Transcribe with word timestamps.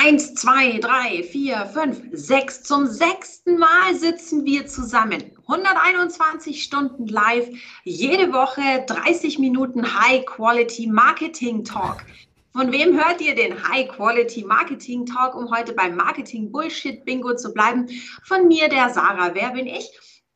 Eins, 0.00 0.32
zwei, 0.34 0.78
drei, 0.78 1.24
vier, 1.24 1.66
fünf, 1.74 2.00
sechs. 2.12 2.62
Zum 2.62 2.86
sechsten 2.86 3.58
Mal 3.58 3.96
sitzen 3.96 4.44
wir 4.44 4.64
zusammen. 4.68 5.36
121 5.48 6.62
Stunden 6.62 7.08
live, 7.08 7.48
jede 7.82 8.32
Woche 8.32 8.84
30 8.86 9.40
Minuten 9.40 9.98
High 9.98 10.24
Quality 10.24 10.86
Marketing 10.86 11.64
Talk. 11.64 12.04
Von 12.52 12.70
wem 12.70 12.96
hört 12.96 13.20
ihr 13.20 13.34
den 13.34 13.60
High 13.68 13.88
Quality 13.88 14.44
Marketing 14.44 15.04
Talk, 15.04 15.34
um 15.34 15.50
heute 15.50 15.72
beim 15.72 15.96
Marketing 15.96 16.52
Bullshit 16.52 17.04
Bingo 17.04 17.34
zu 17.34 17.52
bleiben? 17.52 17.88
Von 18.22 18.46
mir, 18.46 18.68
der 18.68 18.90
Sarah. 18.90 19.34
Wer 19.34 19.50
bin 19.50 19.66
ich? 19.66 19.90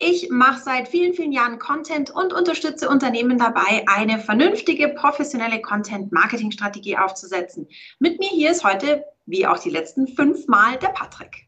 Ich 0.05 0.31
mache 0.31 0.61
seit 0.61 0.89
vielen, 0.89 1.15
vielen 1.15 1.31
Jahren 1.31 1.61
Content 1.61 2.11
und 2.11 2.33
unterstütze 2.33 2.89
Unternehmen 2.89 3.39
dabei, 3.39 3.85
eine 3.87 4.19
vernünftige, 4.19 4.89
professionelle 4.89 5.61
Content-Marketing-Strategie 5.61 6.97
aufzusetzen. 6.97 7.69
Mit 8.01 8.19
mir 8.19 8.29
hier 8.31 8.51
ist 8.51 8.65
heute, 8.65 9.05
wie 9.27 9.47
auch 9.47 9.61
die 9.61 9.71
letzten 9.71 10.09
fünf 10.09 10.49
Mal, 10.49 10.77
der 10.79 10.89
Patrick. 10.89 11.47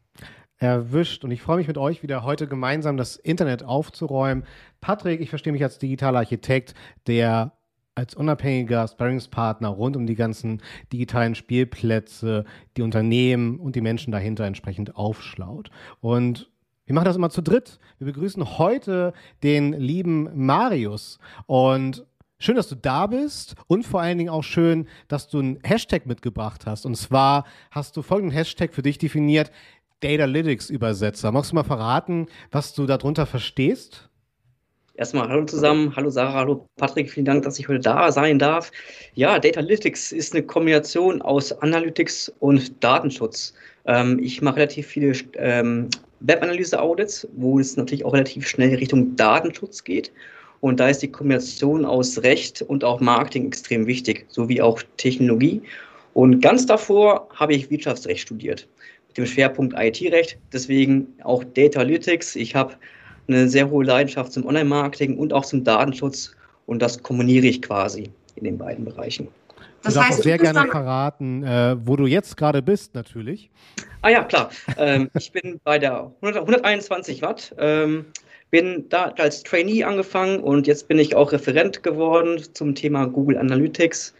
Erwischt. 0.57 1.25
Und 1.25 1.31
ich 1.31 1.41
freue 1.41 1.57
mich 1.57 1.67
mit 1.67 1.77
euch 1.77 2.01
wieder 2.01 2.23
heute 2.23 2.47
gemeinsam 2.47 2.95
das 2.95 3.17
Internet 3.17 3.63
aufzuräumen. 3.63 4.45
Patrick, 4.79 5.19
ich 5.19 5.29
verstehe 5.29 5.51
mich 5.51 5.63
als 5.63 5.77
digitaler 5.77 6.19
Architekt, 6.19 6.75
der 7.07 7.57
als 7.93 8.15
unabhängiger 8.15 8.87
Sparringspartner 8.87 9.67
rund 9.67 9.97
um 9.97 10.07
die 10.07 10.15
ganzen 10.15 10.61
digitalen 10.93 11.35
Spielplätze, 11.35 12.45
die 12.77 12.83
Unternehmen 12.83 13.59
und 13.59 13.75
die 13.75 13.81
Menschen 13.81 14.13
dahinter 14.13 14.45
entsprechend 14.45 14.95
aufschlaut. 14.95 15.71
Und 15.99 16.49
wir 16.85 16.93
machen 16.93 17.05
das 17.05 17.15
immer 17.15 17.29
zu 17.29 17.41
dritt. 17.41 17.79
Wir 17.97 18.07
begrüßen 18.07 18.57
heute 18.57 19.13
den 19.43 19.73
lieben 19.73 20.29
Marius 20.45 21.19
und 21.47 22.05
Schön, 22.37 22.57
dass 22.57 22.67
du 22.67 22.75
da 22.75 23.07
bist 23.07 23.55
und 23.67 23.87
vor 23.87 24.01
allen 24.01 24.17
Dingen 24.17 24.29
auch 24.29 24.43
schön, 24.43 24.89
dass 25.07 25.29
du 25.29 25.39
einen 25.39 25.59
Hashtag 25.63 26.05
mitgebracht 26.05 26.65
hast. 26.65 26.85
Und 26.85 26.95
zwar 26.95 27.45
hast 27.71 27.95
du 27.95 28.01
folgenden 28.01 28.35
Hashtag 28.35 28.73
für 28.73 28.81
dich 28.81 28.97
definiert, 28.97 29.51
Datalytics-Übersetzer. 30.01 31.31
Magst 31.31 31.51
du 31.51 31.55
mal 31.55 31.63
verraten, 31.63 32.27
was 32.51 32.73
du 32.73 32.85
darunter 32.85 33.25
verstehst? 33.25 34.09
Erstmal 34.95 35.29
hallo 35.29 35.45
zusammen, 35.45 35.95
hallo 35.95 36.09
Sarah, 36.09 36.33
hallo 36.33 36.67
Patrick, 36.75 37.09
vielen 37.09 37.25
Dank, 37.25 37.43
dass 37.43 37.57
ich 37.57 37.67
heute 37.67 37.79
da 37.79 38.11
sein 38.11 38.37
darf. 38.37 38.71
Ja, 39.13 39.39
Datalytics 39.39 40.11
ist 40.11 40.33
eine 40.33 40.43
Kombination 40.43 41.21
aus 41.21 41.51
Analytics 41.51 42.33
und 42.39 42.83
Datenschutz. 42.83 43.53
Ähm, 43.85 44.19
ich 44.21 44.41
mache 44.41 44.57
relativ 44.57 44.87
viele 44.87 45.13
ähm, 45.37 45.89
Webanalyse-Audits, 46.21 47.27
wo 47.35 47.59
es 47.59 47.77
natürlich 47.77 48.05
auch 48.05 48.13
relativ 48.13 48.47
schnell 48.47 48.75
Richtung 48.75 49.15
Datenschutz 49.15 49.83
geht. 49.83 50.11
Und 50.61 50.79
da 50.79 50.89
ist 50.89 51.01
die 51.01 51.11
Kombination 51.11 51.85
aus 51.85 52.23
Recht 52.23 52.61
und 52.61 52.83
auch 52.83 52.99
Marketing 52.99 53.47
extrem 53.47 53.85
wichtig, 53.85 54.25
sowie 54.29 54.61
auch 54.61 54.81
Technologie. 54.97 55.61
Und 56.13 56.39
ganz 56.39 56.65
davor 56.65 57.27
habe 57.35 57.53
ich 57.53 57.69
Wirtschaftsrecht 57.69 58.21
studiert, 58.21 58.67
mit 59.07 59.17
dem 59.17 59.25
Schwerpunkt 59.25 59.75
IT-Recht. 59.77 60.37
Deswegen 60.53 61.07
auch 61.23 61.43
Data 61.43 61.81
Analytics. 61.81 62.35
Ich 62.35 62.55
habe 62.55 62.73
eine 63.27 63.47
sehr 63.49 63.69
hohe 63.69 63.85
Leidenschaft 63.85 64.31
zum 64.31 64.45
Online-Marketing 64.45 65.17
und 65.17 65.33
auch 65.33 65.45
zum 65.45 65.63
Datenschutz. 65.63 66.35
Und 66.67 66.81
das 66.81 67.03
kombiniere 67.03 67.45
ich 67.45 67.61
quasi 67.61 68.09
in 68.35 68.45
den 68.45 68.57
beiden 68.57 68.85
Bereichen. 68.85 69.27
Das 69.85 69.93
du 69.93 69.99
darfst 69.99 70.13
heißt, 70.13 70.23
sehr 70.23 70.37
gerne 70.37 70.67
verraten, 70.67 71.43
äh, 71.43 71.75
wo 71.79 71.95
du 71.95 72.07
jetzt 72.07 72.37
gerade 72.37 72.61
bist, 72.61 72.95
natürlich. 72.95 73.49
Ah 74.01 74.09
ja, 74.09 74.23
klar. 74.23 74.49
ähm, 74.77 75.09
ich 75.17 75.31
bin 75.31 75.59
bei 75.63 75.79
der 75.79 76.11
100, 76.21 76.41
121 76.41 77.21
Watt. 77.21 77.55
Ähm, 77.57 78.05
bin 78.51 78.85
da 78.89 79.13
als 79.17 79.43
Trainee 79.43 79.83
angefangen 79.83 80.39
und 80.39 80.67
jetzt 80.67 80.87
bin 80.87 80.97
ich 80.97 81.15
auch 81.15 81.31
Referent 81.31 81.83
geworden 81.83 82.41
zum 82.53 82.73
Thema 82.73 83.05
Google 83.05 83.37
Analytics. 83.37 84.13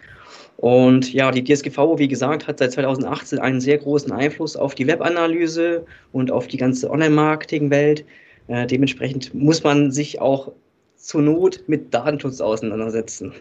Und 0.57 1.13
ja, 1.13 1.31
die 1.31 1.43
DSGVO, 1.43 1.99
wie 1.99 2.07
gesagt, 2.07 2.47
hat 2.47 2.59
seit 2.59 2.71
2018 2.73 3.39
einen 3.39 3.59
sehr 3.59 3.77
großen 3.77 4.11
Einfluss 4.11 4.55
auf 4.55 4.75
die 4.75 4.87
Webanalyse 4.87 5.85
und 6.11 6.31
auf 6.31 6.47
die 6.47 6.57
ganze 6.57 6.89
Online-Marketing-Welt. 6.89 8.05
Äh, 8.47 8.67
dementsprechend 8.67 9.33
muss 9.33 9.63
man 9.63 9.91
sich 9.91 10.21
auch 10.21 10.51
zur 10.95 11.21
Not 11.21 11.63
mit 11.67 11.93
Datenschutz 11.93 12.41
auseinandersetzen. 12.41 13.33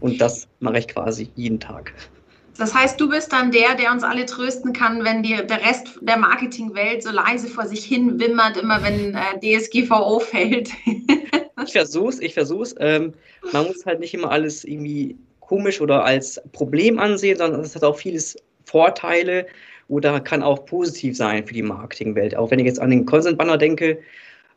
Und 0.00 0.20
das 0.20 0.48
mache 0.60 0.78
ich 0.78 0.88
quasi 0.88 1.30
jeden 1.34 1.60
Tag. 1.60 1.92
Das 2.58 2.74
heißt, 2.74 2.98
du 3.00 3.08
bist 3.08 3.32
dann 3.32 3.50
der, 3.50 3.74
der 3.74 3.92
uns 3.92 4.02
alle 4.02 4.24
trösten 4.24 4.72
kann, 4.72 5.04
wenn 5.04 5.22
die, 5.22 5.36
der 5.36 5.62
Rest 5.62 5.98
der 6.00 6.16
Marketingwelt 6.16 7.02
so 7.02 7.10
leise 7.10 7.48
vor 7.48 7.66
sich 7.66 7.84
hin 7.84 8.18
wimmert, 8.18 8.56
immer 8.56 8.82
wenn 8.82 9.14
äh, 9.14 9.58
DSGVO 9.58 10.18
fällt. 10.20 10.70
ich 11.64 11.72
versuch's, 11.72 12.18
ich 12.20 12.32
versuch's. 12.32 12.74
Ähm, 12.78 13.12
man 13.52 13.66
muss 13.66 13.84
halt 13.84 14.00
nicht 14.00 14.14
immer 14.14 14.30
alles 14.30 14.64
irgendwie 14.64 15.16
komisch 15.40 15.80
oder 15.80 16.04
als 16.04 16.40
Problem 16.52 16.98
ansehen, 16.98 17.38
sondern 17.38 17.60
es 17.60 17.74
hat 17.74 17.84
auch 17.84 17.96
vieles 17.96 18.36
Vorteile 18.64 19.46
oder 19.88 20.18
kann 20.20 20.42
auch 20.42 20.64
positiv 20.64 21.16
sein 21.16 21.46
für 21.46 21.54
die 21.54 21.62
Marketingwelt. 21.62 22.36
Auch 22.36 22.50
wenn 22.50 22.58
ich 22.58 22.66
jetzt 22.66 22.80
an 22.80 22.90
den 22.90 23.06
Consent 23.06 23.38
Banner 23.38 23.58
denke, 23.58 23.98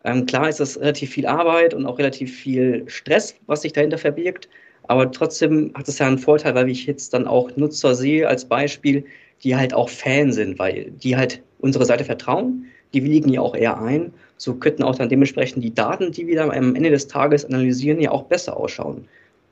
ähm, 0.05 0.25
klar 0.25 0.47
ist 0.49 0.59
das 0.59 0.79
relativ 0.79 1.11
viel 1.11 1.27
Arbeit 1.27 1.73
und 1.73 1.85
auch 1.85 1.99
relativ 1.99 2.35
viel 2.35 2.85
Stress, 2.87 3.35
was 3.47 3.61
sich 3.61 3.73
dahinter 3.73 3.97
verbirgt. 3.97 4.47
Aber 4.89 5.11
trotzdem 5.11 5.71
hat 5.75 5.87
es 5.87 5.99
ja 5.99 6.07
einen 6.07 6.17
Vorteil, 6.17 6.55
weil 6.55 6.67
ich 6.67 6.87
jetzt 6.87 7.13
dann 7.13 7.27
auch 7.27 7.55
Nutzer 7.55 7.93
sehe 7.93 8.27
als 8.27 8.43
Beispiel, 8.43 9.05
die 9.43 9.55
halt 9.55 9.71
auch 9.71 9.87
Fan 9.87 10.33
sind, 10.33 10.57
weil 10.57 10.89
die 10.89 11.15
halt 11.15 11.43
unsere 11.59 11.85
Seite 11.85 12.03
vertrauen, 12.03 12.65
die 12.91 13.03
willigen 13.03 13.29
ja 13.29 13.39
auch 13.39 13.53
eher 13.53 13.79
ein. 13.79 14.11
So 14.37 14.55
könnten 14.55 14.81
auch 14.81 14.95
dann 14.95 15.07
dementsprechend 15.07 15.63
die 15.63 15.75
Daten, 15.75 16.11
die 16.11 16.25
wir 16.25 16.37
dann 16.37 16.49
am 16.49 16.73
Ende 16.73 16.89
des 16.89 17.07
Tages 17.07 17.45
analysieren, 17.45 18.01
ja 18.01 18.09
auch 18.09 18.23
besser 18.23 18.57
ausschauen. 18.57 19.07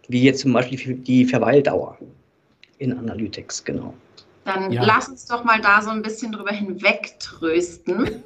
Wie 0.08 0.24
jetzt 0.24 0.40
zum 0.40 0.54
Beispiel 0.54 0.96
die 0.96 1.26
Verweildauer 1.26 2.00
in 2.80 2.98
Analytics, 2.98 3.64
genau. 3.64 3.94
Dann 4.48 4.72
ja. 4.72 4.82
lass 4.82 5.10
uns 5.10 5.26
doch 5.26 5.44
mal 5.44 5.60
da 5.60 5.82
so 5.82 5.90
ein 5.90 6.02
bisschen 6.02 6.32
drüber 6.32 6.54
hinweg 6.54 7.20
trösten. 7.20 8.24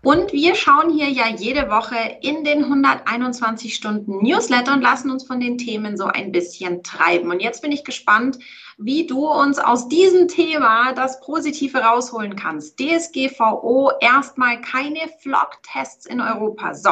Und 0.00 0.32
wir 0.32 0.54
schauen 0.54 0.90
hier 0.90 1.08
ja 1.08 1.26
jede 1.26 1.68
Woche 1.68 1.96
in 2.22 2.44
den 2.44 2.62
121 2.62 3.74
Stunden 3.74 4.22
Newsletter 4.22 4.74
und 4.74 4.82
lassen 4.82 5.10
uns 5.10 5.24
von 5.24 5.40
den 5.40 5.58
Themen 5.58 5.96
so 5.96 6.04
ein 6.04 6.30
bisschen 6.30 6.84
treiben. 6.84 7.32
Und 7.32 7.42
jetzt 7.42 7.62
bin 7.62 7.72
ich 7.72 7.82
gespannt, 7.82 8.38
wie 8.78 9.08
du 9.08 9.26
uns 9.26 9.58
aus 9.58 9.88
diesem 9.88 10.28
Thema 10.28 10.92
das 10.92 11.18
Positive 11.20 11.78
rausholen 11.78 12.36
kannst. 12.36 12.78
DSGVO, 12.78 13.90
erstmal 14.00 14.60
keine 14.60 15.00
Flock-Tests 15.20 16.06
in 16.06 16.20
Europa. 16.20 16.74
So, 16.74 16.90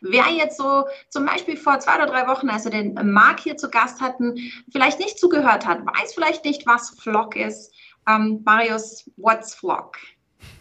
wer 0.00 0.24
jetzt 0.32 0.56
so 0.56 0.86
zum 1.10 1.26
Beispiel 1.26 1.56
vor 1.56 1.78
zwei 1.78 1.94
oder 1.94 2.06
drei 2.06 2.26
Wochen, 2.26 2.50
als 2.50 2.64
wir 2.64 2.72
den 2.72 2.94
Marc 3.12 3.38
hier 3.38 3.56
zu 3.56 3.70
Gast 3.70 4.00
hatten, 4.00 4.50
vielleicht 4.72 4.98
nicht 4.98 5.20
zugehört 5.20 5.64
hat, 5.64 5.86
weiß 5.86 6.14
vielleicht 6.14 6.44
nicht, 6.44 6.66
was 6.66 6.90
Flock 6.98 7.36
ist 7.36 7.72
ähm, 8.08 8.40
Marius, 8.44 9.10
what's 9.16 9.54
Flock? 9.54 9.96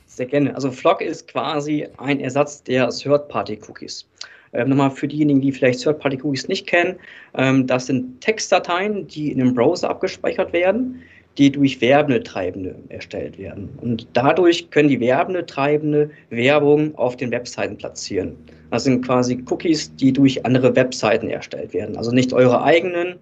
Sehr 0.06 0.26
gerne. 0.26 0.56
Also 0.56 0.72
Flock 0.72 1.02
ist 1.02 1.28
quasi 1.28 1.88
ein 1.98 2.20
Ersatz 2.20 2.64
der 2.64 2.90
Third-Party-Cookies. 2.90 4.08
Ähm, 4.54 4.70
nochmal 4.70 4.92
für 4.92 5.08
diejenigen, 5.08 5.42
die 5.42 5.52
vielleicht 5.52 5.82
Third-Party-Cookies 5.82 6.48
nicht 6.48 6.68
kennen, 6.68 6.96
ähm, 7.34 7.68
das 7.68 7.88
sind 7.88 8.22
Textdateien, 8.22 9.08
die 9.08 9.32
in 9.32 9.42
einem 9.42 9.54
Browser 9.54 9.90
abgespeichert 9.90 10.54
werden, 10.54 11.02
die 11.38 11.52
durch 11.52 11.82
Werbetreibende 11.82 12.76
erstellt 12.88 13.38
werden. 13.38 13.70
Und 13.82 14.08
dadurch 14.14 14.70
können 14.70 14.88
die 14.88 15.02
Werbetreibende 15.02 16.10
Werbung 16.30 16.96
auf 16.96 17.18
den 17.18 17.32
Webseiten 17.32 17.78
platzieren. 17.78 18.38
Das 18.72 18.86
sind 18.86 19.06
quasi 19.06 19.44
Cookies, 19.50 19.94
die 19.96 20.14
durch 20.14 20.46
andere 20.46 20.76
Webseiten 20.76 21.28
erstellt 21.28 21.74
werden. 21.74 21.98
Also 21.98 22.12
nicht 22.12 22.32
eure 22.32 22.64
eigenen. 22.64 23.16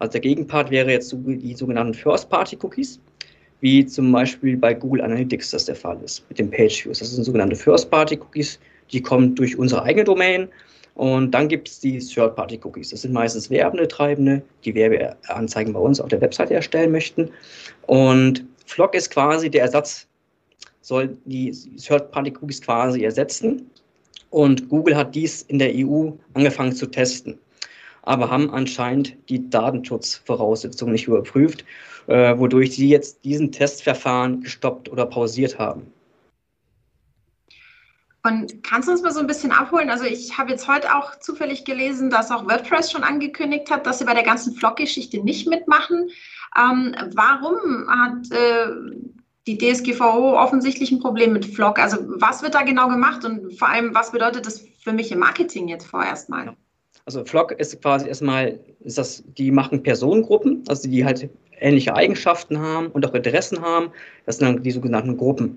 Also 0.00 0.12
der 0.12 0.20
Gegenpart 0.22 0.70
wäre 0.70 0.90
jetzt 0.90 1.14
die 1.16 1.54
sogenannten 1.54 1.94
First-Party-Cookies 1.94 3.00
wie 3.60 3.84
zum 3.86 4.10
Beispiel 4.12 4.56
bei 4.56 4.74
Google 4.74 5.02
Analytics 5.02 5.50
das 5.50 5.66
der 5.66 5.76
Fall 5.76 5.98
ist 6.04 6.24
mit 6.28 6.38
den 6.38 6.50
Page 6.50 6.84
Views. 6.84 6.98
Das 6.98 7.10
sind 7.10 7.24
sogenannte 7.24 7.56
First-Party-Cookies, 7.56 8.58
die 8.92 9.02
kommen 9.02 9.34
durch 9.34 9.58
unsere 9.58 9.82
eigene 9.82 10.04
Domain. 10.04 10.48
Und 10.94 11.30
dann 11.30 11.48
gibt 11.48 11.68
es 11.68 11.80
die 11.80 11.98
Third-Party-Cookies. 11.98 12.90
Das 12.90 13.02
sind 13.02 13.12
meistens 13.12 13.48
werbende 13.48 13.88
Treibende, 13.88 14.42
die 14.64 14.74
Werbeanzeigen 14.74 15.72
bei 15.72 15.80
uns 15.80 16.00
auf 16.00 16.08
der 16.08 16.20
Webseite 16.20 16.54
erstellen 16.54 16.92
möchten. 16.92 17.30
Und 17.86 18.44
Flock 18.66 18.94
ist 18.94 19.10
quasi 19.10 19.50
der 19.50 19.62
Ersatz, 19.62 20.06
soll 20.80 21.16
die 21.24 21.52
Third-Party-Cookies 21.76 22.60
quasi 22.62 23.02
ersetzen. 23.04 23.70
Und 24.30 24.68
Google 24.68 24.96
hat 24.96 25.14
dies 25.14 25.42
in 25.42 25.58
der 25.58 25.72
EU 25.74 26.10
angefangen 26.34 26.72
zu 26.72 26.86
testen, 26.86 27.38
aber 28.02 28.30
haben 28.30 28.50
anscheinend 28.50 29.16
die 29.28 29.50
Datenschutzvoraussetzungen 29.50 30.92
nicht 30.92 31.06
überprüft 31.06 31.64
äh, 32.10 32.36
wodurch 32.38 32.74
sie 32.74 32.88
jetzt 32.88 33.24
diesen 33.24 33.52
Testverfahren 33.52 34.42
gestoppt 34.42 34.88
oder 34.88 35.06
pausiert 35.06 35.58
haben. 35.58 35.92
Und 38.22 38.62
kannst 38.62 38.86
du 38.86 38.92
uns 38.92 39.00
mal 39.00 39.12
so 39.12 39.20
ein 39.20 39.26
bisschen 39.26 39.50
abholen? 39.50 39.88
Also 39.88 40.04
ich 40.04 40.36
habe 40.36 40.50
jetzt 40.50 40.68
heute 40.68 40.94
auch 40.94 41.18
zufällig 41.20 41.64
gelesen, 41.64 42.10
dass 42.10 42.30
auch 42.30 42.44
WordPress 42.44 42.92
schon 42.92 43.02
angekündigt 43.02 43.70
hat, 43.70 43.86
dass 43.86 43.98
sie 43.98 44.04
bei 44.04 44.12
der 44.12 44.24
ganzen 44.24 44.54
Flock-Geschichte 44.54 45.22
nicht 45.24 45.48
mitmachen. 45.48 46.10
Ähm, 46.54 46.94
warum 47.14 47.88
hat 47.88 48.30
äh, 48.30 48.66
die 49.46 49.56
DSGVO 49.56 50.38
offensichtlich 50.38 50.90
ein 50.92 51.00
Problem 51.00 51.32
mit 51.32 51.46
Flock? 51.46 51.78
Also 51.78 51.96
was 52.20 52.42
wird 52.42 52.54
da 52.54 52.62
genau 52.62 52.88
gemacht 52.88 53.24
und 53.24 53.56
vor 53.58 53.68
allem, 53.68 53.94
was 53.94 54.12
bedeutet 54.12 54.44
das 54.44 54.66
für 54.82 54.92
mich 54.92 55.10
im 55.12 55.20
Marketing 55.20 55.68
jetzt 55.68 55.86
vorerst 55.86 56.28
mal? 56.28 56.54
Also 57.06 57.24
Flock 57.24 57.52
ist 57.52 57.80
quasi 57.82 58.08
erstmal, 58.08 58.58
ist 58.84 58.98
das, 58.98 59.24
die 59.38 59.50
machen 59.50 59.82
Personengruppen, 59.82 60.62
also 60.68 60.88
die 60.88 61.04
halt 61.04 61.28
ähnliche 61.60 61.94
Eigenschaften 61.94 62.58
haben 62.58 62.88
und 62.88 63.06
auch 63.06 63.14
Interessen 63.14 63.60
haben. 63.60 63.90
Das 64.26 64.38
sind 64.38 64.46
dann 64.46 64.62
die 64.62 64.70
sogenannten 64.70 65.16
Gruppen, 65.16 65.56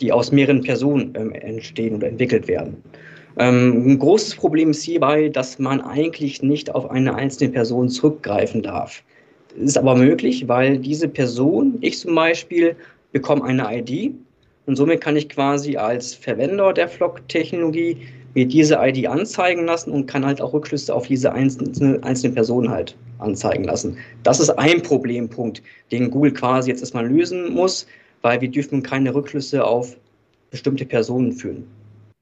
die 0.00 0.12
aus 0.12 0.32
mehreren 0.32 0.62
Personen 0.62 1.12
ähm, 1.16 1.32
entstehen 1.32 1.96
oder 1.96 2.08
entwickelt 2.08 2.48
werden. 2.48 2.82
Ähm, 3.38 3.92
ein 3.92 3.98
großes 3.98 4.36
Problem 4.36 4.70
ist 4.70 4.82
hierbei, 4.82 5.28
dass 5.28 5.58
man 5.58 5.80
eigentlich 5.80 6.42
nicht 6.42 6.74
auf 6.74 6.90
eine 6.90 7.14
einzelne 7.14 7.50
Person 7.50 7.88
zurückgreifen 7.88 8.62
darf. 8.62 9.02
Das 9.56 9.70
ist 9.70 9.78
aber 9.78 9.96
möglich, 9.96 10.46
weil 10.48 10.78
diese 10.78 11.08
Person, 11.08 11.78
ich 11.80 11.98
zum 11.98 12.14
Beispiel, 12.14 12.76
bekomme 13.12 13.44
eine 13.44 13.66
ID 13.78 14.14
und 14.66 14.76
somit 14.76 15.00
kann 15.00 15.16
ich 15.16 15.28
quasi 15.28 15.76
als 15.76 16.14
Verwender 16.14 16.72
der 16.72 16.88
Flock-Technologie 16.88 17.96
mir 18.34 18.46
diese 18.46 18.78
ID 18.80 19.06
anzeigen 19.06 19.66
lassen 19.66 19.90
und 19.90 20.06
kann 20.06 20.24
halt 20.24 20.40
auch 20.40 20.52
Rückschlüsse 20.52 20.94
auf 20.94 21.06
diese 21.06 21.32
einzelne, 21.32 22.02
einzelne 22.02 22.34
Person 22.34 22.70
halt 22.70 22.96
anzeigen 23.18 23.64
lassen. 23.64 23.96
Das 24.22 24.40
ist 24.40 24.50
ein 24.50 24.82
Problempunkt, 24.82 25.62
den 25.90 26.10
Google 26.10 26.32
quasi 26.32 26.70
jetzt 26.70 26.80
erstmal 26.80 27.06
lösen 27.06 27.52
muss, 27.52 27.86
weil 28.22 28.40
wir 28.40 28.48
dürfen 28.48 28.82
keine 28.82 29.14
Rückschlüsse 29.14 29.64
auf 29.64 29.96
bestimmte 30.50 30.84
Personen 30.84 31.32
führen 31.32 31.64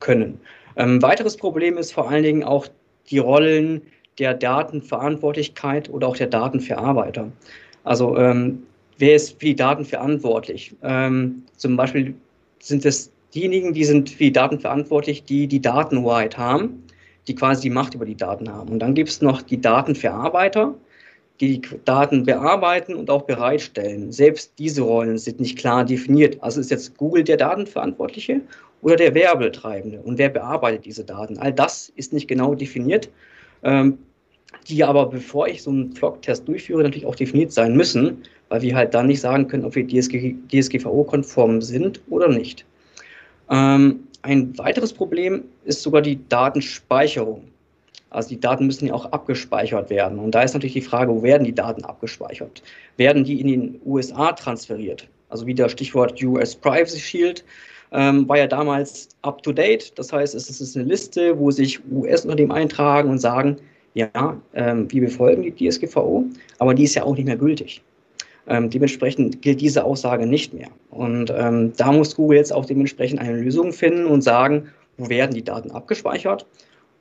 können. 0.01 0.41
Ähm, 0.77 1.03
weiteres 1.03 1.37
Problem 1.37 1.77
ist 1.77 1.93
vor 1.93 2.09
allen 2.09 2.23
Dingen 2.23 2.45
auch 2.45 2.69
die 3.11 3.19
Rollen 3.19 3.83
der 4.19 4.35
Datenverantwortlichkeit 4.35 5.89
oder 5.91 6.09
auch 6.09 6.17
der 6.17 6.27
Datenverarbeiter. 6.27 7.31
Also 7.85 8.17
ähm, 8.17 8.63
wer 8.99 9.15
ist 9.15 9.39
für 9.39 9.47
die 9.47 9.57
Daten 9.57 9.85
verantwortlich? 9.85 10.75
Ähm, 10.83 11.43
zum 11.57 11.77
Beispiel 11.77 12.15
sind 12.61 12.85
es 12.85 13.11
diejenigen, 13.35 13.75
die 13.75 13.85
sind 13.85 14.11
für 14.11 14.25
die 14.25 14.33
Daten 14.33 14.61
verantwortlich, 14.61 15.25
die 15.25 15.47
die 15.47 15.61
Datenhoheit 15.61 16.39
haben, 16.39 16.85
die 17.27 17.35
quasi 17.35 17.63
die 17.63 17.71
Macht 17.71 17.95
über 17.95 18.07
die 18.07 18.17
Daten 18.17 18.51
haben. 18.51 18.71
Und 18.71 18.79
dann 18.81 18.95
gibt 18.95 19.11
es 19.11 19.21
noch 19.21 19.43
die 19.43 19.61
Datenverarbeiter, 19.61 20.75
die 21.41 21.61
die 21.61 21.69
Daten 21.85 22.25
bearbeiten 22.25 22.95
und 22.95 23.11
auch 23.11 23.23
bereitstellen. 23.23 24.11
Selbst 24.13 24.53
diese 24.59 24.83
Rollen 24.83 25.19
sind 25.19 25.41
nicht 25.41 25.59
klar 25.59 25.85
definiert. 25.85 26.43
Also 26.43 26.61
ist 26.61 26.71
jetzt 26.71 26.97
Google 26.97 27.25
der 27.25 27.37
Datenverantwortliche 27.37 28.41
oder 28.83 28.97
der 28.97 29.15
Werbetreibende 29.15 30.01
und 30.01 30.19
wer 30.19 30.29
bearbeitet 30.29 30.85
diese 30.85 31.05
Daten? 31.05 31.39
All 31.39 31.53
das 31.53 31.93
ist 31.97 32.13
nicht 32.13 32.29
genau 32.29 32.55
definiert, 32.55 33.09
ähm, 33.63 33.99
die 34.69 34.83
aber, 34.85 35.07
bevor 35.07 35.49
ich 35.49 35.63
so 35.63 35.71
einen 35.71 35.93
Flock-Test 35.93 36.47
durchführe, 36.49 36.83
natürlich 36.83 37.07
auch 37.07 37.15
definiert 37.15 37.53
sein 37.53 37.77
müssen, 37.77 38.23
weil 38.49 38.63
wir 38.63 38.75
halt 38.75 38.95
dann 38.95 39.07
nicht 39.07 39.21
sagen 39.21 39.47
können, 39.49 39.65
ob 39.65 39.75
wir 39.75 39.87
DSG, 39.87 40.35
DSGVO-konform 40.51 41.61
sind 41.61 42.01
oder 42.09 42.29
nicht. 42.29 42.65
Ähm, 43.51 44.01
ein 44.23 44.57
weiteres 44.59 44.93
Problem 44.93 45.45
ist 45.65 45.83
sogar 45.83 46.03
die 46.03 46.19
Datenspeicherung. 46.29 47.45
Also 48.11 48.31
die 48.31 48.41
Daten 48.41 48.67
müssen 48.67 48.87
ja 48.87 48.95
auch 48.95 49.07
abgespeichert 49.13 49.91
werden. 49.91 50.19
Und 50.19 50.35
da 50.35 50.43
ist 50.43 50.55
natürlich 50.55 50.75
die 50.75 50.81
Frage, 50.81 51.13
wo 51.13 51.23
werden 51.23 51.45
die 51.45 51.55
Daten 51.55 51.85
abgespeichert? 51.85 52.63
Werden 52.97 53.25
die 53.25 53.41
in 53.41 53.47
den 53.47 53.81
USA 53.85 54.33
transferiert? 54.33 55.09
Also 55.29 55.47
wieder 55.47 55.69
Stichwort 55.69 56.23
US 56.23 56.55
Privacy 56.55 56.99
Shield 56.99 57.45
ähm, 57.93 58.29
war 58.29 58.39
ja 58.39 58.47
damals 58.47 59.09
up 59.23 59.43
to 59.43 59.53
date. 59.53 59.93
Das 59.99 60.13
heißt, 60.13 60.35
es 60.35 60.49
ist 60.61 60.77
eine 60.77 60.87
Liste, 60.87 61.39
wo 61.39 61.51
sich 61.51 61.81
US-Unternehmen 61.91 62.53
eintragen 62.53 63.11
und 63.11 63.19
sagen, 63.19 63.57
ja, 63.95 64.41
ähm, 64.55 64.91
wir 64.91 65.03
befolgen 65.03 65.43
die 65.43 65.69
DSGVO, 65.69 66.25
aber 66.59 66.75
die 66.75 66.85
ist 66.85 66.95
ja 66.95 67.03
auch 67.05 67.17
nicht 67.17 67.25
mehr 67.25 67.37
gültig. 67.37 67.83
Ähm, 68.49 68.71
dementsprechend 68.71 69.43
gilt 69.43 69.61
diese 69.61 69.85
Aussage 69.85 70.27
nicht 70.27 70.55
mehr. 70.55 70.69
Und 70.91 71.31
ähm, 71.37 71.73
da 71.77 71.93
muss 71.93 72.17
Google 72.17 72.39
jetzt 72.39 72.53
auch 72.53 72.65
dementsprechend 72.65 73.21
eine 73.21 73.39
Lösung 73.39 73.73
finden 73.73 74.07
und 74.07 74.23
sagen, 74.23 74.69
wo 74.97 75.09
werden 75.09 75.35
die 75.35 75.45
Daten 75.45 75.71
abgespeichert. 75.71 76.47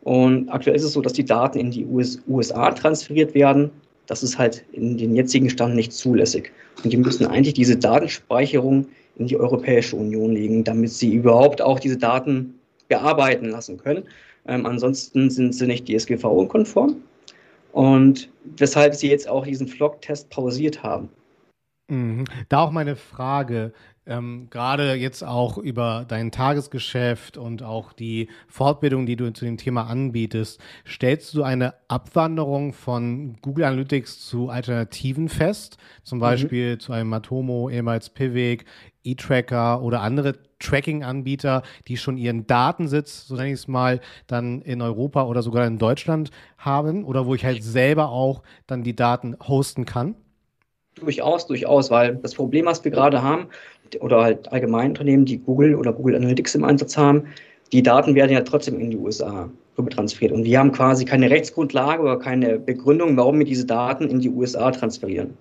Und 0.02 0.50
aktuell 0.50 0.76
ist 0.76 0.84
es 0.84 0.94
so, 0.94 1.02
dass 1.02 1.14
die 1.14 1.26
Daten 1.26 1.58
in 1.58 1.72
die 1.72 1.86
US 1.86 2.20
USA 2.28 2.72
transferiert 2.72 3.34
werden. 3.34 3.72
Das 4.08 4.24
ist 4.24 4.38
halt 4.38 4.64
in 4.74 4.98
den 4.98 5.16
jetzigen 5.16 5.50
Stand 5.50 5.76
nicht 5.76 5.94
zulässig. 5.94 6.52
Und 6.84 6.92
die 6.92 6.98
müssen 6.98 7.26
eigentlich 7.28 7.54
diese 7.54 7.78
Datenspeicherung 7.78 8.86
in 9.18 9.28
die 9.28 9.38
Europäische 9.38 9.96
Union 9.96 10.34
legen, 10.34 10.64
damit 10.64 10.92
sie 10.92 11.14
überhaupt 11.14 11.62
auch 11.62 11.80
diese 11.80 11.98
Daten 11.98 12.60
bearbeiten 12.90 13.50
lassen 13.50 13.78
können. 13.78 14.04
Ähm, 14.48 14.66
ansonsten 14.66 15.30
sind 15.30 15.56
sie 15.56 15.66
nicht 15.66 15.88
DSGVO-konform. 15.88 16.98
Und 17.72 18.30
weshalb 18.58 18.96
sie 18.96 19.10
jetzt 19.10 19.28
auch 19.28 19.46
diesen 19.46 19.68
Flock-Test 19.68 20.30
pausiert 20.30 20.84
haben. 20.84 21.10
Mhm. 21.88 22.26
Da 22.50 22.60
auch 22.60 22.72
meine 22.72 22.96
Frage, 22.96 23.74
ähm, 24.06 24.48
gerade 24.50 24.94
jetzt 24.94 25.24
auch 25.24 25.58
über 25.58 26.06
dein 26.08 26.32
Tagesgeschäft 26.32 27.38
und 27.38 27.64
auch 27.64 27.94
die 27.94 28.30
Fortbildung, 28.48 29.06
die 29.06 29.16
du 29.16 29.32
zu 29.34 29.46
dem 29.46 29.58
Thema 29.58 29.88
anbietest, 29.88 30.62
stellst 30.88 31.34
du 31.34 31.44
eine 31.44 31.74
Abwanderung 31.88 32.74
von 32.74 33.38
Google 33.42 33.66
Analytics 33.66 34.26
zu 34.26 34.50
Alternativen 34.50 35.30
fest? 35.30 35.78
Zum 36.04 36.20
mhm. 36.20 36.22
Beispiel 36.22 36.76
mhm. 36.76 36.80
zu 36.80 36.94
einem 36.94 37.10
Matomo, 37.10 37.70
ehemals 37.70 38.10
Pivik, 38.10 38.66
E-Tracker 39.04 39.82
oder 39.82 40.02
andere 40.02 40.36
Tracking-Anbieter, 40.60 41.64
die 41.88 41.98
schon 41.98 42.18
ihren 42.18 42.48
Datensitz, 42.48 43.28
so 43.28 43.36
nenne 43.36 43.50
ich 43.50 43.54
es 43.54 43.68
mal, 43.68 44.02
dann 44.26 44.62
in 44.62 44.82
Europa 44.82 45.24
oder 45.24 45.42
sogar 45.42 45.66
in 45.68 45.78
Deutschland 45.78 46.32
haben 46.58 47.04
oder 47.06 47.26
wo 47.26 47.36
ich 47.36 47.46
halt 47.46 47.64
selber 47.64 48.10
auch 48.10 48.44
dann 48.66 48.84
die 48.84 48.96
Daten 48.96 49.38
hosten 49.48 49.86
kann? 49.86 50.16
Durchaus, 51.00 51.48
durchaus, 51.48 51.92
weil 51.92 52.16
das 52.16 52.34
Problem, 52.34 52.66
was 52.66 52.84
wir 52.84 52.92
gerade 52.92 53.22
haben, 53.22 53.48
oder 54.00 54.24
halt 54.24 54.52
allgemein 54.52 54.90
Unternehmen, 54.90 55.26
die 55.26 55.38
Google 55.38 55.76
oder 55.76 55.94
Google 55.94 56.16
Analytics 56.16 56.56
im 56.56 56.64
Einsatz 56.64 56.98
haben, 56.98 57.24
die 57.72 57.84
Daten 57.84 58.16
werden 58.16 58.32
ja 58.32 58.42
trotzdem 58.42 58.80
in 58.80 58.92
die 58.92 58.98
USA 58.98 59.50
transferiert. 59.90 60.34
Und 60.34 60.44
wir 60.44 60.58
haben 60.58 60.72
quasi 60.72 61.06
keine 61.06 61.30
Rechtsgrundlage 61.30 62.02
oder 62.02 62.18
keine 62.18 62.58
Begründung, 62.58 63.16
warum 63.16 63.38
wir 63.38 63.46
diese 63.46 63.66
Daten 63.66 64.10
in 64.10 64.20
die 64.20 64.30
USA 64.30 64.72
transferieren. 64.72 65.38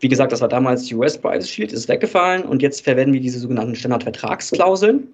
Wie 0.00 0.08
gesagt, 0.08 0.32
das 0.32 0.40
war 0.40 0.48
damals 0.48 0.90
US 0.92 1.16
Privacy 1.16 1.48
Shield, 1.48 1.72
ist 1.72 1.88
weggefallen 1.88 2.42
und 2.42 2.62
jetzt 2.62 2.82
verwenden 2.82 3.14
wir 3.14 3.20
diese 3.20 3.38
sogenannten 3.38 3.74
Standardvertragsklauseln. 3.74 5.08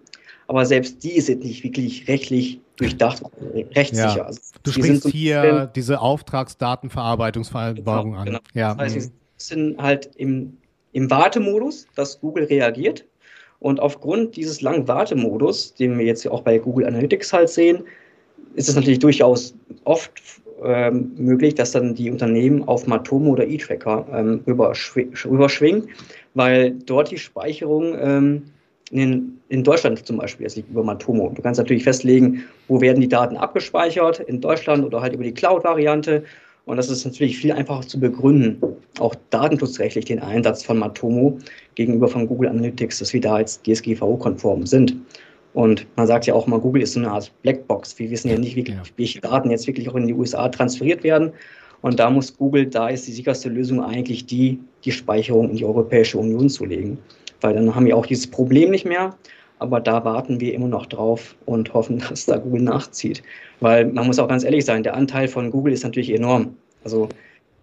Aber 0.48 0.64
selbst 0.64 1.02
die 1.02 1.20
sind 1.20 1.44
nicht 1.44 1.64
wirklich 1.64 2.06
rechtlich 2.08 2.60
durchdacht, 2.76 3.22
rechtssicher. 3.74 4.16
Ja. 4.16 4.24
Also, 4.24 4.40
du 4.62 4.70
sprichst 4.70 5.02
so 5.02 5.08
hier 5.08 5.70
diese 5.74 6.00
Auftragsdatenverarbeitungsvereinbarung 6.00 8.10
genau, 8.10 8.20
an. 8.20 8.26
Genau. 8.26 8.38
Ja. 8.54 8.74
Das 8.74 8.94
heißt, 8.94 9.12
sind 9.36 9.80
halt 9.80 10.10
im, 10.16 10.56
im 10.92 11.10
Wartemodus, 11.10 11.86
dass 11.94 12.20
Google 12.20 12.44
reagiert. 12.44 13.04
Und 13.58 13.80
aufgrund 13.80 14.36
dieses 14.36 14.60
langen 14.60 14.86
Wartemodus, 14.86 15.74
den 15.74 15.98
wir 15.98 16.04
jetzt 16.04 16.26
auch 16.28 16.42
bei 16.42 16.58
Google 16.58 16.86
Analytics 16.86 17.32
halt 17.32 17.48
sehen, 17.48 17.84
ist 18.54 18.68
es 18.68 18.74
natürlich 18.74 18.98
durchaus 18.98 19.54
oft 19.84 20.12
ähm, 20.62 21.12
möglich, 21.16 21.54
dass 21.54 21.72
dann 21.72 21.94
die 21.94 22.10
Unternehmen 22.10 22.66
auf 22.66 22.86
Matomo 22.86 23.32
oder 23.32 23.46
E-Tracker 23.46 24.06
ähm, 24.12 24.40
rüberschwingen, 24.46 25.88
weil 26.34 26.72
dort 26.86 27.10
die 27.10 27.18
Speicherung 27.18 27.96
ähm, 28.00 28.42
in, 28.90 29.38
in, 29.48 29.64
Deutschland 29.64 30.06
zum 30.06 30.16
Beispiel, 30.16 30.46
es 30.46 30.56
liegt 30.56 30.70
über 30.70 30.82
Matomo. 30.82 31.30
Du 31.34 31.42
kannst 31.42 31.58
natürlich 31.58 31.84
festlegen, 31.84 32.44
wo 32.68 32.80
werden 32.80 33.00
die 33.00 33.08
Daten 33.08 33.36
abgespeichert, 33.36 34.20
in 34.20 34.40
Deutschland 34.40 34.84
oder 34.84 35.00
halt 35.00 35.12
über 35.12 35.24
die 35.24 35.34
Cloud-Variante. 35.34 36.24
Und 36.66 36.76
das 36.78 36.90
ist 36.90 37.04
natürlich 37.04 37.38
viel 37.38 37.52
einfacher 37.52 37.86
zu 37.86 37.98
begründen, 37.98 38.60
auch 38.98 39.14
datenschutzrechtlich 39.30 40.04
den 40.06 40.18
Einsatz 40.18 40.64
von 40.64 40.78
Matomo 40.78 41.38
gegenüber 41.76 42.08
von 42.08 42.26
Google 42.26 42.48
Analytics, 42.48 42.98
dass 42.98 43.12
wir 43.12 43.20
da 43.20 43.38
jetzt 43.38 43.64
DSGVO-konform 43.64 44.66
sind. 44.66 44.96
Und 45.54 45.86
man 45.96 46.08
sagt 46.08 46.26
ja 46.26 46.34
auch 46.34 46.48
mal, 46.48 46.58
Google 46.58 46.82
ist 46.82 46.94
so 46.94 47.00
eine 47.00 47.12
Art 47.12 47.32
Blackbox. 47.42 47.98
Wir 48.00 48.10
wissen 48.10 48.28
ja 48.28 48.38
nicht, 48.38 48.56
wie, 48.56 48.76
welche 48.96 49.20
Daten 49.20 49.50
jetzt 49.50 49.68
wirklich 49.68 49.88
auch 49.88 49.94
in 49.94 50.08
die 50.08 50.12
USA 50.12 50.48
transferiert 50.48 51.04
werden. 51.04 51.32
Und 51.82 52.00
da 52.00 52.10
muss 52.10 52.36
Google, 52.36 52.66
da 52.66 52.88
ist 52.88 53.06
die 53.06 53.12
sicherste 53.12 53.48
Lösung 53.48 53.82
eigentlich 53.82 54.26
die, 54.26 54.58
die 54.84 54.92
Speicherung 54.92 55.50
in 55.50 55.56
die 55.56 55.64
Europäische 55.64 56.18
Union 56.18 56.48
zu 56.48 56.64
legen. 56.64 56.98
Weil 57.42 57.54
dann 57.54 57.74
haben 57.74 57.86
wir 57.86 57.96
auch 57.96 58.06
dieses 58.06 58.26
Problem 58.26 58.70
nicht 58.70 58.84
mehr. 58.84 59.16
Aber 59.58 59.80
da 59.80 60.04
warten 60.04 60.40
wir 60.40 60.52
immer 60.54 60.68
noch 60.68 60.86
drauf 60.86 61.34
und 61.46 61.72
hoffen, 61.72 62.02
dass 62.08 62.26
da 62.26 62.36
Google 62.36 62.62
nachzieht. 62.62 63.22
Weil 63.60 63.86
man 63.86 64.06
muss 64.06 64.18
auch 64.18 64.28
ganz 64.28 64.44
ehrlich 64.44 64.64
sein, 64.64 64.82
der 64.82 64.94
Anteil 64.94 65.28
von 65.28 65.50
Google 65.50 65.72
ist 65.72 65.84
natürlich 65.84 66.12
enorm. 66.12 66.56
Also 66.84 67.08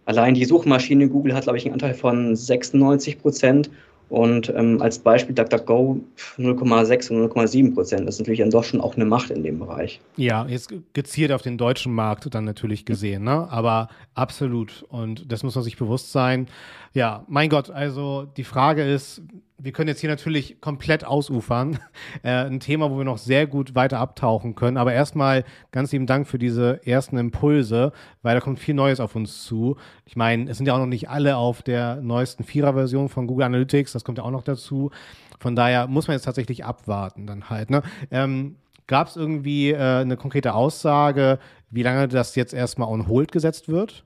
allein 0.06 0.34
die 0.34 0.46
Suchmaschine 0.46 1.08
Google 1.08 1.34
hat, 1.34 1.44
glaube 1.44 1.58
ich, 1.58 1.66
einen 1.66 1.74
Anteil 1.74 1.94
von 1.94 2.36
96 2.36 3.20
Prozent 3.20 3.70
und 4.10 4.54
ähm, 4.56 4.80
als 4.82 5.00
Beispiel 5.00 5.34
DuckDuckGo 5.34 6.00
0,6 6.38 7.12
und 7.12 7.32
0,7 7.32 7.74
Prozent. 7.74 8.08
Das 8.08 8.16
ist 8.16 8.20
natürlich 8.20 8.42
dann 8.42 8.52
doch 8.52 8.64
schon 8.64 8.80
auch 8.80 8.96
eine 8.96 9.06
Macht 9.06 9.32
in 9.32 9.42
dem 9.42 9.58
Bereich. 9.58 10.02
Ja, 10.18 10.46
jetzt 10.46 10.72
gezielt 10.94 11.32
auf 11.32 11.42
den 11.42 11.58
deutschen 11.58 11.94
Markt 11.94 12.28
dann 12.34 12.46
natürlich 12.46 12.86
gesehen, 12.86 13.24
ne? 13.24 13.48
aber 13.50 13.88
absolut. 14.14 14.86
Und 14.90 15.32
das 15.32 15.42
muss 15.42 15.56
man 15.56 15.64
sich 15.64 15.78
bewusst 15.78 16.12
sein. 16.12 16.48
Ja, 16.94 17.26
mein 17.28 17.50
Gott, 17.50 17.72
also 17.72 18.28
die 18.38 18.44
Frage 18.44 18.84
ist, 18.84 19.24
wir 19.64 19.72
können 19.72 19.88
jetzt 19.88 20.02
hier 20.02 20.10
natürlich 20.10 20.60
komplett 20.62 21.06
ausufern. 21.06 21.80
Äh, 22.22 22.46
ein 22.46 22.60
Thema, 22.60 22.92
wo 22.92 22.98
wir 22.98 23.06
noch 23.06 23.18
sehr 23.18 23.48
gut 23.48 23.76
weiter 23.76 24.00
abtauchen 24.00 24.56
können. 24.56 24.78
Aber 24.78 24.94
erstmal 24.94 25.44
ganz 25.72 25.92
lieben 25.92 26.06
Dank 26.06 26.28
für 26.28 26.38
diese 26.38 26.86
ersten 26.86 27.18
Impulse, 27.18 27.92
weil 28.22 28.36
da 28.36 28.40
kommt 28.40 28.60
viel 28.60 28.76
Neues 28.76 29.00
auf 29.00 29.16
uns 29.16 29.44
zu. 29.44 29.78
Ich 30.06 30.16
meine, 30.16 30.50
es 30.50 30.58
sind 30.58 30.68
ja 30.68 30.74
auch 30.74 30.80
noch 30.80 30.86
nicht 30.86 31.10
alle 31.10 31.36
auf 31.38 31.64
der 31.64 31.98
neuesten 31.98 32.44
Vierer-Version 32.44 33.10
von 33.10 33.28
Google 33.28 33.46
Analytics. 33.46 33.94
Das 33.94 34.04
kommt 34.04 34.20
ja 34.20 34.24
auch 34.24 34.32
noch 34.32 34.44
dazu. 34.44 34.92
Von 35.40 35.56
daher 35.56 35.88
muss 35.88 36.08
man 36.08 36.16
jetzt 36.16 36.24
tatsächlich 36.24 36.64
abwarten 36.64 37.26
dann 37.26 37.50
halt. 37.50 37.70
Ne? 37.70 37.82
Ähm, 38.12 38.56
Gab 38.88 39.08
es 39.08 39.16
irgendwie 39.16 39.72
äh, 39.72 39.78
eine 39.78 40.18
konkrete 40.18 40.54
Aussage, 40.54 41.40
wie 41.70 41.84
lange 41.84 42.08
das 42.08 42.36
jetzt 42.36 42.54
erstmal 42.54 42.90
on 42.90 43.08
hold 43.08 43.32
gesetzt 43.32 43.70
wird? 43.70 44.04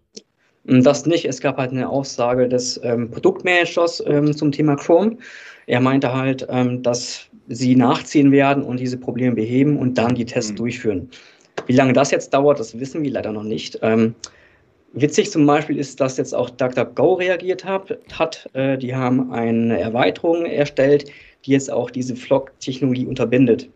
Das 0.67 1.05
nicht. 1.05 1.25
Es 1.25 1.39
gab 1.39 1.57
halt 1.57 1.71
eine 1.71 1.88
Aussage 1.88 2.47
des 2.50 2.79
ähm, 2.83 3.09
Produktmanagers 3.09 4.03
ähm, 4.05 4.36
zum 4.36 4.51
Thema 4.51 4.75
Chrome. 4.75 5.17
Er 5.65 5.79
meinte 5.79 6.13
halt, 6.13 6.45
ähm, 6.50 6.83
dass 6.83 7.27
sie 7.47 7.75
nachziehen 7.75 8.31
werden 8.31 8.63
und 8.63 8.79
diese 8.79 8.97
Probleme 8.97 9.36
beheben 9.36 9.77
und 9.77 9.97
dann 9.97 10.15
die 10.15 10.25
Tests 10.25 10.51
mhm. 10.51 10.57
durchführen. 10.57 11.09
Wie 11.65 11.74
lange 11.74 11.93
das 11.93 12.12
jetzt 12.12 12.33
dauert, 12.33 12.59
das 12.59 12.77
wissen 12.77 13.01
wir 13.01 13.12
leider 13.12 13.31
noch 13.31 13.43
nicht. 13.43 13.79
Ähm, 13.81 14.13
witzig 14.93 15.31
zum 15.31 15.45
Beispiel 15.45 15.77
ist, 15.77 16.01
dass 16.01 16.17
jetzt 16.17 16.36
auch 16.36 16.50
DuckDuckGo 16.50 17.13
reagiert 17.13 17.63
hat. 17.63 17.97
hat. 18.13 18.50
Äh, 18.53 18.77
die 18.77 18.93
haben 18.93 19.31
eine 19.31 19.79
Erweiterung 19.79 20.45
erstellt, 20.45 21.09
die 21.45 21.51
jetzt 21.51 21.71
auch 21.71 21.89
diese 21.89 22.15
Flock-Technologie 22.15 23.05
unterbindet. 23.05 23.69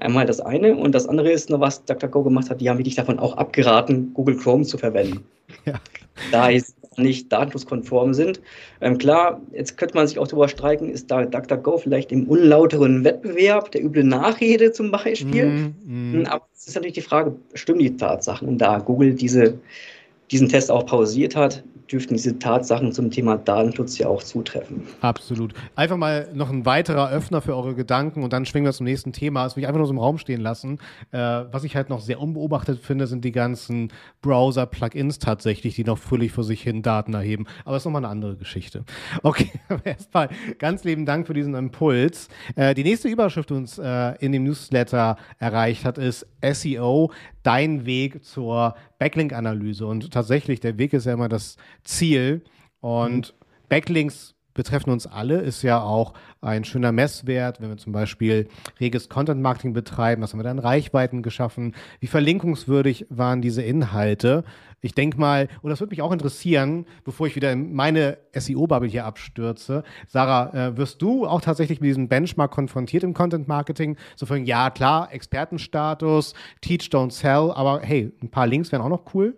Einmal 0.00 0.26
das 0.26 0.40
eine 0.40 0.74
und 0.74 0.94
das 0.94 1.06
andere 1.06 1.30
ist 1.30 1.50
noch, 1.50 1.60
was 1.60 1.84
DuckDuckGo 1.84 2.22
gemacht 2.22 2.50
hat, 2.50 2.60
die 2.60 2.68
haben 2.68 2.78
wirklich 2.78 2.96
davon 2.96 3.18
auch 3.18 3.36
abgeraten, 3.36 4.12
Google 4.14 4.36
Chrome 4.36 4.64
zu 4.64 4.78
verwenden. 4.78 5.24
Ja. 5.66 5.80
Da 6.30 6.50
es 6.50 6.74
nicht 6.96 7.32
datenschutzkonform 7.32 8.14
sind. 8.14 8.40
Ähm, 8.80 8.98
klar, 8.98 9.40
jetzt 9.52 9.76
könnte 9.76 9.96
man 9.96 10.06
sich 10.06 10.18
auch 10.18 10.28
darüber 10.28 10.48
streiken, 10.48 10.90
ist 10.90 11.10
da 11.10 11.24
DuckDuckGo 11.24 11.78
vielleicht 11.78 12.12
im 12.12 12.28
unlauteren 12.28 13.04
Wettbewerb, 13.04 13.70
der 13.72 13.84
üble 13.84 14.04
Nachrede 14.04 14.72
zum 14.72 14.90
Beispiel. 14.90 15.46
Mm, 15.86 16.20
mm. 16.20 16.26
Aber 16.26 16.46
es 16.54 16.68
ist 16.68 16.74
natürlich 16.74 16.94
die 16.94 17.00
Frage, 17.00 17.34
stimmen 17.54 17.80
die 17.80 17.96
Tatsachen? 17.96 18.48
Und 18.48 18.58
da 18.58 18.78
Google 18.78 19.14
diese, 19.14 19.58
diesen 20.30 20.48
Test 20.48 20.70
auch 20.70 20.86
pausiert 20.86 21.34
hat, 21.34 21.64
dürften 21.90 22.14
diese 22.14 22.38
Tatsachen 22.38 22.92
zum 22.92 23.10
Thema 23.10 23.36
Datenschutz 23.36 23.98
ja 23.98 24.06
auch 24.06 24.22
zutreffen. 24.22 24.82
Absolut. 25.00 25.54
Einfach 25.74 25.96
mal 25.96 26.28
noch 26.34 26.50
ein 26.50 26.64
weiterer 26.64 27.10
Öffner 27.10 27.40
für 27.40 27.56
eure 27.56 27.74
Gedanken 27.74 28.22
und 28.22 28.32
dann 28.32 28.46
schwingen 28.46 28.66
wir 28.66 28.72
zum 28.72 28.84
nächsten 28.84 29.12
Thema. 29.12 29.44
Das 29.44 29.56
will 29.56 29.62
ich 29.62 29.66
einfach 29.66 29.78
nur 29.78 29.86
so 29.86 29.92
im 29.92 29.98
Raum 29.98 30.18
stehen 30.18 30.40
lassen. 30.40 30.78
Äh, 31.10 31.18
was 31.18 31.64
ich 31.64 31.74
halt 31.76 31.88
noch 31.88 32.00
sehr 32.00 32.20
unbeobachtet 32.20 32.80
finde, 32.80 33.06
sind 33.06 33.24
die 33.24 33.32
ganzen 33.32 33.92
Browser-Plugins 34.22 35.18
tatsächlich, 35.18 35.74
die 35.74 35.84
noch 35.84 35.98
fröhlich 35.98 36.32
vor 36.32 36.44
sich 36.44 36.62
hin 36.62 36.82
Daten 36.82 37.14
erheben. 37.14 37.46
Aber 37.64 37.74
das 37.74 37.82
ist 37.82 37.86
nochmal 37.86 38.04
eine 38.04 38.12
andere 38.12 38.36
Geschichte. 38.36 38.84
Okay, 39.22 39.50
erstmal 39.84 40.28
ganz 40.58 40.84
lieben 40.84 41.06
Dank 41.06 41.26
für 41.26 41.34
diesen 41.34 41.54
Impuls. 41.54 42.28
Äh, 42.54 42.74
die 42.74 42.84
nächste 42.84 43.08
Überschrift, 43.08 43.50
die 43.50 43.54
uns 43.54 43.78
äh, 43.78 44.14
in 44.20 44.32
dem 44.32 44.44
Newsletter 44.44 45.16
erreicht 45.38 45.84
hat, 45.84 45.98
ist 45.98 46.26
SEO, 46.42 47.10
dein 47.42 47.86
Weg 47.86 48.24
zur 48.24 48.74
Backlink-Analyse. 49.00 49.84
Und 49.86 50.12
tatsächlich, 50.12 50.60
der 50.60 50.78
Weg 50.78 50.92
ist 50.92 51.06
ja 51.06 51.14
immer 51.14 51.28
das 51.28 51.56
Ziel. 51.82 52.42
Und 52.80 53.34
mhm. 53.34 53.46
Backlinks 53.68 54.36
betreffen 54.54 54.90
uns 54.90 55.06
alle, 55.06 55.40
ist 55.40 55.62
ja 55.62 55.82
auch 55.82 56.12
ein 56.40 56.64
schöner 56.64 56.92
Messwert, 56.92 57.60
wenn 57.60 57.70
wir 57.70 57.76
zum 57.76 57.92
Beispiel 57.92 58.48
reges 58.78 59.08
Content 59.08 59.40
Marketing 59.40 59.72
betreiben, 59.72 60.22
was 60.22 60.32
haben 60.32 60.40
wir 60.40 60.44
dann 60.44 60.58
Reichweiten 60.58 61.22
geschaffen, 61.22 61.74
wie 62.00 62.08
verlinkungswürdig 62.08 63.06
waren 63.08 63.42
diese 63.42 63.62
Inhalte. 63.62 64.44
Ich 64.82 64.94
denke 64.94 65.18
mal, 65.18 65.48
und 65.62 65.70
das 65.70 65.80
würde 65.80 65.90
mich 65.90 66.02
auch 66.02 66.12
interessieren, 66.12 66.86
bevor 67.04 67.26
ich 67.26 67.36
wieder 67.36 67.52
in 67.52 67.74
meine 67.74 68.18
SEO-Bubble 68.34 68.88
hier 68.88 69.04
abstürze. 69.04 69.84
Sarah, 70.06 70.68
äh, 70.68 70.76
wirst 70.76 71.02
du 71.02 71.26
auch 71.26 71.40
tatsächlich 71.40 71.80
mit 71.80 71.88
diesem 71.88 72.08
Benchmark 72.08 72.50
konfrontiert 72.50 73.02
im 73.02 73.12
Content 73.12 73.46
Marketing? 73.46 73.96
So 74.16 74.26
von, 74.26 74.44
ja, 74.44 74.70
klar, 74.70 75.12
Expertenstatus, 75.12 76.34
Teach, 76.62 76.88
don't 76.90 77.12
sell, 77.12 77.50
aber 77.52 77.80
hey, 77.82 78.12
ein 78.22 78.30
paar 78.30 78.46
Links 78.46 78.72
wären 78.72 78.82
auch 78.82 78.88
noch 78.88 79.14
cool. 79.14 79.36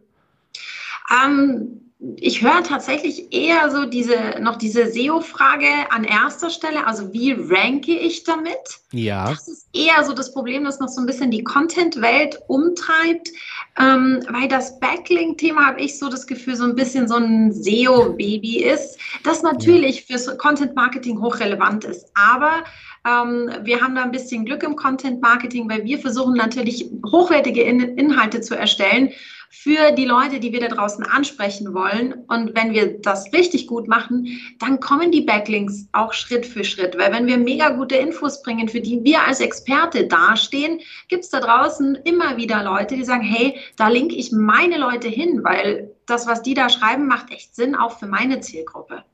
Ähm, 1.11 1.92
ich 2.17 2.43
höre 2.43 2.65
tatsächlich 2.65 3.33
eher 3.33 3.71
so 3.71 3.85
diese, 3.85 4.17
noch 4.41 4.57
diese 4.57 4.91
SEO-Frage 4.91 5.67
an 5.91 6.03
erster 6.03 6.51
Stelle. 6.51 6.87
Also 6.87 7.13
wie 7.13 7.33
ranke 7.33 7.93
ich 7.93 8.25
damit? 8.25 8.81
Ja. 8.93 9.31
Das 9.31 9.47
ist 9.47 9.69
eher 9.73 10.05
so 10.05 10.13
das 10.13 10.33
Problem, 10.33 10.65
das 10.65 10.81
noch 10.81 10.89
so 10.89 11.01
ein 11.01 11.07
bisschen 11.07 11.31
die 11.31 11.45
Content-Welt 11.45 12.41
umtreibt. 12.49 13.31
Ähm, 13.79 14.23
weil 14.29 14.49
das 14.49 14.81
Backlink-Thema, 14.81 15.67
habe 15.67 15.81
ich 15.81 15.99
so 15.99 16.09
das 16.09 16.27
Gefühl, 16.27 16.57
so 16.57 16.65
ein 16.65 16.75
bisschen 16.75 17.07
so 17.07 17.15
ein 17.15 17.53
SEO-Baby 17.53 18.65
ist, 18.65 18.99
das 19.23 19.43
natürlich 19.43 20.01
ja. 20.09 20.17
fürs 20.17 20.37
Content-Marketing 20.39 21.21
hochrelevant 21.21 21.85
ist. 21.85 22.07
Aber 22.15 22.65
ähm, 23.07 23.51
wir 23.63 23.81
haben 23.81 23.95
da 23.95 24.03
ein 24.03 24.13
bisschen 24.13 24.45
Glück 24.45 24.65
im 24.65 24.77
Content-Marketing, 24.77 25.71
weil 25.71 25.85
wir 25.85 25.99
versuchen 26.01 26.35
natürlich 26.35 26.91
hochwertige 27.07 27.63
In 27.63 27.81
Inhalte 27.81 28.41
zu 28.41 28.57
erstellen 28.57 29.11
für 29.55 29.93
die 29.93 30.07
Leute, 30.07 30.41
die 30.41 30.51
wir 30.51 30.61
da 30.61 30.69
draußen 30.69 31.05
ansprechen 31.05 31.75
wollen. 31.75 32.15
Und 32.27 32.57
wenn 32.57 32.73
wir 32.73 32.99
das 33.01 33.31
richtig 33.35 33.67
gut 33.67 33.87
machen, 33.87 34.27
dann 34.59 34.81
kommen 34.81 35.13
die 35.13 35.21
Backlinks 35.21 35.89
auch 35.93 36.15
Schritt 36.15 36.47
für 36.47 36.65
Schritt. 36.65 36.97
Weil 36.97 37.13
wenn 37.13 37.27
wir 37.27 37.37
mega 37.37 37.69
gute 37.69 37.97
Infos 37.97 38.43
bringen, 38.43 38.71
für 38.71 38.81
die 38.81 39.05
wir 39.05 39.23
als 39.27 39.41
Experte 39.41 40.07
dastehen, 40.07 40.81
gibt 41.09 41.25
es 41.25 41.31
da 41.31 41.41
draußen 41.41 41.97
immer 42.05 42.39
wieder 42.39 42.65
Leute, 42.65 42.97
die 42.97 43.05
sagen, 43.05 43.23
hey, 43.23 43.59
da 43.77 43.89
linke 43.89 44.17
ich 44.17 44.33
meine 44.33 44.79
Leute 44.79 45.09
hin, 45.09 45.45
weil 45.45 45.95
das, 46.07 46.27
was 46.27 46.41
die 46.41 46.55
da 46.55 46.71
schreiben, 46.71 47.07
macht 47.07 47.31
echt 47.31 47.55
Sinn, 47.55 47.75
auch 47.75 47.99
für 47.99 48.07
meine 48.07 48.41
Zielgruppe. 48.41 49.05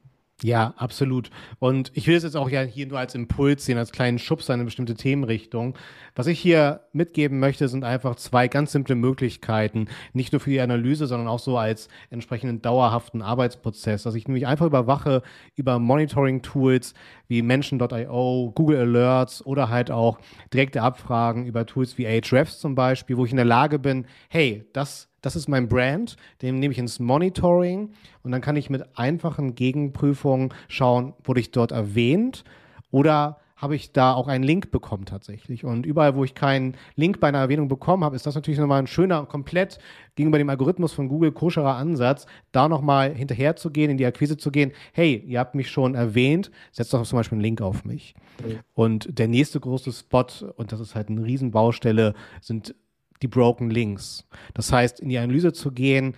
Ja, 0.44 0.72
absolut. 0.76 1.30
Und 1.58 1.90
ich 1.94 2.06
will 2.06 2.14
es 2.14 2.22
jetzt 2.22 2.36
auch 2.36 2.48
ja 2.48 2.62
hier 2.62 2.86
nur 2.86 3.00
als 3.00 3.16
Impuls 3.16 3.64
sehen, 3.64 3.76
als 3.76 3.90
kleinen 3.90 4.20
Schubs 4.20 4.48
in 4.48 4.52
eine 4.52 4.64
bestimmte 4.66 4.94
Themenrichtung. 4.94 5.76
Was 6.14 6.28
ich 6.28 6.38
hier 6.38 6.82
mitgeben 6.92 7.40
möchte, 7.40 7.66
sind 7.66 7.82
einfach 7.82 8.14
zwei 8.14 8.46
ganz 8.46 8.70
simple 8.70 8.94
Möglichkeiten, 8.94 9.88
nicht 10.12 10.32
nur 10.32 10.38
für 10.38 10.50
die 10.50 10.60
Analyse, 10.60 11.08
sondern 11.08 11.26
auch 11.26 11.40
so 11.40 11.58
als 11.58 11.88
entsprechenden 12.10 12.62
dauerhaften 12.62 13.20
Arbeitsprozess, 13.20 14.04
dass 14.04 14.14
ich 14.14 14.28
nämlich 14.28 14.46
einfach 14.46 14.66
überwache 14.66 15.22
über 15.56 15.80
Monitoring-Tools 15.80 16.94
wie 17.26 17.42
Menschen.io, 17.42 18.52
Google 18.54 18.78
Alerts 18.78 19.44
oder 19.44 19.70
halt 19.70 19.90
auch 19.90 20.20
direkte 20.54 20.82
Abfragen 20.82 21.46
über 21.46 21.66
Tools 21.66 21.98
wie 21.98 22.06
Ahrefs 22.06 22.60
zum 22.60 22.76
Beispiel, 22.76 23.16
wo 23.16 23.24
ich 23.24 23.32
in 23.32 23.38
der 23.38 23.44
Lage 23.44 23.80
bin, 23.80 24.06
hey, 24.28 24.68
das 24.72 25.08
das 25.20 25.36
ist 25.36 25.48
mein 25.48 25.68
Brand, 25.68 26.16
den 26.42 26.58
nehme 26.58 26.72
ich 26.72 26.78
ins 26.78 27.00
Monitoring 27.00 27.90
und 28.22 28.32
dann 28.32 28.40
kann 28.40 28.56
ich 28.56 28.70
mit 28.70 28.98
einfachen 28.98 29.54
Gegenprüfungen 29.54 30.54
schauen, 30.68 31.14
wurde 31.24 31.40
ich 31.40 31.50
dort 31.50 31.72
erwähnt 31.72 32.44
oder 32.90 33.38
habe 33.58 33.74
ich 33.74 33.92
da 33.92 34.14
auch 34.14 34.28
einen 34.28 34.44
Link 34.44 34.70
bekommen 34.70 35.04
tatsächlich. 35.04 35.64
Und 35.64 35.84
überall, 35.84 36.14
wo 36.14 36.22
ich 36.22 36.34
keinen 36.34 36.76
Link 36.94 37.18
bei 37.18 37.28
einer 37.28 37.38
Erwähnung 37.38 37.66
bekommen 37.66 38.04
habe, 38.04 38.14
ist 38.14 38.24
das 38.24 38.36
natürlich 38.36 38.60
nochmal 38.60 38.78
ein 38.78 38.86
schöner, 38.86 39.26
komplett 39.26 39.78
gegenüber 40.14 40.38
dem 40.38 40.48
Algorithmus 40.48 40.92
von 40.92 41.08
Google 41.08 41.32
koscherer 41.32 41.74
Ansatz, 41.74 42.26
da 42.52 42.68
nochmal 42.68 43.14
hinterher 43.14 43.56
zu 43.56 43.70
gehen, 43.70 43.90
in 43.90 43.96
die 43.96 44.06
Akquise 44.06 44.36
zu 44.36 44.52
gehen. 44.52 44.70
Hey, 44.92 45.24
ihr 45.26 45.40
habt 45.40 45.56
mich 45.56 45.70
schon 45.70 45.96
erwähnt, 45.96 46.52
setzt 46.70 46.94
doch 46.94 47.02
zum 47.02 47.18
Beispiel 47.18 47.36
einen 47.36 47.42
Link 47.42 47.60
auf 47.60 47.84
mich. 47.84 48.14
Mhm. 48.46 48.60
Und 48.74 49.18
der 49.18 49.26
nächste 49.26 49.58
große 49.58 49.92
Spot, 49.92 50.26
und 50.56 50.70
das 50.70 50.78
ist 50.78 50.94
halt 50.94 51.08
eine 51.08 51.24
Riesenbaustelle, 51.24 52.14
sind 52.40 52.76
die 53.22 53.28
Broken 53.28 53.70
Links. 53.70 54.24
Das 54.54 54.72
heißt, 54.72 55.00
in 55.00 55.08
die 55.08 55.18
Analyse 55.18 55.52
zu 55.52 55.70
gehen, 55.72 56.14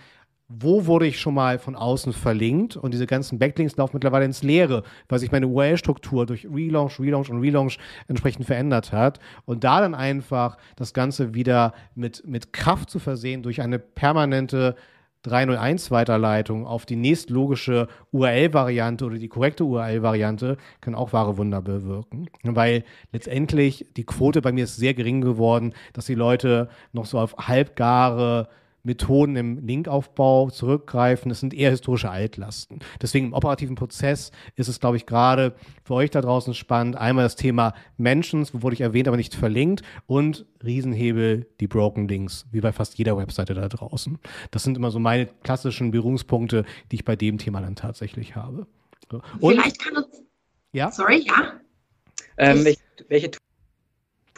wo 0.53 0.87
wurde 0.87 1.07
ich 1.07 1.21
schon 1.21 1.35
mal 1.35 1.61
von 1.61 1.77
außen 1.77 2.13
verlinkt 2.13 2.77
und 2.77 2.93
diese 2.93 3.07
ganzen 3.07 3.39
Backlinks 3.39 3.77
laufen 3.77 3.95
mittlerweile 3.95 4.25
ins 4.25 4.43
Leere, 4.43 4.83
weil 5.09 5.21
sich 5.21 5.31
meine 5.31 5.47
URL-Struktur 5.47 6.27
durch 6.27 6.45
Relaunch, 6.45 6.99
Relaunch 6.99 7.31
und 7.31 7.39
Relaunch 7.39 7.79
entsprechend 8.09 8.47
verändert 8.47 8.91
hat 8.91 9.21
und 9.45 9.63
da 9.63 9.81
dann 9.81 9.95
einfach 9.95 10.59
das 10.75 10.93
Ganze 10.93 11.35
wieder 11.35 11.73
mit, 11.95 12.27
mit 12.27 12.53
Kraft 12.53 12.91
zu 12.91 12.99
versehen 12.99 13.45
durch 13.45 13.63
eine 13.63 13.79
permanente 13.79 14.75
301 15.23 15.91
Weiterleitung 15.91 16.67
auf 16.67 16.87
die 16.87 16.97
nächstlogische 16.97 17.89
URL-Variante 18.13 19.05
oder 19.05 19.19
die 19.19 19.29
korrekte 19.29 19.65
URL-Variante 19.65 20.57
kann 20.81 20.95
auch 20.95 21.13
wahre 21.13 21.37
Wunder 21.37 21.61
bewirken. 21.61 22.29
Weil 22.43 22.85
letztendlich 23.13 23.87
die 23.97 24.05
Quote 24.05 24.41
bei 24.41 24.53
mir 24.53 24.65
ist 24.65 24.77
sehr 24.77 24.95
gering 24.95 25.21
geworden, 25.21 25.75
dass 25.93 26.07
die 26.07 26.15
Leute 26.15 26.69
noch 26.93 27.07
so 27.07 27.19
auf 27.19 27.37
halbgare 27.37 28.49
Methoden 28.83 29.37
im 29.37 29.67
Linkaufbau 29.67 30.51
zurückgreifen. 30.51 31.31
Es 31.31 31.41
sind 31.41 31.55
eher 31.55 31.71
historische 31.71 32.11
Altlasten. 32.11 32.81
Deswegen 33.01 33.27
im 33.27 33.33
operativen 33.33 33.77
Prozess 33.77 34.33
ist 34.57 34.69
es, 34.69 34.81
glaube 34.81 34.97
ich, 34.97 35.07
gerade 35.07 35.55
für 35.85 35.95
euch 35.95 36.11
da 36.11 36.21
draußen 36.21 36.55
spannend. 36.55 36.97
Einmal 36.97 37.25
das 37.25 37.37
Thema 37.37 37.75
Mentions, 37.97 38.55
wo 38.55 38.63
wurde 38.63 38.75
ich 38.75 38.81
erwähnt, 38.81 39.09
aber 39.09 39.17
nicht 39.17 39.35
verlinkt. 39.35 39.83
Und 40.07 40.47
Riesenhebel, 40.65 41.47
die 41.61 41.67
Broken 41.67 42.09
Links, 42.09 42.47
wie 42.51 42.61
bei 42.61 42.73
fast 42.73 42.99
jeder 42.99 43.17
Webseite 43.17 43.55
da 43.55 43.69
draußen. 43.69 44.19
Das 44.51 44.63
sind 44.63 44.77
immer 44.77 44.91
so 44.91 44.99
meine 44.99 45.27
klassischen 45.43 45.91
Berührungspunkte, 45.91 46.65
die 46.91 46.97
ich 46.97 47.05
bei 47.05 47.17
dem 47.17 47.39
Thema 47.39 47.61
dann 47.61 47.77
tatsächlich 47.77 48.37
habe. 48.37 48.67
Und, 49.41 49.53
Vielleicht 49.53 49.79
kann 49.83 49.97
uns. 49.97 50.23
Ja? 50.73 50.91
Sorry, 50.91 51.25
ja? 51.27 51.61
Ähm, 52.37 52.65
welche, 52.65 52.81
welche 53.09 53.31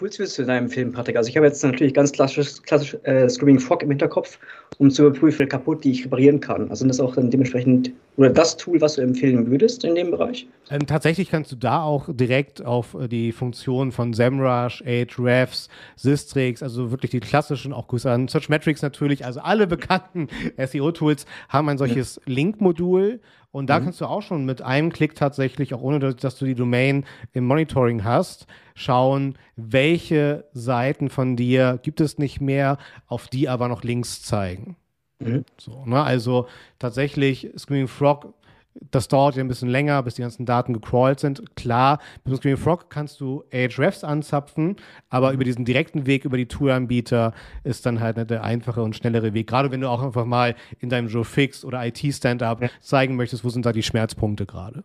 Tools 0.02 0.18
willst 0.18 0.36
du 0.36 0.42
in 0.42 0.48
deinem 0.48 0.68
Film, 0.68 0.90
Patrick? 0.90 1.16
Also 1.16 1.30
ich 1.30 1.36
habe 1.36 1.46
jetzt 1.46 1.62
natürlich 1.62 1.94
ganz 1.94 2.10
klassisch, 2.10 2.60
klassisch 2.62 2.96
äh, 3.04 3.28
Screaming 3.28 3.60
Frog 3.60 3.84
im 3.84 3.90
Hinterkopf, 3.90 4.36
um 4.78 4.90
zu 4.90 5.06
überprüfen, 5.06 5.44
wie 5.44 5.48
kaputt 5.48 5.84
die 5.84 5.92
ich 5.92 6.04
reparieren 6.04 6.40
kann. 6.40 6.68
Also 6.70 6.84
das 6.88 6.98
auch 6.98 7.14
dann 7.14 7.30
dementsprechend 7.30 7.92
oder 8.16 8.28
das 8.28 8.56
Tool, 8.56 8.80
was 8.80 8.96
du 8.96 9.02
empfehlen 9.02 9.48
würdest 9.48 9.84
in 9.84 9.94
dem 9.94 10.10
Bereich? 10.10 10.48
Ähm, 10.72 10.86
tatsächlich 10.86 11.28
kannst 11.28 11.52
du 11.52 11.56
da 11.56 11.82
auch 11.82 12.08
direkt 12.10 12.64
auf 12.64 12.94
äh, 12.94 13.06
die 13.06 13.32
Funktionen 13.32 13.92
von 13.92 14.14
SEMrush, 14.14 14.82
Ahrefs, 14.86 15.68
Systrix, 15.96 16.62
also 16.62 16.90
wirklich 16.90 17.10
die 17.10 17.20
klassischen, 17.20 17.74
auch 17.74 17.88
Grüße 17.88 18.10
an 18.10 18.26
Searchmetrics 18.26 18.80
natürlich, 18.80 19.26
also 19.26 19.40
alle 19.40 19.66
bekannten 19.66 20.28
SEO-Tools 20.56 21.26
haben 21.50 21.68
ein 21.68 21.76
solches 21.76 22.16
ja. 22.24 22.32
Link-Modul 22.32 23.20
und 23.50 23.68
da 23.68 23.78
mhm. 23.78 23.84
kannst 23.84 24.00
du 24.00 24.06
auch 24.06 24.22
schon 24.22 24.46
mit 24.46 24.62
einem 24.62 24.90
Klick 24.90 25.14
tatsächlich, 25.14 25.74
auch 25.74 25.82
ohne 25.82 25.98
dass 26.14 26.38
du 26.38 26.46
die 26.46 26.54
Domain 26.54 27.04
im 27.34 27.44
Monitoring 27.44 28.02
hast, 28.02 28.46
schauen, 28.74 29.36
welche 29.56 30.46
Seiten 30.54 31.10
von 31.10 31.36
dir 31.36 31.80
gibt 31.82 32.00
es 32.00 32.16
nicht 32.16 32.40
mehr, 32.40 32.78
auf 33.08 33.28
die 33.28 33.50
aber 33.50 33.68
noch 33.68 33.82
Links 33.82 34.22
zeigen. 34.22 34.76
Mhm. 35.18 35.44
So, 35.58 35.84
ne? 35.84 36.02
Also 36.02 36.46
tatsächlich, 36.78 37.50
Screaming 37.58 37.88
Frog 37.88 38.32
das 38.74 39.08
dauert 39.08 39.36
ja 39.36 39.44
ein 39.44 39.48
bisschen 39.48 39.68
länger, 39.68 40.02
bis 40.02 40.14
die 40.14 40.22
ganzen 40.22 40.46
Daten 40.46 40.72
gecrawlt 40.72 41.20
sind. 41.20 41.56
Klar, 41.56 41.98
mit 42.24 42.36
Screaming 42.36 42.58
Frog 42.58 42.90
kannst 42.90 43.20
du 43.20 43.44
Ahrefs 43.52 44.04
anzapfen, 44.04 44.76
aber 45.10 45.32
über 45.32 45.44
diesen 45.44 45.64
direkten 45.64 46.06
Weg, 46.06 46.24
über 46.24 46.36
die 46.36 46.46
Toolanbieter, 46.46 47.32
ist 47.64 47.84
dann 47.86 48.00
halt 48.00 48.16
nicht 48.16 48.30
der 48.30 48.44
einfache 48.44 48.82
und 48.82 48.96
schnellere 48.96 49.34
Weg. 49.34 49.46
Gerade 49.46 49.70
wenn 49.70 49.80
du 49.80 49.88
auch 49.88 50.02
einfach 50.02 50.24
mal 50.24 50.54
in 50.80 50.88
deinem 50.88 51.08
Joe 51.08 51.24
Fix 51.24 51.64
oder 51.64 51.84
IT-Stand-Up 51.86 52.62
ja. 52.62 52.68
zeigen 52.80 53.16
möchtest, 53.16 53.44
wo 53.44 53.50
sind 53.50 53.66
da 53.66 53.72
die 53.72 53.82
Schmerzpunkte 53.82 54.46
gerade. 54.46 54.84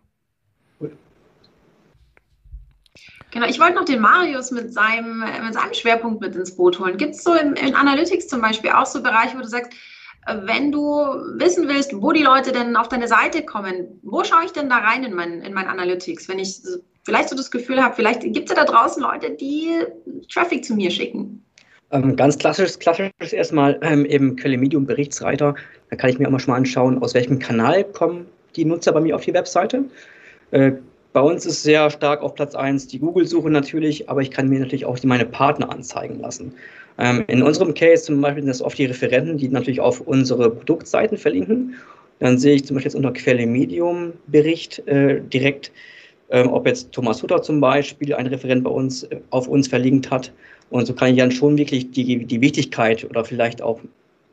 Genau, 3.30 3.46
ich 3.46 3.60
wollte 3.60 3.74
noch 3.74 3.84
den 3.84 4.00
Marius 4.00 4.50
mit 4.50 4.72
seinem, 4.72 5.20
mit 5.20 5.52
seinem 5.52 5.74
Schwerpunkt 5.74 6.22
mit 6.22 6.34
ins 6.34 6.56
Boot 6.56 6.78
holen. 6.78 6.96
Gibt 6.96 7.14
es 7.14 7.22
so 7.22 7.34
in, 7.34 7.54
in 7.54 7.74
Analytics 7.74 8.26
zum 8.26 8.40
Beispiel 8.40 8.70
auch 8.70 8.86
so 8.86 9.02
Bereiche, 9.02 9.36
wo 9.36 9.42
du 9.42 9.48
sagst, 9.48 9.72
wenn 10.42 10.72
du 10.72 10.80
wissen 11.36 11.68
willst, 11.68 11.92
wo 11.94 12.12
die 12.12 12.22
Leute 12.22 12.52
denn 12.52 12.76
auf 12.76 12.88
deine 12.88 13.08
Seite 13.08 13.42
kommen, 13.44 14.00
wo 14.02 14.24
schaue 14.24 14.44
ich 14.44 14.52
denn 14.52 14.68
da 14.68 14.76
rein 14.78 15.04
in 15.04 15.14
mein, 15.14 15.42
in 15.42 15.54
mein 15.54 15.66
Analytics? 15.66 16.28
Wenn 16.28 16.38
ich 16.38 16.60
vielleicht 17.04 17.30
so 17.30 17.36
das 17.36 17.50
Gefühl 17.50 17.82
habe, 17.82 17.94
vielleicht 17.94 18.22
gibt 18.22 18.50
es 18.50 18.56
ja 18.56 18.64
da 18.64 18.70
draußen 18.70 19.02
Leute, 19.02 19.30
die 19.30 19.70
Traffic 20.32 20.64
zu 20.64 20.74
mir 20.74 20.90
schicken. 20.90 21.42
Ähm, 21.90 22.16
ganz 22.16 22.36
klassisch, 22.36 22.78
klassisch 22.78 23.10
ist 23.20 23.32
erstmal 23.32 23.78
ähm, 23.80 24.04
im 24.04 24.36
Quelle 24.36 24.58
Medium 24.58 24.84
Berichtsreiter. 24.84 25.54
Da 25.88 25.96
kann 25.96 26.10
ich 26.10 26.18
mir 26.18 26.28
immer 26.28 26.38
schon 26.38 26.52
mal 26.52 26.58
anschauen, 26.58 27.02
aus 27.02 27.14
welchem 27.14 27.38
Kanal 27.38 27.84
kommen 27.84 28.26
die 28.56 28.64
Nutzer 28.64 28.92
bei 28.92 29.00
mir 29.00 29.14
auf 29.14 29.24
die 29.24 29.32
Webseite. 29.32 29.84
Äh, 30.50 30.72
bei 31.14 31.20
uns 31.20 31.46
ist 31.46 31.62
sehr 31.62 31.88
stark 31.90 32.20
auf 32.20 32.34
Platz 32.34 32.54
1 32.54 32.88
die 32.88 32.98
Google-Suche 32.98 33.48
natürlich, 33.50 34.10
aber 34.10 34.20
ich 34.20 34.30
kann 34.30 34.48
mir 34.48 34.60
natürlich 34.60 34.84
auch 34.84 34.98
meine 35.04 35.24
Partner 35.24 35.70
anzeigen 35.70 36.20
lassen. 36.20 36.52
Ähm, 36.98 37.24
in 37.28 37.42
unserem 37.42 37.74
Case 37.74 38.04
zum 38.04 38.20
Beispiel 38.20 38.42
sind 38.42 38.50
das 38.50 38.62
oft 38.62 38.76
die 38.76 38.86
Referenten, 38.86 39.38
die 39.38 39.48
natürlich 39.48 39.80
auf 39.80 40.00
unsere 40.00 40.50
Produktseiten 40.50 41.16
verlinken. 41.16 41.74
Dann 42.18 42.38
sehe 42.38 42.56
ich 42.56 42.64
zum 42.64 42.74
Beispiel 42.74 42.90
jetzt 42.90 42.96
unter 42.96 43.12
Quelle 43.12 43.46
Medium 43.46 44.12
Bericht 44.26 44.86
äh, 44.88 45.20
direkt, 45.20 45.70
ähm, 46.30 46.52
ob 46.52 46.66
jetzt 46.66 46.90
Thomas 46.90 47.22
Hutter 47.22 47.40
zum 47.40 47.60
Beispiel, 47.60 48.12
ein 48.14 48.26
Referent 48.26 48.64
bei 48.64 48.70
uns, 48.70 49.04
äh, 49.04 49.20
auf 49.30 49.46
uns 49.46 49.68
verlinkt 49.68 50.10
hat. 50.10 50.32
Und 50.70 50.86
so 50.86 50.92
kann 50.92 51.12
ich 51.12 51.18
dann 51.18 51.30
schon 51.30 51.56
wirklich 51.56 51.90
die, 51.92 52.24
die 52.24 52.40
Wichtigkeit 52.40 53.04
oder 53.08 53.24
vielleicht 53.24 53.62
auch 53.62 53.80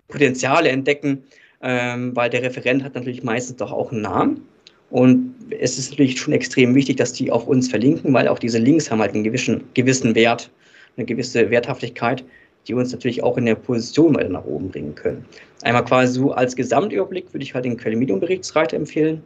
Potenziale 0.08 0.70
entdecken, 0.70 1.24
ähm, 1.62 2.16
weil 2.16 2.30
der 2.32 2.42
Referent 2.42 2.84
hat 2.84 2.96
natürlich 2.96 3.24
meistens 3.24 3.58
doch 3.58 3.72
auch 3.72 3.92
einen 3.92 4.02
Namen. 4.02 4.42
Und 4.90 5.36
es 5.60 5.78
ist 5.78 5.92
natürlich 5.92 6.20
schon 6.20 6.34
extrem 6.34 6.74
wichtig, 6.74 6.98
dass 6.98 7.14
die 7.14 7.32
auf 7.32 7.48
uns 7.48 7.70
verlinken, 7.70 8.14
weil 8.14 8.28
auch 8.28 8.40
diese 8.40 8.60
Links 8.60 8.90
haben 8.90 9.00
halt 9.00 9.14
einen 9.14 9.24
gewissen, 9.24 9.64
gewissen 9.74 10.16
Wert, 10.16 10.50
eine 10.98 11.06
gewisse 11.06 11.50
Werthaftigkeit 11.50 12.24
die 12.68 12.74
uns 12.74 12.92
natürlich 12.92 13.24
auch 13.24 13.38
in 13.38 13.46
der 13.46 13.56
Position 13.56 14.16
weiter 14.16 14.30
nach 14.30 14.46
oben 14.46 14.70
bringen 14.70 14.96
können. 14.96 15.26
Einmal 15.64 15.86
quasi 15.86 16.14
so 16.14 16.32
als 16.32 16.56
Gesamtüberblick 16.56 17.34
würde 17.34 17.44
ich 17.44 17.54
halt 17.54 17.66
den 17.66 17.78
Quelle 17.78 17.96
Medium 17.96 18.20
Berichtsreiter 18.20 18.78
empfehlen. 18.78 19.22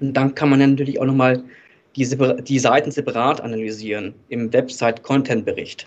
Und 0.00 0.14
dann 0.14 0.34
kann 0.34 0.50
man 0.50 0.60
dann 0.60 0.70
natürlich 0.70 1.00
auch 1.00 1.04
nochmal 1.04 1.42
die, 1.96 2.08
die 2.42 2.58
Seiten 2.58 2.90
separat 2.90 3.40
analysieren 3.40 4.14
im 4.28 4.52
Website-Content-Bericht. 4.52 5.86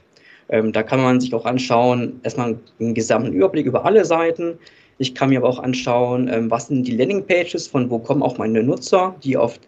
Ähm, 0.50 0.72
da 0.72 0.84
kann 0.84 1.02
man 1.02 1.20
sich 1.20 1.34
auch 1.34 1.46
anschauen, 1.46 2.20
erstmal 2.24 2.58
einen 2.80 2.94
gesamten 2.94 3.34
Überblick 3.34 3.66
über 3.66 3.86
alle 3.86 4.06
Seiten. 4.06 4.60
Ich 4.98 5.16
kann 5.16 5.30
mir 5.30 5.40
aber 5.40 5.50
auch 5.50 5.60
anschauen, 5.60 6.28
ähm, 6.28 6.52
was 6.52 6.68
sind 6.68 6.88
die 6.88 6.96
Landingpages, 6.96 7.68
von 7.68 7.90
wo 7.90 8.00
kommen 8.00 8.22
auch 8.22 8.38
meine 8.38 8.62
Nutzer, 8.62 9.16
die 9.24 9.38
auf 9.38 9.60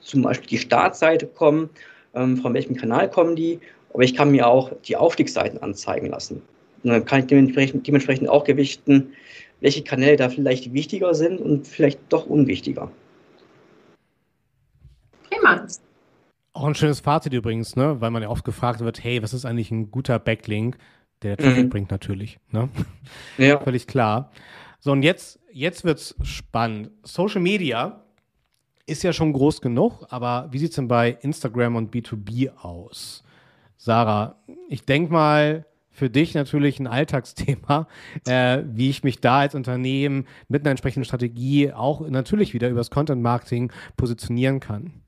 zum 0.00 0.22
Beispiel 0.22 0.48
die 0.48 0.58
Startseite 0.58 1.26
kommen, 1.26 1.70
ähm, 2.14 2.36
von 2.36 2.54
welchem 2.54 2.76
Kanal 2.76 3.08
kommen 3.08 3.36
die. 3.36 3.60
Aber 3.92 4.02
ich 4.02 4.14
kann 4.14 4.30
mir 4.30 4.46
auch 4.46 4.72
die 4.84 4.96
Aufstiegsseiten 4.96 5.62
anzeigen 5.62 6.06
lassen. 6.06 6.42
Und 6.84 6.90
dann 6.90 7.04
kann 7.04 7.20
ich 7.20 7.26
dementsprechend, 7.26 7.86
dementsprechend 7.86 8.28
auch 8.28 8.44
gewichten, 8.44 9.12
welche 9.60 9.82
Kanäle 9.82 10.16
da 10.16 10.28
vielleicht 10.28 10.72
wichtiger 10.72 11.14
sind 11.14 11.40
und 11.40 11.66
vielleicht 11.66 12.00
doch 12.08 12.26
unwichtiger. 12.26 12.90
Prima. 15.30 15.66
Auch 16.52 16.66
ein 16.66 16.74
schönes 16.74 17.00
Fazit 17.00 17.32
übrigens, 17.32 17.76
ne? 17.76 18.00
weil 18.00 18.10
man 18.10 18.22
ja 18.22 18.28
oft 18.28 18.44
gefragt 18.44 18.80
wird, 18.80 19.02
hey, 19.02 19.22
was 19.22 19.32
ist 19.32 19.44
eigentlich 19.44 19.70
ein 19.70 19.90
guter 19.90 20.18
Backlink, 20.18 20.76
der 21.22 21.36
Traffic 21.36 21.64
mhm. 21.64 21.70
bringt 21.70 21.90
natürlich. 21.90 22.38
Ne? 22.50 22.68
Ja. 23.38 23.60
Völlig 23.64 23.86
klar. 23.86 24.32
So, 24.80 24.90
und 24.90 25.02
jetzt, 25.02 25.38
jetzt 25.52 25.84
wird 25.84 25.98
es 25.98 26.16
spannend. 26.22 26.90
Social 27.04 27.40
Media 27.40 28.02
ist 28.86 29.04
ja 29.04 29.12
schon 29.12 29.32
groß 29.32 29.60
genug, 29.60 30.04
aber 30.10 30.48
wie 30.50 30.58
sieht 30.58 30.70
es 30.70 30.76
denn 30.76 30.88
bei 30.88 31.16
Instagram 31.20 31.76
und 31.76 31.94
B2B 31.94 32.50
aus? 32.56 33.22
Sarah, 33.76 34.36
ich 34.68 34.84
denke 34.84 35.12
mal, 35.12 35.64
für 35.92 36.10
dich 36.10 36.34
natürlich 36.34 36.80
ein 36.80 36.86
Alltagsthema, 36.86 37.86
äh, 38.26 38.62
wie 38.66 38.90
ich 38.90 39.04
mich 39.04 39.20
da 39.20 39.40
als 39.40 39.54
Unternehmen 39.54 40.26
mit 40.48 40.62
einer 40.62 40.70
entsprechenden 40.70 41.04
Strategie 41.04 41.72
auch 41.72 42.08
natürlich 42.08 42.54
wieder 42.54 42.68
übers 42.68 42.90
Content 42.90 43.22
Marketing 43.22 43.70
positionieren 43.96 44.58
kann. 44.58 45.01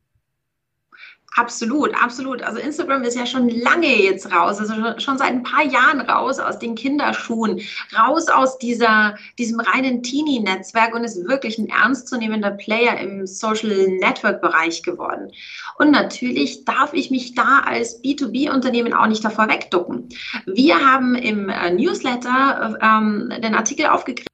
Absolut, 1.36 2.00
absolut. 2.00 2.42
Also 2.42 2.60
Instagram 2.60 3.02
ist 3.02 3.16
ja 3.16 3.26
schon 3.26 3.48
lange 3.48 3.88
jetzt 3.88 4.30
raus, 4.30 4.60
also 4.60 4.74
schon 4.98 5.18
seit 5.18 5.30
ein 5.30 5.42
paar 5.42 5.64
Jahren 5.64 6.00
raus 6.00 6.38
aus 6.38 6.60
den 6.60 6.76
Kinderschuhen, 6.76 7.60
raus 7.98 8.28
aus 8.28 8.56
dieser, 8.58 9.16
diesem 9.36 9.58
reinen 9.58 10.04
Teenie-Netzwerk 10.04 10.94
und 10.94 11.02
ist 11.02 11.26
wirklich 11.26 11.58
ein 11.58 11.68
ernstzunehmender 11.68 12.52
Player 12.52 13.00
im 13.00 13.26
Social 13.26 13.88
Network-Bereich 13.98 14.84
geworden. 14.84 15.32
Und 15.76 15.90
natürlich 15.90 16.64
darf 16.64 16.92
ich 16.92 17.10
mich 17.10 17.34
da 17.34 17.64
als 17.66 18.00
B2B-Unternehmen 18.04 18.94
auch 18.94 19.08
nicht 19.08 19.24
davor 19.24 19.48
wegducken. 19.48 20.08
Wir 20.46 20.78
haben 20.78 21.16
im 21.16 21.48
äh, 21.48 21.72
Newsletter 21.72 22.78
ähm, 22.80 23.32
den 23.42 23.56
Artikel 23.56 23.86
aufgegriffen 23.86 24.33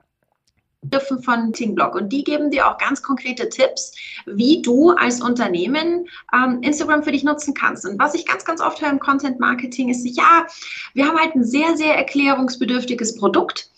von 1.23 1.53
Tingblock 1.53 1.95
und 1.95 2.09
die 2.09 2.25
geben 2.25 2.51
dir 2.51 2.67
auch 2.67 2.79
ganz 2.79 3.03
konkrete 3.03 3.49
Tipps, 3.49 3.93
wie 4.27 4.63
du 4.63 4.91
als 4.91 5.21
Unternehmen 5.21 6.09
ähm, 6.33 6.63
Instagram 6.63 7.03
für 7.03 7.13
dich 7.13 7.23
nutzen 7.23 7.55
kannst. 7.55 7.87
Und 7.87 7.99
was 7.99 8.15
ich 8.15 8.27
ganz, 8.27 8.45
ganz 8.45 8.61
oft 8.61 8.81
höre 8.81 8.91
im 8.91 8.99
Content 8.99 9.39
Marketing 9.41 9.91
ist, 9.91 10.05
ja, 10.05 10.47
wir 10.95 11.07
haben 11.07 11.19
halt 11.19 11.35
ein 11.35 11.45
sehr, 11.45 11.77
sehr 11.77 11.97
erklärungsbedürftiges 11.97 13.17
Produkt. 13.17 13.71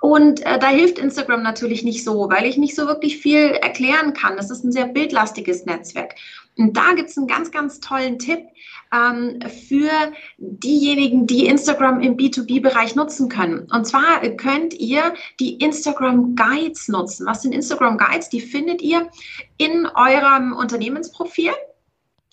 Und 0.00 0.44
äh, 0.44 0.58
da 0.58 0.68
hilft 0.68 0.98
Instagram 0.98 1.42
natürlich 1.42 1.84
nicht 1.84 2.04
so, 2.04 2.28
weil 2.28 2.44
ich 2.44 2.58
nicht 2.58 2.74
so 2.74 2.86
wirklich 2.86 3.18
viel 3.18 3.52
erklären 3.62 4.12
kann. 4.12 4.36
Das 4.36 4.50
ist 4.50 4.64
ein 4.64 4.72
sehr 4.72 4.86
bildlastiges 4.86 5.64
Netzwerk. 5.64 6.16
Und 6.58 6.76
da 6.76 6.92
gibt 6.94 7.08
es 7.08 7.16
einen 7.16 7.26
ganz, 7.26 7.50
ganz 7.50 7.80
tollen 7.80 8.18
Tipp 8.18 8.40
ähm, 8.92 9.38
für 9.68 9.90
diejenigen, 10.38 11.26
die 11.26 11.46
Instagram 11.46 12.00
im 12.00 12.16
B2B-Bereich 12.16 12.94
nutzen 12.94 13.28
können. 13.28 13.66
Und 13.72 13.86
zwar 13.86 14.20
könnt 14.36 14.74
ihr 14.74 15.14
die 15.40 15.54
Instagram 15.54 16.36
Guides 16.36 16.88
nutzen. 16.88 17.26
Was 17.26 17.42
sind 17.42 17.54
Instagram 17.54 17.96
Guides? 17.96 18.28
Die 18.28 18.40
findet 18.40 18.82
ihr 18.82 19.08
in 19.56 19.86
eurem 19.94 20.52
Unternehmensprofil 20.52 21.52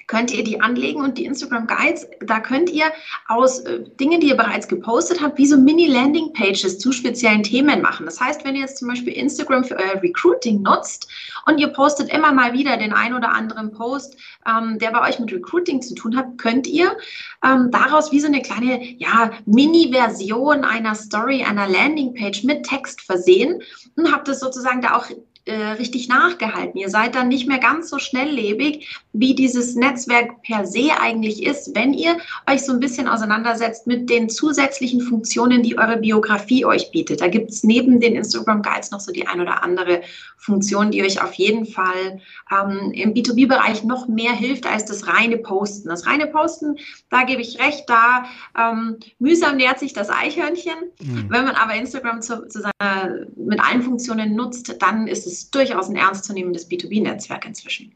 könnt 0.09 0.33
ihr 0.33 0.43
die 0.43 0.59
anlegen 0.59 1.01
und 1.01 1.17
die 1.19 1.25
Instagram 1.25 1.67
Guides, 1.67 2.07
da 2.19 2.39
könnt 2.39 2.71
ihr 2.71 2.85
aus 3.27 3.59
äh, 3.59 3.83
Dingen, 3.99 4.19
die 4.19 4.29
ihr 4.29 4.35
bereits 4.35 4.67
gepostet 4.67 5.21
habt, 5.21 5.37
wie 5.37 5.45
so 5.45 5.55
Mini-Landing-Pages 5.55 6.79
zu 6.79 6.91
speziellen 6.91 7.43
Themen 7.43 7.81
machen. 7.81 8.07
Das 8.07 8.19
heißt, 8.19 8.43
wenn 8.43 8.55
ihr 8.55 8.61
jetzt 8.61 8.79
zum 8.79 8.87
Beispiel 8.87 9.13
Instagram 9.13 9.63
für 9.63 9.77
euer 9.77 10.01
Recruiting 10.01 10.63
nutzt 10.63 11.07
und 11.45 11.59
ihr 11.59 11.67
postet 11.67 12.11
immer 12.11 12.33
mal 12.33 12.53
wieder 12.53 12.75
den 12.77 12.91
ein 12.91 13.13
oder 13.13 13.31
anderen 13.31 13.71
Post, 13.71 14.17
ähm, 14.47 14.79
der 14.79 14.89
bei 14.91 15.07
euch 15.07 15.19
mit 15.19 15.31
Recruiting 15.31 15.79
zu 15.83 15.93
tun 15.93 16.17
hat, 16.17 16.39
könnt 16.39 16.65
ihr 16.65 16.97
ähm, 17.45 17.69
daraus 17.69 18.11
wie 18.11 18.19
so 18.19 18.27
eine 18.27 18.41
kleine 18.41 18.83
ja, 18.97 19.29
Mini-Version 19.45 20.63
einer 20.63 20.95
Story, 20.95 21.43
einer 21.43 21.67
Landing-Page 21.67 22.45
mit 22.45 22.63
Text 22.63 23.01
versehen 23.01 23.61
und 23.95 24.11
habt 24.11 24.27
es 24.27 24.39
sozusagen 24.39 24.81
da 24.81 24.95
auch 24.95 25.05
äh, 25.49 25.71
richtig 25.71 26.07
nachgehalten. 26.07 26.79
Ihr 26.79 26.89
seid 26.89 27.15
dann 27.15 27.27
nicht 27.27 27.47
mehr 27.47 27.57
ganz 27.57 27.89
so 27.89 27.97
schnelllebig, 27.97 28.87
wie 29.13 29.33
dieses 29.33 29.75
Netzwerk 29.75 30.43
per 30.43 30.65
se 30.65 30.91
eigentlich 31.01 31.43
ist, 31.43 31.75
wenn 31.75 31.93
ihr 31.93 32.17
euch 32.49 32.61
so 32.61 32.71
ein 32.71 32.79
bisschen 32.79 33.07
auseinandersetzt 33.07 33.87
mit 33.87 34.09
den 34.09 34.29
zusätzlichen 34.29 35.01
Funktionen, 35.01 35.63
die 35.63 35.77
eure 35.77 35.97
Biografie 35.97 36.65
euch 36.65 36.91
bietet. 36.91 37.21
Da 37.21 37.27
gibt 37.27 37.49
es 37.49 37.63
neben 37.63 37.99
den 37.99 38.15
Instagram 38.15 38.61
Guides 38.61 38.91
noch 38.91 38.99
so 38.99 39.11
die 39.11 39.27
ein 39.27 39.41
oder 39.41 39.63
andere 39.63 40.01
Funktion, 40.37 40.91
die 40.91 41.03
euch 41.03 41.21
auf 41.21 41.33
jeden 41.33 41.65
Fall 41.65 42.21
ähm, 42.51 42.91
im 42.93 43.13
B2B-Bereich 43.13 43.83
noch 43.83 44.07
mehr 44.07 44.31
hilft 44.31 44.65
als 44.65 44.85
das 44.85 45.07
reine 45.07 45.37
Posten. 45.37 45.89
Das 45.89 46.07
reine 46.07 46.27
Posten, 46.27 46.77
da 47.09 47.23
gebe 47.23 47.41
ich 47.41 47.59
recht, 47.59 47.89
da 47.89 48.25
ähm, 48.57 48.97
mühsam 49.19 49.57
nährt 49.57 49.79
sich 49.79 49.93
das 49.93 50.09
Eichhörnchen. 50.09 50.75
Mhm. 51.01 51.25
Wenn 51.29 51.45
man 51.45 51.55
aber 51.55 51.73
Instagram 51.73 52.21
zu, 52.21 52.47
zu 52.47 52.61
seiner, 52.61 53.25
mit 53.35 53.59
allen 53.59 53.81
Funktionen 53.81 54.35
nutzt, 54.35 54.81
dann 54.81 55.07
ist 55.07 55.27
es 55.27 55.38
durchaus 55.49 55.89
ein 55.89 55.95
ernstzunehmendes 55.95 56.69
B2B-Netzwerk 56.69 57.45
inzwischen. 57.45 57.91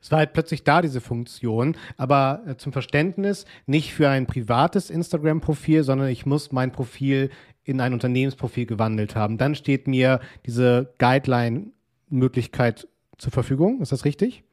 Es 0.00 0.10
war 0.10 0.18
halt 0.18 0.32
plötzlich 0.32 0.62
da, 0.64 0.82
diese 0.82 1.00
Funktion, 1.00 1.76
aber 1.96 2.42
äh, 2.46 2.56
zum 2.56 2.72
Verständnis 2.72 3.44
nicht 3.66 3.92
für 3.92 4.08
ein 4.08 4.26
privates 4.26 4.90
Instagram-Profil, 4.90 5.82
sondern 5.82 6.08
ich 6.08 6.26
muss 6.26 6.52
mein 6.52 6.72
Profil 6.72 7.30
in 7.64 7.80
ein 7.80 7.92
Unternehmensprofil 7.92 8.66
gewandelt 8.66 9.16
haben. 9.16 9.38
Dann 9.38 9.54
steht 9.54 9.88
mir 9.88 10.20
diese 10.46 10.94
Guideline-Möglichkeit 10.98 12.88
zur 13.18 13.32
Verfügung. 13.32 13.80
Ist 13.80 13.92
das 13.92 14.04
richtig? 14.04 14.44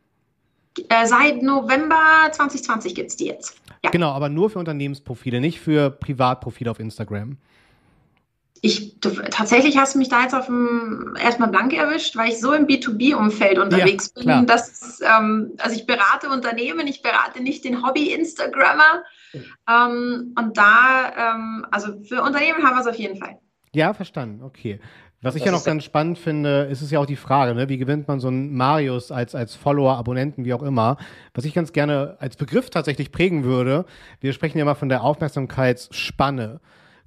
Äh, 0.90 1.06
seit 1.06 1.44
November 1.44 2.32
2020 2.32 2.96
gibt 2.96 3.12
es 3.12 3.18
die 3.18 3.26
jetzt. 3.26 3.62
Ja. 3.84 3.92
Genau, 3.92 4.10
aber 4.10 4.30
nur 4.30 4.50
für 4.50 4.60
Unternehmensprofile, 4.60 5.40
nicht 5.40 5.60
für 5.60 5.92
Privatprofile 5.92 6.72
auf 6.72 6.80
Instagram 6.80 7.38
ich 8.66 8.98
du, 9.02 9.10
tatsächlich 9.30 9.78
hast 9.78 9.94
du 9.94 10.00
mich 10.00 10.08
da 10.08 10.22
jetzt 10.22 10.34
auf 10.34 10.46
dem 10.46 11.18
erstmal 11.22 11.50
blank 11.50 11.74
erwischt, 11.74 12.16
weil 12.16 12.30
ich 12.30 12.40
so 12.40 12.54
im 12.54 12.66
B2B-Umfeld 12.66 13.60
unterwegs 13.60 14.14
ja, 14.16 14.38
bin. 14.38 14.48
Dass, 14.48 15.02
ähm, 15.02 15.52
also 15.58 15.76
ich 15.76 15.86
berate 15.86 16.30
Unternehmen, 16.30 16.88
ich 16.88 17.02
berate 17.02 17.44
nicht 17.44 17.66
den 17.66 17.86
Hobby-Instagrammer. 17.86 19.04
Ähm, 19.70 20.34
und 20.40 20.58
da, 20.58 21.12
ähm, 21.18 21.66
also 21.72 22.02
für 22.04 22.22
Unternehmen 22.22 22.64
haben 22.64 22.78
wir 22.78 22.80
es 22.80 22.88
auf 22.88 22.96
jeden 22.96 23.18
Fall. 23.18 23.38
Ja, 23.74 23.94
verstanden, 23.94 24.42
okay. 24.44 24.80
Was 25.22 25.36
ich 25.36 25.42
das 25.42 25.52
ja 25.52 25.58
noch 25.58 25.66
ganz 25.66 25.84
spannend 25.84 26.18
finde, 26.18 26.64
ist 26.72 26.82
es 26.82 26.90
ja 26.90 27.00
auch 27.00 27.06
die 27.06 27.18
Frage, 27.18 27.56
ne? 27.56 27.68
wie 27.68 27.78
gewinnt 27.78 28.08
man 28.08 28.22
so 28.22 28.30
einen 28.30 28.56
Marius 28.56 29.12
als, 29.12 29.36
als 29.36 29.56
Follower, 29.56 29.98
Abonnenten, 29.98 30.46
wie 30.46 30.54
auch 30.54 30.64
immer. 30.64 30.96
Was 31.34 31.44
ich 31.44 31.54
ganz 31.54 31.74
gerne 31.74 32.16
als 32.20 32.38
Begriff 32.38 32.70
tatsächlich 32.70 33.12
prägen 33.12 33.44
würde, 33.44 33.86
wir 34.22 34.32
sprechen 34.32 34.58
ja 34.58 34.64
mal 34.64 34.76
von 34.76 34.88
der 34.88 35.04
Aufmerksamkeitsspanne 35.04 36.62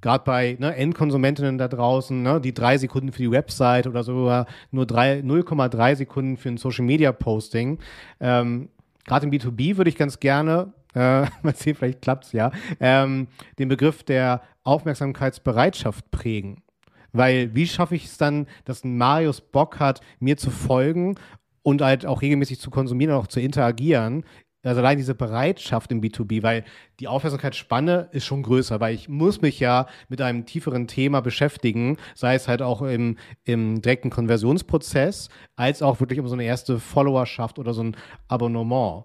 gerade 0.07 0.23
bei 0.23 0.57
ne, 0.61 0.77
Endkonsumentinnen 0.77 1.59
da 1.59 1.67
draußen, 1.67 2.23
ne, 2.23 2.41
die 2.41 2.55
drei 2.55 2.79
Sekunden 2.79 3.11
für 3.11 3.23
die 3.23 3.31
Website 3.33 3.89
oder 3.89 4.05
sogar 4.05 4.47
nur 4.71 4.85
0,3 4.85 5.97
Sekunden 5.97 6.37
für 6.37 6.49
ein 6.49 6.59
Social 6.59 6.85
Media 6.85 7.11
Posting. 7.11 7.81
Ähm, 8.21 8.69
gerade 9.05 9.27
im 9.27 9.33
B2B 9.33 9.77
würde 9.77 9.91
ich 9.91 9.97
ganz 9.97 10.21
gerne, 10.21 10.73
äh, 10.95 11.27
mal 11.43 11.57
sehen, 11.57 11.75
vielleicht 11.75 12.03
klappt 12.03 12.27
es 12.27 12.33
ja, 12.33 12.53
ähm, 12.79 13.27
den 13.59 13.69
Begriff 13.69 14.05
der 14.05 14.43
Aufmerksamkeitsbereitschaft 14.63 16.09
prägen. 16.13 16.63
Weil 17.13 17.53
wie 17.57 17.67
schaffe 17.67 17.97
ich 17.97 18.05
es 18.05 18.17
dann, 18.17 18.47
dass 18.65 18.85
ein 18.85 18.97
Marius 18.97 19.41
Bock 19.41 19.81
hat, 19.81 20.03
mir 20.21 20.37
zu 20.37 20.53
folgen 20.53 21.17
und 21.65 21.83
halt 21.83 22.07
auch 22.07 22.23
regelmäßig 22.23 22.61
zu 22.61 22.71
konsumieren 22.71 23.13
und 23.13 23.23
auch 23.23 23.27
zu 23.27 23.41
interagieren, 23.41 24.23
also 24.67 24.81
allein 24.81 24.99
diese 24.99 25.15
Bereitschaft 25.15 25.93
im 25.93 26.01
B2B, 26.01 26.43
weil 26.43 26.65
die 27.01 27.09
Aufmerksamkeitsspanne 27.09 28.09
ist 28.13 28.25
schon 28.25 28.43
größer, 28.43 28.81
weil 28.81 28.95
ich 28.95 29.09
muss 29.09 29.41
mich 29.41 29.61
ja 29.61 29.87
mit 30.09 30.21
einem 30.21 30.47
tieferen 30.47 30.87
Thema 30.87 31.21
beschäftigen, 31.21 31.97
sei 32.15 32.35
es 32.35 32.49
halt 32.49 32.63
auch 32.63 32.83
im, 32.83 33.17
im 33.45 33.81
direkten 33.81 34.11
Konversionsprozess, 34.11 35.29
als 35.57 35.83
auch 35.83 36.01
wirklich 36.01 36.21
um 36.21 36.29
so 36.29 36.35
eine 36.35 36.45
erste 36.45 36.79
Followerschaft 36.79 37.59
oder 37.59 37.75
so 37.75 37.83
ein 37.83 37.97
Abonnement. 38.29 39.05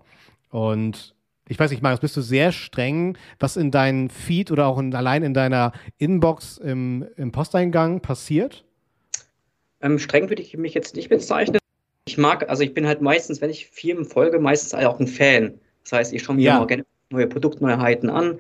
Und 0.50 1.16
ich 1.48 1.60
weiß 1.60 1.72
nicht, 1.72 1.84
Marius, 1.84 2.00
bist 2.00 2.18
du 2.18 2.22
sehr 2.22 2.52
streng, 2.52 3.18
was 3.40 3.58
in 3.58 3.72
deinem 3.72 4.10
Feed 4.10 4.52
oder 4.52 4.68
auch 4.68 4.80
in, 4.80 4.96
allein 4.96 5.24
in 5.24 5.34
deiner 5.34 5.74
Inbox 5.98 6.58
im, 6.58 7.06
im 7.18 7.32
Posteingang 7.32 8.02
passiert? 8.02 8.66
Ähm, 9.82 10.00
streng 10.00 10.30
würde 10.30 10.42
ich 10.42 10.56
mich 10.58 10.74
jetzt 10.74 10.96
nicht 10.96 11.10
bezeichnen 11.10 11.61
ich 12.06 12.18
mag, 12.18 12.50
also 12.50 12.64
ich 12.64 12.74
bin 12.74 12.88
halt 12.88 13.02
meistens, 13.02 13.42
wenn 13.42 13.50
ich 13.50 13.68
Firmen 13.68 14.06
folge, 14.06 14.40
meistens 14.40 14.74
auch 14.74 15.00
ein 15.00 15.08
Fan. 15.08 15.54
Das 15.84 15.94
heißt, 15.94 16.14
ich 16.14 16.24
schaue 16.24 16.36
mir 16.36 16.44
ja. 16.44 16.58
immer 16.58 16.68
gerne 16.68 16.86
neue 17.12 17.28
Produktneuheiten 17.28 18.10
an. 18.10 18.40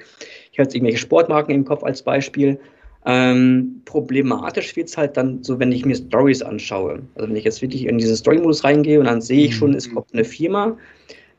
Ich 0.51 0.57
habe 0.57 0.63
jetzt 0.63 0.75
irgendwelche 0.75 0.99
Sportmarken 0.99 1.53
im 1.53 1.65
Kopf 1.65 1.83
als 1.83 2.01
Beispiel. 2.01 2.59
Ähm, 3.05 3.81
problematisch 3.85 4.75
wird 4.75 4.89
es 4.89 4.97
halt 4.97 5.17
dann 5.17 5.43
so, 5.43 5.59
wenn 5.59 5.71
ich 5.71 5.85
mir 5.85 5.95
Stories 5.95 6.41
anschaue. 6.41 7.01
Also 7.15 7.29
wenn 7.29 7.35
ich 7.35 7.43
jetzt 7.43 7.61
wirklich 7.61 7.85
in 7.85 7.97
diesen 7.97 8.15
Story-Modus 8.15 8.63
reingehe 8.63 8.99
und 8.99 9.05
dann 9.05 9.21
sehe 9.21 9.45
ich 9.45 9.55
schon, 9.55 9.73
es 9.73 9.89
mhm. 9.89 9.95
kommt 9.95 10.13
eine 10.13 10.23
Firma, 10.23 10.77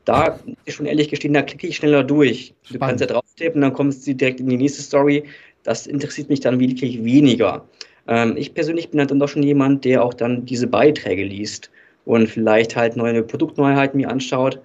da 0.05 0.39
ist 0.65 0.75
schon 0.75 0.85
ehrlich 0.85 1.09
gestehen, 1.09 1.33
da 1.33 1.41
klicke 1.41 1.67
ich 1.67 1.77
schneller 1.77 2.03
durch. 2.03 2.53
Spannend. 2.63 2.73
Du 2.73 2.79
kannst 2.79 3.01
ja 3.01 3.07
drauf 3.07 3.23
tippen, 3.37 3.61
dann 3.61 3.73
kommst 3.73 4.05
du 4.05 4.13
direkt 4.13 4.41
in 4.41 4.49
die 4.49 4.57
nächste 4.57 4.81
Story. 4.81 5.23
Das 5.63 5.87
interessiert 5.87 6.29
mich 6.29 6.41
dann 6.41 6.59
wirklich 6.59 7.03
weniger. 7.03 7.65
Ähm, 8.07 8.35
ich 8.35 8.53
persönlich 8.53 8.89
bin 8.89 8.99
halt 8.99 9.11
dann 9.11 9.19
doch 9.19 9.29
schon 9.29 9.43
jemand, 9.43 9.85
der 9.85 10.03
auch 10.03 10.13
dann 10.13 10.45
diese 10.45 10.67
Beiträge 10.67 11.23
liest 11.23 11.71
und 12.05 12.27
vielleicht 12.27 12.75
halt 12.75 12.95
neue 12.95 13.23
Produktneuheiten 13.23 13.99
mir 13.99 14.09
anschaut. 14.09 14.59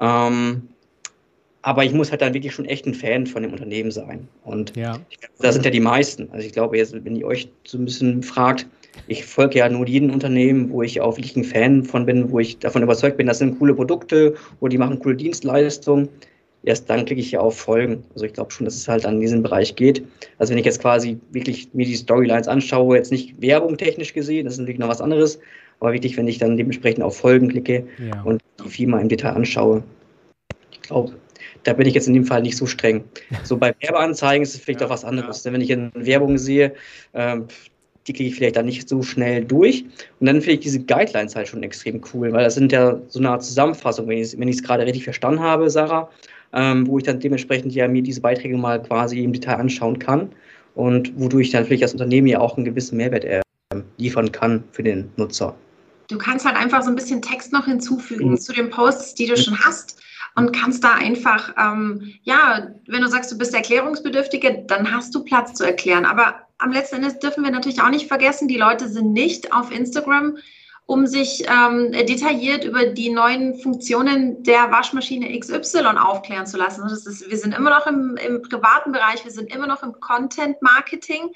Ähm, 0.00 0.68
aber 1.66 1.84
ich 1.84 1.92
muss 1.92 2.12
halt 2.12 2.22
dann 2.22 2.32
wirklich 2.32 2.54
schon 2.54 2.64
echt 2.66 2.86
ein 2.86 2.94
Fan 2.94 3.26
von 3.26 3.42
dem 3.42 3.50
Unternehmen 3.50 3.90
sein. 3.90 4.28
Und 4.44 4.76
ja. 4.76 5.00
da 5.40 5.50
sind 5.50 5.64
ja 5.64 5.70
die 5.72 5.80
meisten. 5.80 6.28
Also 6.30 6.46
ich 6.46 6.52
glaube, 6.52 6.76
jetzt, 6.76 6.94
wenn 7.04 7.16
ihr 7.16 7.26
euch 7.26 7.48
so 7.64 7.76
ein 7.76 7.84
bisschen 7.84 8.22
fragt, 8.22 8.68
ich 9.08 9.24
folge 9.24 9.58
ja 9.58 9.68
nur 9.68 9.86
jedem 9.86 10.10
Unternehmen, 10.12 10.70
wo 10.70 10.82
ich 10.82 11.00
auch 11.00 11.16
wirklich 11.16 11.34
ein 11.34 11.42
Fan 11.42 11.84
von 11.84 12.06
bin, 12.06 12.30
wo 12.30 12.38
ich 12.38 12.58
davon 12.58 12.84
überzeugt 12.84 13.16
bin, 13.16 13.26
das 13.26 13.38
sind 13.38 13.58
coole 13.58 13.74
Produkte 13.74 14.34
oder 14.60 14.70
die 14.70 14.78
machen 14.78 15.00
coole 15.00 15.16
Dienstleistungen. 15.16 16.08
Erst 16.62 16.88
dann 16.88 17.04
klicke 17.04 17.20
ich 17.20 17.32
ja 17.32 17.40
auf 17.40 17.58
Folgen. 17.58 18.04
Also 18.14 18.26
ich 18.26 18.32
glaube 18.32 18.52
schon, 18.52 18.64
dass 18.64 18.76
es 18.76 18.86
halt 18.86 19.04
an 19.04 19.20
diesen 19.20 19.42
Bereich 19.42 19.74
geht. 19.74 20.04
Also 20.38 20.52
wenn 20.52 20.58
ich 20.58 20.66
jetzt 20.66 20.80
quasi 20.80 21.18
wirklich 21.32 21.68
mir 21.74 21.86
die 21.86 21.96
Storylines 21.96 22.46
anschaue, 22.46 22.96
jetzt 22.96 23.10
nicht 23.10 23.40
Werbung 23.40 23.76
technisch 23.76 24.14
gesehen, 24.14 24.44
das 24.44 24.54
ist 24.54 24.60
natürlich 24.60 24.78
noch 24.78 24.88
was 24.88 25.00
anderes, 25.00 25.40
aber 25.80 25.92
wirklich, 25.92 26.16
wenn 26.16 26.28
ich 26.28 26.38
dann 26.38 26.56
dementsprechend 26.56 27.02
auf 27.02 27.18
Folgen 27.18 27.48
klicke 27.48 27.86
ja. 27.98 28.22
und 28.22 28.42
die 28.64 28.68
Firma 28.68 29.00
im 29.00 29.08
Detail 29.08 29.30
anschaue. 29.30 29.82
Ich 30.70 30.80
glaube, 30.82 31.12
da 31.64 31.72
bin 31.72 31.86
ich 31.86 31.94
jetzt 31.94 32.08
in 32.08 32.14
dem 32.14 32.24
Fall 32.24 32.42
nicht 32.42 32.56
so 32.56 32.66
streng. 32.66 33.04
So 33.44 33.56
bei 33.56 33.74
Werbeanzeigen 33.80 34.42
ist 34.42 34.54
es 34.54 34.60
vielleicht 34.60 34.80
ja, 34.80 34.86
auch 34.86 34.90
was 34.90 35.04
anderes. 35.04 35.44
Ja. 35.44 35.52
Wenn 35.52 35.60
ich 35.60 35.72
eine 35.72 35.90
Werbung 35.94 36.38
sehe, 36.38 36.74
ähm, 37.14 37.46
die 38.06 38.12
kriege 38.12 38.28
ich 38.28 38.36
vielleicht 38.36 38.56
dann 38.56 38.66
nicht 38.66 38.88
so 38.88 39.02
schnell 39.02 39.44
durch. 39.44 39.84
Und 40.20 40.26
dann 40.26 40.36
finde 40.36 40.52
ich 40.52 40.60
diese 40.60 40.80
Guidelines 40.80 41.34
halt 41.34 41.48
schon 41.48 41.62
extrem 41.62 42.00
cool, 42.14 42.32
weil 42.32 42.44
das 42.44 42.54
sind 42.54 42.72
ja 42.72 43.00
so 43.08 43.18
eine 43.18 43.30
Art 43.30 43.42
Zusammenfassung, 43.42 44.08
wenn 44.08 44.18
ich 44.18 44.56
es 44.56 44.62
gerade 44.62 44.86
richtig 44.86 45.04
verstanden 45.04 45.40
habe, 45.40 45.68
Sarah, 45.70 46.08
ähm, 46.52 46.86
wo 46.86 46.98
ich 46.98 47.04
dann 47.04 47.18
dementsprechend 47.18 47.74
ja 47.74 47.88
mir 47.88 48.02
diese 48.02 48.20
Beiträge 48.20 48.56
mal 48.56 48.80
quasi 48.82 49.22
im 49.24 49.32
Detail 49.32 49.56
anschauen 49.56 49.98
kann 49.98 50.30
und 50.74 51.12
wodurch 51.18 51.50
dann 51.50 51.64
vielleicht 51.64 51.82
das 51.82 51.92
Unternehmen 51.92 52.28
ja 52.28 52.40
auch 52.40 52.56
einen 52.56 52.64
gewissen 52.64 52.96
Mehrwert 52.96 53.24
äh, 53.24 53.40
liefern 53.96 54.30
kann 54.30 54.62
für 54.70 54.84
den 54.84 55.10
Nutzer. 55.16 55.56
Du 56.08 56.18
kannst 56.18 56.44
halt 56.44 56.56
einfach 56.56 56.82
so 56.82 56.90
ein 56.90 56.96
bisschen 56.96 57.22
Text 57.22 57.52
noch 57.52 57.64
hinzufügen 57.64 58.30
mhm. 58.30 58.38
zu 58.38 58.52
den 58.52 58.70
Posts, 58.70 59.14
die 59.14 59.26
du 59.26 59.36
schon 59.36 59.58
hast 59.58 59.98
und 60.36 60.52
kannst 60.52 60.84
da 60.84 60.92
einfach, 60.92 61.54
ähm, 61.58 62.14
ja, 62.22 62.68
wenn 62.86 63.02
du 63.02 63.08
sagst, 63.08 63.32
du 63.32 63.38
bist 63.38 63.54
Erklärungsbedürftige, 63.54 64.64
dann 64.68 64.92
hast 64.92 65.14
du 65.14 65.24
Platz 65.24 65.54
zu 65.54 65.64
erklären. 65.64 66.04
Aber 66.04 66.46
am 66.58 66.72
letzten 66.72 66.96
Ende 66.96 67.14
dürfen 67.14 67.42
wir 67.42 67.50
natürlich 67.50 67.80
auch 67.80 67.88
nicht 67.88 68.06
vergessen, 68.06 68.46
die 68.46 68.58
Leute 68.58 68.88
sind 68.88 69.12
nicht 69.12 69.52
auf 69.52 69.72
Instagram, 69.72 70.36
um 70.84 71.06
sich 71.06 71.44
ähm, 71.48 71.92
detailliert 71.92 72.64
über 72.64 72.84
die 72.86 73.10
neuen 73.10 73.58
Funktionen 73.58 74.42
der 74.44 74.70
Waschmaschine 74.70 75.38
XY 75.38 75.96
aufklären 75.98 76.46
zu 76.46 76.58
lassen. 76.58 76.82
Das 76.82 77.06
ist, 77.06 77.28
wir 77.28 77.38
sind 77.38 77.54
immer 77.54 77.70
noch 77.70 77.86
im, 77.86 78.16
im 78.16 78.42
privaten 78.42 78.92
Bereich, 78.92 79.24
wir 79.24 79.32
sind 79.32 79.52
immer 79.52 79.66
noch 79.66 79.82
im 79.82 79.98
Content 80.00 80.60
Marketing. 80.62 81.32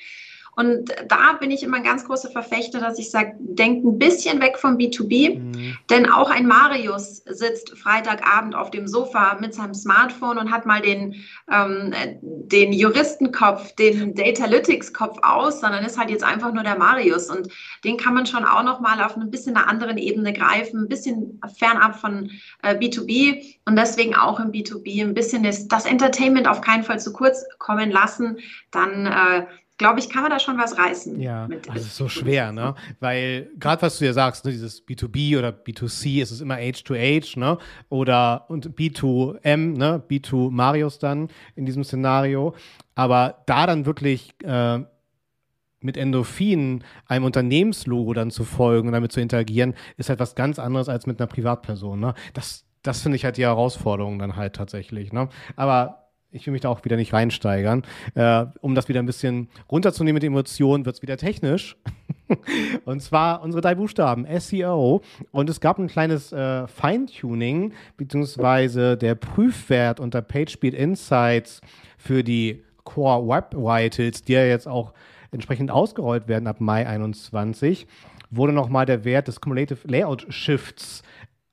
Und 0.56 0.90
da 1.08 1.34
bin 1.38 1.50
ich 1.50 1.62
immer 1.62 1.78
ein 1.78 1.84
ganz 1.84 2.04
großer 2.04 2.30
Verfechter, 2.30 2.80
dass 2.80 2.98
ich 2.98 3.10
sage, 3.10 3.34
denkt 3.38 3.84
ein 3.84 3.98
bisschen 3.98 4.40
weg 4.40 4.58
vom 4.58 4.76
B2B, 4.76 5.38
mhm. 5.38 5.78
denn 5.88 6.10
auch 6.10 6.30
ein 6.30 6.46
Marius 6.46 7.22
sitzt 7.26 7.78
Freitagabend 7.78 8.54
auf 8.54 8.70
dem 8.70 8.88
Sofa 8.88 9.38
mit 9.40 9.54
seinem 9.54 9.74
Smartphone 9.74 10.38
und 10.38 10.50
hat 10.50 10.66
mal 10.66 10.80
den, 10.80 11.14
ähm, 11.50 11.94
den 12.20 12.72
Juristenkopf, 12.72 13.74
den 13.76 14.14
Datalytics-Kopf 14.14 15.18
aus, 15.22 15.60
sondern 15.60 15.84
ist 15.84 15.98
halt 15.98 16.10
jetzt 16.10 16.24
einfach 16.24 16.52
nur 16.52 16.64
der 16.64 16.76
Marius. 16.76 17.30
Und 17.30 17.48
den 17.84 17.96
kann 17.96 18.14
man 18.14 18.26
schon 18.26 18.44
auch 18.44 18.62
noch 18.62 18.80
mal 18.80 19.02
auf 19.02 19.16
ein 19.16 19.30
bisschen 19.30 19.56
einer 19.56 19.68
anderen 19.68 19.98
Ebene 19.98 20.32
greifen, 20.32 20.82
ein 20.82 20.88
bisschen 20.88 21.40
fernab 21.56 21.96
von 21.98 22.30
äh, 22.62 22.74
B2B 22.74 23.56
und 23.66 23.76
deswegen 23.76 24.16
auch 24.16 24.40
im 24.40 24.50
B2B 24.50 25.02
ein 25.02 25.14
bisschen 25.14 25.42
das, 25.42 25.68
das 25.68 25.86
Entertainment 25.86 26.48
auf 26.48 26.60
keinen 26.60 26.82
Fall 26.82 27.00
zu 27.00 27.12
kurz 27.12 27.44
kommen 27.58 27.90
lassen. 27.90 28.38
Dann 28.70 29.06
äh, 29.06 29.46
glaube 29.80 29.98
ich, 29.98 30.10
kann 30.10 30.22
man 30.22 30.30
da 30.30 30.38
schon 30.38 30.58
was 30.58 30.76
reißen. 30.76 31.18
Ja, 31.18 31.48
das 31.48 31.86
ist 31.86 31.96
so 31.96 32.06
schwer, 32.06 32.52
ne? 32.52 32.74
Weil 33.00 33.50
gerade 33.58 33.80
was 33.80 33.98
du 33.98 34.04
ja 34.04 34.12
sagst, 34.12 34.44
ne, 34.44 34.50
dieses 34.52 34.86
B2B 34.86 35.38
oder 35.38 35.48
B2C, 35.48 36.20
ist 36.20 36.30
es 36.30 36.42
immer 36.42 36.56
Age 36.56 36.84
to 36.84 36.92
Age, 36.94 37.36
ne? 37.36 37.56
Oder 37.88 38.44
und 38.50 38.76
B2M, 38.76 39.78
ne? 39.78 40.02
B2 40.06 40.50
Marius 40.50 40.98
dann 40.98 41.28
in 41.56 41.64
diesem 41.64 41.82
Szenario. 41.82 42.54
Aber 42.94 43.42
da 43.46 43.66
dann 43.66 43.86
wirklich 43.86 44.34
äh, 44.44 44.80
mit 45.80 45.96
Endorphinen 45.96 46.84
einem 47.06 47.24
Unternehmenslogo 47.24 48.12
dann 48.12 48.30
zu 48.30 48.44
folgen 48.44 48.88
und 48.88 48.92
damit 48.92 49.12
zu 49.12 49.22
interagieren, 49.22 49.72
ist 49.96 50.10
halt 50.10 50.20
was 50.20 50.34
ganz 50.34 50.58
anderes 50.58 50.90
als 50.90 51.06
mit 51.06 51.18
einer 51.18 51.26
Privatperson. 51.26 51.98
Ne? 51.98 52.12
Das, 52.34 52.66
das 52.82 53.00
finde 53.00 53.16
ich 53.16 53.24
halt 53.24 53.38
die 53.38 53.44
Herausforderung 53.44 54.18
dann 54.18 54.36
halt 54.36 54.56
tatsächlich. 54.56 55.10
Ne? 55.14 55.30
Aber 55.56 55.99
ich 56.32 56.46
will 56.46 56.52
mich 56.52 56.62
da 56.62 56.68
auch 56.68 56.84
wieder 56.84 56.96
nicht 56.96 57.12
reinsteigern. 57.12 57.82
Äh, 58.14 58.46
um 58.60 58.74
das 58.74 58.88
wieder 58.88 59.00
ein 59.00 59.06
bisschen 59.06 59.48
runterzunehmen 59.70 60.14
mit 60.14 60.24
Emotionen, 60.24 60.86
wird 60.86 60.96
es 60.96 61.02
wieder 61.02 61.16
technisch. 61.16 61.76
und 62.84 63.02
zwar 63.02 63.42
unsere 63.42 63.60
drei 63.60 63.74
Buchstaben, 63.74 64.26
SEO. 64.38 65.02
Und 65.32 65.50
es 65.50 65.60
gab 65.60 65.78
ein 65.78 65.88
kleines 65.88 66.32
äh, 66.32 66.66
Feintuning, 66.66 67.72
beziehungsweise 67.96 68.96
der 68.96 69.14
Prüfwert 69.14 70.00
unter 70.00 70.22
PageSpeed 70.22 70.74
Insights 70.74 71.60
für 71.98 72.22
die 72.22 72.62
Core 72.84 73.26
Web 73.26 73.54
Vitals, 73.54 74.22
die 74.22 74.32
ja 74.32 74.44
jetzt 74.44 74.68
auch 74.68 74.92
entsprechend 75.32 75.70
ausgerollt 75.70 76.28
werden 76.28 76.46
ab 76.46 76.60
Mai 76.60 76.86
21, 76.86 77.86
wurde 78.30 78.52
nochmal 78.52 78.86
der 78.86 79.04
Wert 79.04 79.28
des 79.28 79.40
Cumulative 79.40 79.86
Layout 79.86 80.26
Shifts 80.28 81.02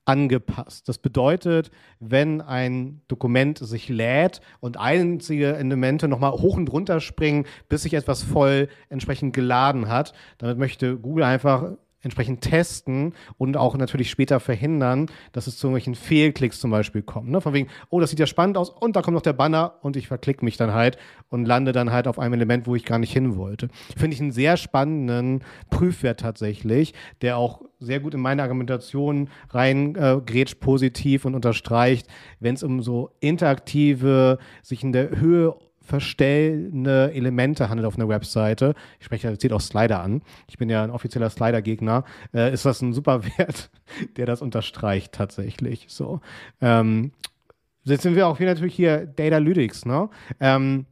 angepasst. 0.08 0.88
Das 0.88 0.98
bedeutet, 0.98 1.70
wenn 2.00 2.42
ein 2.42 3.02
Dokument 3.08 3.58
sich 3.58 3.90
lädt 3.90 4.42
und 4.60 4.78
einzige 4.78 5.56
Elemente 5.58 6.08
nochmal 6.08 6.32
hoch 6.32 6.56
und 6.56 6.72
runter 6.72 7.00
springen, 7.00 7.46
bis 7.68 7.84
sich 7.84 7.94
etwas 7.94 8.24
voll 8.24 8.70
entsprechend 8.90 9.36
geladen 9.36 9.90
hat, 9.90 10.14
damit 10.38 10.58
möchte 10.58 10.98
Google 10.98 11.26
einfach 11.26 11.72
entsprechend 12.02 12.42
testen 12.42 13.14
und 13.38 13.58
auch 13.58 13.76
natürlich 13.76 14.10
später 14.10 14.40
verhindern, 14.40 15.08
dass 15.32 15.48
es 15.48 15.58
zu 15.58 15.68
irgendwelchen 15.68 15.96
Fehlklicks 15.96 16.60
zum 16.60 16.72
Beispiel 16.72 17.02
kommt. 17.02 17.30
Ne? 17.30 17.42
Von 17.42 17.54
wegen, 17.54 17.68
oh, 17.90 18.00
das 18.00 18.12
sieht 18.12 18.20
ja 18.20 18.28
spannend 18.28 18.58
aus 18.58 18.70
und 18.70 18.96
da 18.96 19.02
kommt 19.02 19.16
noch 19.16 19.22
der 19.22 19.34
Banner 19.34 19.76
und 19.82 19.96
ich 19.96 20.08
verklicke 20.08 20.46
mich 20.46 20.58
dann 20.58 20.74
halt 20.74 20.98
und 21.30 21.46
lande 21.46 21.72
dann 21.72 21.92
halt 21.92 22.08
auf 22.08 22.20
einem 22.20 22.34
Element, 22.34 22.68
wo 22.68 22.76
ich 22.76 22.86
gar 22.86 23.00
nicht 23.00 23.12
hin 23.12 23.36
wollte. 23.36 23.70
Finde 23.98 24.16
ich 24.16 24.22
einen 24.22 24.32
sehr 24.32 24.58
spannenden 24.58 25.44
Prüfwert 25.70 26.20
tatsächlich, 26.20 26.94
der 27.22 27.38
auch 27.38 27.62
sehr 27.80 28.00
gut 28.00 28.14
in 28.14 28.22
meine 28.22 28.44
Argumentation 28.44 29.30
reingrätscht 29.50 30.56
äh, 30.56 30.60
positiv 30.60 31.26
und 31.26 31.36
unterstreicht, 31.36 32.08
wenn 32.40 32.56
es 32.56 32.64
um 32.64 32.82
so 32.82 33.12
interaktive, 33.20 34.40
sich 34.62 34.84
in 34.84 34.92
der 34.92 35.20
Höhe 35.20 35.56
verstellende 35.88 37.12
Elemente 37.14 37.70
handelt 37.70 37.88
auf 37.88 37.96
einer 37.96 38.10
Webseite, 38.10 38.76
ich 39.00 39.06
spreche 39.06 39.30
jetzt 39.30 39.52
auch 39.52 39.62
Slider 39.62 40.02
an, 40.02 40.22
ich 40.48 40.58
bin 40.58 40.70
ja 40.70 40.84
ein 40.84 40.92
offizieller 40.92 41.30
Slider-Gegner, 41.30 42.04
äh, 42.34 42.54
ist 42.54 42.66
das 42.66 42.82
ein 42.82 42.94
super 42.94 43.24
Wert, 43.38 43.70
der 44.18 44.26
das 44.26 44.42
unterstreicht 44.42 45.14
tatsächlich. 45.14 45.86
So. 45.90 46.20
Ähm, 46.62 47.12
jetzt 47.84 48.04
sind 48.04 48.16
wir 48.16 48.28
auch 48.28 48.40
wieder 48.40 48.54
natürlich 48.54 48.76
hier 48.76 49.06
Datalytics, 49.06 49.86
ne? 49.86 50.10
Ähm, 50.40 50.86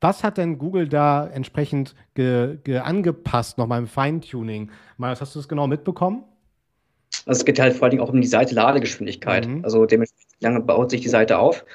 was 0.00 0.24
hat 0.24 0.38
denn 0.38 0.56
Google 0.56 0.88
da 0.88 1.26
entsprechend 1.26 1.94
ge, 2.14 2.56
ge 2.64 2.78
angepasst, 2.78 3.58
nochmal 3.58 3.80
im 3.80 3.86
Feintuning? 3.86 4.70
Marius, 4.96 5.20
hast 5.20 5.34
du 5.34 5.40
das 5.40 5.48
genau 5.48 5.66
mitbekommen? 5.66 6.24
Also 7.26 7.40
es 7.40 7.44
geht 7.44 7.60
halt 7.60 7.74
vor 7.74 7.88
allem 7.88 8.00
auch 8.00 8.08
um 8.08 8.20
die 8.20 8.26
Seite 8.26 8.54
Ladegeschwindigkeit. 8.54 9.46
Mhm. 9.46 9.62
Also 9.62 9.84
dementsprechend 9.84 10.40
lange 10.40 10.60
baut 10.60 10.90
sich 10.90 11.02
die 11.02 11.08
Seite 11.08 11.38
auf. 11.38 11.66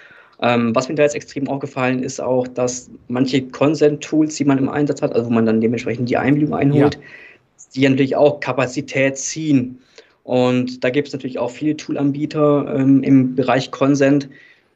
Ähm, 0.41 0.75
was 0.75 0.89
mir 0.89 0.95
da 0.95 1.03
jetzt 1.03 1.15
extrem 1.15 1.47
aufgefallen 1.47 2.03
ist 2.03 2.19
auch, 2.19 2.47
dass 2.47 2.89
manche 3.07 3.41
Consent-Tools, 3.41 4.35
die 4.35 4.45
man 4.45 4.57
im 4.57 4.69
Einsatz 4.69 5.01
hat, 5.01 5.13
also 5.13 5.29
wo 5.29 5.33
man 5.33 5.45
dann 5.45 5.61
dementsprechend 5.61 6.09
die 6.09 6.17
Einwilligung 6.17 6.55
einholt, 6.55 6.95
ja. 6.95 7.01
die 7.75 7.87
natürlich 7.87 8.15
auch 8.15 8.39
Kapazität 8.39 9.17
ziehen. 9.17 9.79
Und 10.23 10.83
da 10.83 10.89
gibt 10.89 11.07
es 11.07 11.13
natürlich 11.13 11.39
auch 11.39 11.51
viele 11.51 11.77
Toolanbieter 11.77 12.75
ähm, 12.75 13.03
im 13.03 13.35
Bereich 13.35 13.71
Consent, 13.71 14.27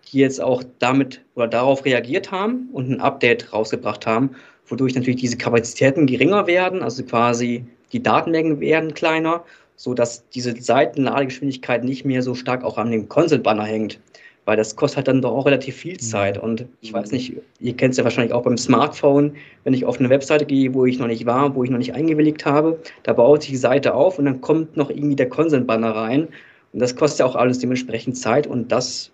die 0.08 0.20
jetzt 0.20 0.42
auch 0.42 0.64
damit 0.80 1.22
oder 1.36 1.48
darauf 1.48 1.84
reagiert 1.86 2.32
haben 2.32 2.70
und 2.72 2.90
ein 2.90 3.02
Update 3.02 3.52
rausgebracht 3.52 4.06
haben, 4.06 4.32
wodurch 4.68 4.96
natürlich 4.96 5.20
diese 5.20 5.38
Kapazitäten 5.38 6.06
geringer 6.06 6.48
werden, 6.48 6.82
also 6.82 7.04
quasi 7.04 7.66
die 7.92 8.02
Datenmengen 8.02 8.60
werden 8.60 8.94
kleiner, 8.94 9.44
sodass 9.76 10.28
diese 10.30 10.56
Seitenladegeschwindigkeit 10.60 11.84
nicht 11.84 12.06
mehr 12.06 12.22
so 12.22 12.36
stark 12.36 12.64
auch 12.64 12.78
an 12.78 12.92
dem 12.92 13.10
Consent-Banner 13.10 13.64
hängt 13.64 14.00
weil 14.50 14.58
das 14.58 14.76
kostet 14.76 14.98
halt 14.98 15.08
dann 15.08 15.22
doch 15.22 15.34
auch 15.34 15.46
relativ 15.46 15.76
viel. 15.76 15.98
Zeit. 15.98 16.40
Und 16.40 16.66
ich 16.82 16.92
weiß 16.92 17.12
nicht, 17.12 17.36
ihr 17.60 17.78
kennt 17.78 17.92
es 17.92 17.98
ja 18.00 18.04
wahrscheinlich 18.04 18.34
auch 18.34 18.42
beim 18.42 18.58
Smartphone, 18.58 19.36
wenn 19.64 19.76
ich 19.76 19.86
auf 19.86 20.00
eine 20.00 20.10
Webseite 20.10 20.44
gehe, 20.44 20.74
wo 20.74 20.88
ich 20.88 20.98
noch 20.98 21.06
nicht 21.06 21.28
war, 21.28 21.54
wo 21.54 21.64
ich 21.64 21.70
noch 21.70 21.78
nicht 21.78 21.94
eingewilligt 21.94 22.48
habe, 22.48 22.80
da 23.04 23.14
baut 23.14 23.44
sich 23.44 23.52
die 23.52 23.58
Seite 23.58 23.94
auf 23.94 24.18
und 24.18 24.26
dann 24.26 24.42
kommt 24.42 24.76
noch 24.76 24.90
irgendwie 24.90 25.16
der 25.16 25.30
Consent-Banner 25.30 25.92
rein. 25.92 26.28
Und 26.74 26.80
das 26.80 26.96
kostet 26.96 27.20
ja 27.20 27.28
auch 27.28 27.36
alles 27.36 27.60
dementsprechend 27.60 28.18
Zeit 28.18 28.48
und 28.48 28.72
das 28.72 29.12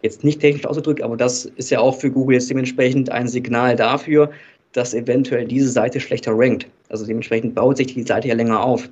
jetzt 0.00 0.24
nicht 0.24 0.40
technisch 0.40 0.64
ausgedrückt, 0.64 1.02
aber 1.02 1.18
das 1.18 1.44
ist 1.44 1.68
ja 1.68 1.80
auch 1.80 2.00
für 2.00 2.10
Google 2.10 2.36
jetzt 2.36 2.48
dementsprechend 2.48 3.10
ein 3.10 3.28
Signal 3.28 3.76
dafür, 3.76 4.30
dass 4.72 4.94
eventuell 4.94 5.44
diese 5.44 5.68
Seite 5.68 6.00
schlechter 6.00 6.32
rankt. 6.34 6.66
Also 6.88 7.04
dementsprechend 7.04 7.54
baut 7.54 7.76
sich 7.76 7.88
die 7.88 8.02
Seite 8.02 8.28
ja 8.28 8.34
länger 8.34 8.62
auf. 8.62 8.88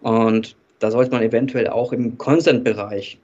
Und 0.00 0.54
da 0.78 0.92
sollte 0.92 1.10
man 1.10 1.22
eventuell 1.22 1.66
auch 1.66 1.92
im 1.92 2.16
Consent-Bereich 2.18 3.18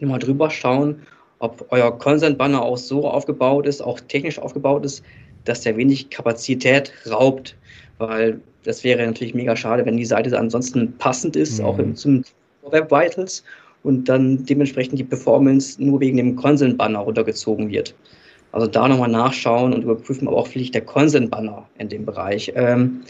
mal 0.00 0.18
drüber 0.18 0.50
schauen, 0.50 0.96
ob 1.38 1.66
euer 1.70 1.96
Consent-Banner 1.98 2.62
auch 2.62 2.78
so 2.78 3.06
aufgebaut 3.08 3.66
ist, 3.66 3.82
auch 3.82 4.00
technisch 4.00 4.38
aufgebaut 4.38 4.84
ist, 4.84 5.02
dass 5.44 5.60
der 5.62 5.76
wenig 5.76 6.10
Kapazität 6.10 6.92
raubt. 7.10 7.56
Weil 7.98 8.40
das 8.64 8.84
wäre 8.84 9.04
natürlich 9.06 9.34
mega 9.34 9.56
schade, 9.56 9.86
wenn 9.86 9.96
die 9.96 10.04
Seite 10.04 10.36
ansonsten 10.38 10.96
passend 10.98 11.36
ist, 11.36 11.60
mhm. 11.60 11.64
auch 11.64 11.78
zum 11.94 12.24
Web 12.70 12.90
Vitals 12.90 13.44
und 13.82 14.08
dann 14.08 14.44
dementsprechend 14.44 14.98
die 14.98 15.04
Performance 15.04 15.82
nur 15.82 16.00
wegen 16.00 16.16
dem 16.16 16.36
Consent-Banner 16.36 16.98
runtergezogen 16.98 17.70
wird. 17.70 17.94
Also 18.52 18.66
da 18.66 18.88
nochmal 18.88 19.10
nachschauen 19.10 19.72
und 19.72 19.82
überprüfen, 19.82 20.26
ob 20.28 20.34
auch 20.34 20.46
vielleicht 20.46 20.74
der 20.74 20.84
Consent-Banner 20.84 21.68
in 21.78 21.88
dem 21.88 22.04
Bereich 22.04 22.52
ähm, 22.56 23.02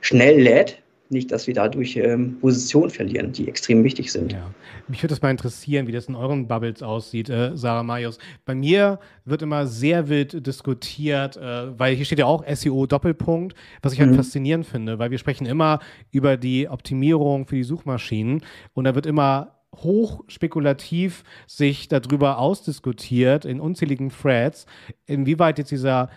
schnell 0.00 0.40
lädt, 0.40 0.78
nicht, 1.12 1.30
dass 1.30 1.46
wir 1.46 1.54
dadurch 1.54 1.96
ähm, 1.96 2.38
Position 2.40 2.90
verlieren, 2.90 3.32
die 3.32 3.48
extrem 3.48 3.84
wichtig 3.84 4.10
sind. 4.10 4.32
Ja. 4.32 4.50
Mich 4.88 5.02
würde 5.02 5.12
das 5.12 5.22
mal 5.22 5.30
interessieren, 5.30 5.86
wie 5.86 5.92
das 5.92 6.06
in 6.06 6.14
euren 6.14 6.48
Bubbles 6.48 6.82
aussieht, 6.82 7.28
äh, 7.28 7.56
Sarah 7.56 7.82
Marius. 7.82 8.18
Bei 8.44 8.54
mir 8.54 8.98
wird 9.24 9.42
immer 9.42 9.66
sehr 9.66 10.08
wild 10.08 10.46
diskutiert, 10.46 11.36
äh, 11.36 11.78
weil 11.78 11.94
hier 11.94 12.04
steht 12.04 12.18
ja 12.18 12.26
auch 12.26 12.44
SEO 12.52 12.86
Doppelpunkt, 12.86 13.54
was 13.82 13.92
ich 13.92 14.00
halt 14.00 14.10
mhm. 14.10 14.16
halt 14.16 14.24
faszinierend 14.24 14.66
finde, 14.66 14.98
weil 14.98 15.10
wir 15.10 15.18
sprechen 15.18 15.46
immer 15.46 15.80
über 16.10 16.36
die 16.36 16.68
Optimierung 16.68 17.46
für 17.46 17.56
die 17.56 17.64
Suchmaschinen 17.64 18.42
und 18.74 18.84
da 18.84 18.94
wird 18.94 19.06
immer 19.06 19.58
hoch 19.76 20.24
spekulativ 20.28 21.24
sich 21.46 21.88
darüber 21.88 22.38
ausdiskutiert 22.38 23.44
in 23.44 23.60
unzähligen 23.60 24.10
Threads, 24.10 24.66
inwieweit 25.06 25.58
jetzt 25.58 25.70
dieser 25.70 26.10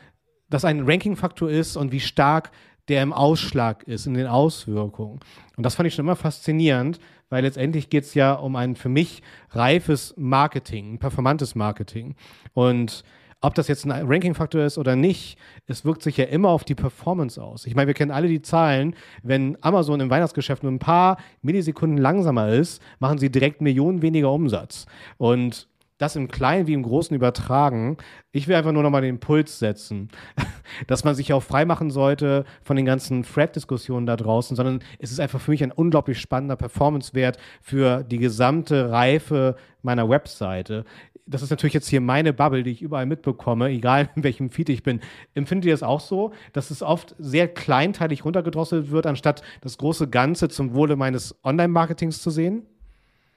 das 0.49 0.65
ein 0.65 0.85
Ranking-Faktor 0.85 1.49
ist 1.49 1.75
und 1.75 1.91
wie 1.91 1.99
stark 1.99 2.51
der 2.87 3.03
im 3.03 3.13
Ausschlag 3.13 3.83
ist, 3.83 4.05
in 4.05 4.13
den 4.13 4.27
Auswirkungen. 4.27 5.19
Und 5.55 5.65
das 5.65 5.75
fand 5.75 5.87
ich 5.87 5.95
schon 5.95 6.05
immer 6.05 6.15
faszinierend, 6.15 6.99
weil 7.29 7.43
letztendlich 7.43 7.89
geht 7.89 8.03
es 8.03 8.13
ja 8.13 8.33
um 8.33 8.55
ein 8.55 8.75
für 8.75 8.89
mich 8.89 9.21
reifes 9.51 10.13
Marketing, 10.17 10.93
ein 10.93 10.99
performantes 10.99 11.55
Marketing. 11.55 12.15
Und 12.53 13.03
ob 13.41 13.53
das 13.53 13.67
jetzt 13.67 13.85
ein 13.85 13.91
Ranking-Faktor 13.91 14.61
ist 14.61 14.77
oder 14.77 14.95
nicht, 14.95 15.37
es 15.67 15.85
wirkt 15.85 16.01
sich 16.01 16.17
ja 16.17 16.25
immer 16.25 16.49
auf 16.49 16.63
die 16.63 16.73
Performance 16.73 17.41
aus. 17.41 17.65
Ich 17.65 17.75
meine, 17.75 17.87
wir 17.87 17.93
kennen 17.93 18.11
alle 18.11 18.27
die 18.27 18.41
Zahlen, 18.41 18.95
wenn 19.23 19.57
Amazon 19.61 19.99
im 19.99 20.09
Weihnachtsgeschäft 20.09 20.63
nur 20.63 20.71
ein 20.71 20.79
paar 20.79 21.17
Millisekunden 21.41 21.97
langsamer 21.97 22.49
ist, 22.49 22.81
machen 22.99 23.19
sie 23.19 23.29
direkt 23.29 23.61
Millionen 23.61 24.01
weniger 24.01 24.31
Umsatz. 24.31 24.85
Und 25.17 25.67
das 25.97 26.15
im 26.15 26.27
Kleinen 26.27 26.67
wie 26.67 26.73
im 26.73 26.83
Großen 26.83 27.15
übertragen. 27.15 27.97
Ich 28.31 28.47
will 28.47 28.55
einfach 28.55 28.73
nur 28.73 28.83
nochmal 28.83 29.01
den 29.01 29.15
Impuls 29.15 29.59
setzen, 29.59 30.09
dass 30.87 31.03
man 31.03 31.15
sich 31.15 31.31
auch 31.31 31.43
freimachen 31.43 31.89
sollte 31.89 32.45
von 32.63 32.75
den 32.75 32.85
ganzen 32.85 33.23
Thread-Diskussionen 33.23 34.05
da 34.05 34.17
draußen, 34.17 34.55
sondern 34.55 34.81
es 34.99 35.11
ist 35.11 35.19
einfach 35.19 35.39
für 35.39 35.51
mich 35.51 35.63
ein 35.63 35.71
unglaublich 35.71 36.19
spannender 36.19 36.57
Performance-Wert 36.57 37.37
für 37.61 38.03
die 38.03 38.17
gesamte 38.17 38.91
Reife 38.91 39.55
meiner 39.81 40.09
Webseite. 40.09 40.83
Das 41.27 41.41
ist 41.41 41.49
natürlich 41.49 41.73
jetzt 41.73 41.87
hier 41.87 42.01
meine 42.01 42.33
Bubble, 42.33 42.61
die 42.61 42.71
ich 42.71 42.81
überall 42.81 43.05
mitbekomme, 43.05 43.69
egal 43.69 44.09
in 44.15 44.23
welchem 44.23 44.49
Feed 44.49 44.69
ich 44.69 44.83
bin. 44.83 44.99
Empfindet 45.33 45.65
ihr 45.65 45.73
das 45.73 45.81
auch 45.81 46.01
so, 46.01 46.33
dass 46.51 46.71
es 46.71 46.83
oft 46.83 47.15
sehr 47.19 47.47
kleinteilig 47.47 48.25
runtergedrosselt 48.25 48.91
wird, 48.91 49.07
anstatt 49.07 49.43
das 49.61 49.77
große 49.77 50.09
Ganze 50.09 50.49
zum 50.49 50.73
Wohle 50.73 50.97
meines 50.97 51.35
Online-Marketings 51.43 52.21
zu 52.21 52.31
sehen? 52.31 52.65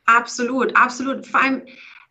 Absolut, 0.07 0.75
absolut. 0.75 1.27
Vor 1.27 1.41
allem, 1.41 1.63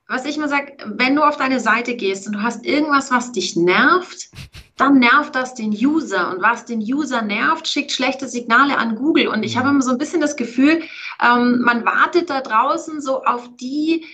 was 0.08 0.26
ich 0.26 0.38
mal 0.38 0.48
sage, 0.48 0.78
wenn 0.86 1.16
du 1.16 1.24
auf 1.24 1.38
deine 1.38 1.60
Seite 1.60 1.96
gehst 1.96 2.28
und 2.28 2.34
du 2.34 2.42
hast 2.42 2.66
irgendwas, 2.66 3.12
was 3.12 3.34
dich 3.34 3.56
nervt, 3.56 4.30
dann 4.78 5.00
nervt 5.00 5.36
das 5.36 5.54
den 5.54 5.72
User. 5.72 6.32
Und 6.32 6.42
was 6.42 6.66
den 6.66 6.80
User 6.80 7.22
nervt, 7.22 7.68
schickt 7.68 7.92
schlechte 7.92 8.28
Signale 8.28 8.78
an 8.78 8.96
Google. 8.96 9.28
Und 9.28 9.44
ich 9.44 9.58
habe 9.58 9.70
immer 9.70 9.82
so 9.82 9.92
ein 9.92 9.98
bisschen 9.98 10.22
das 10.22 10.36
Gefühl, 10.36 10.82
ähm, 11.22 11.62
man 11.62 11.84
wartet 11.86 12.30
da 12.30 12.42
draußen 12.42 13.02
so 13.02 13.24
auf 13.26 13.50
die, 13.60 14.06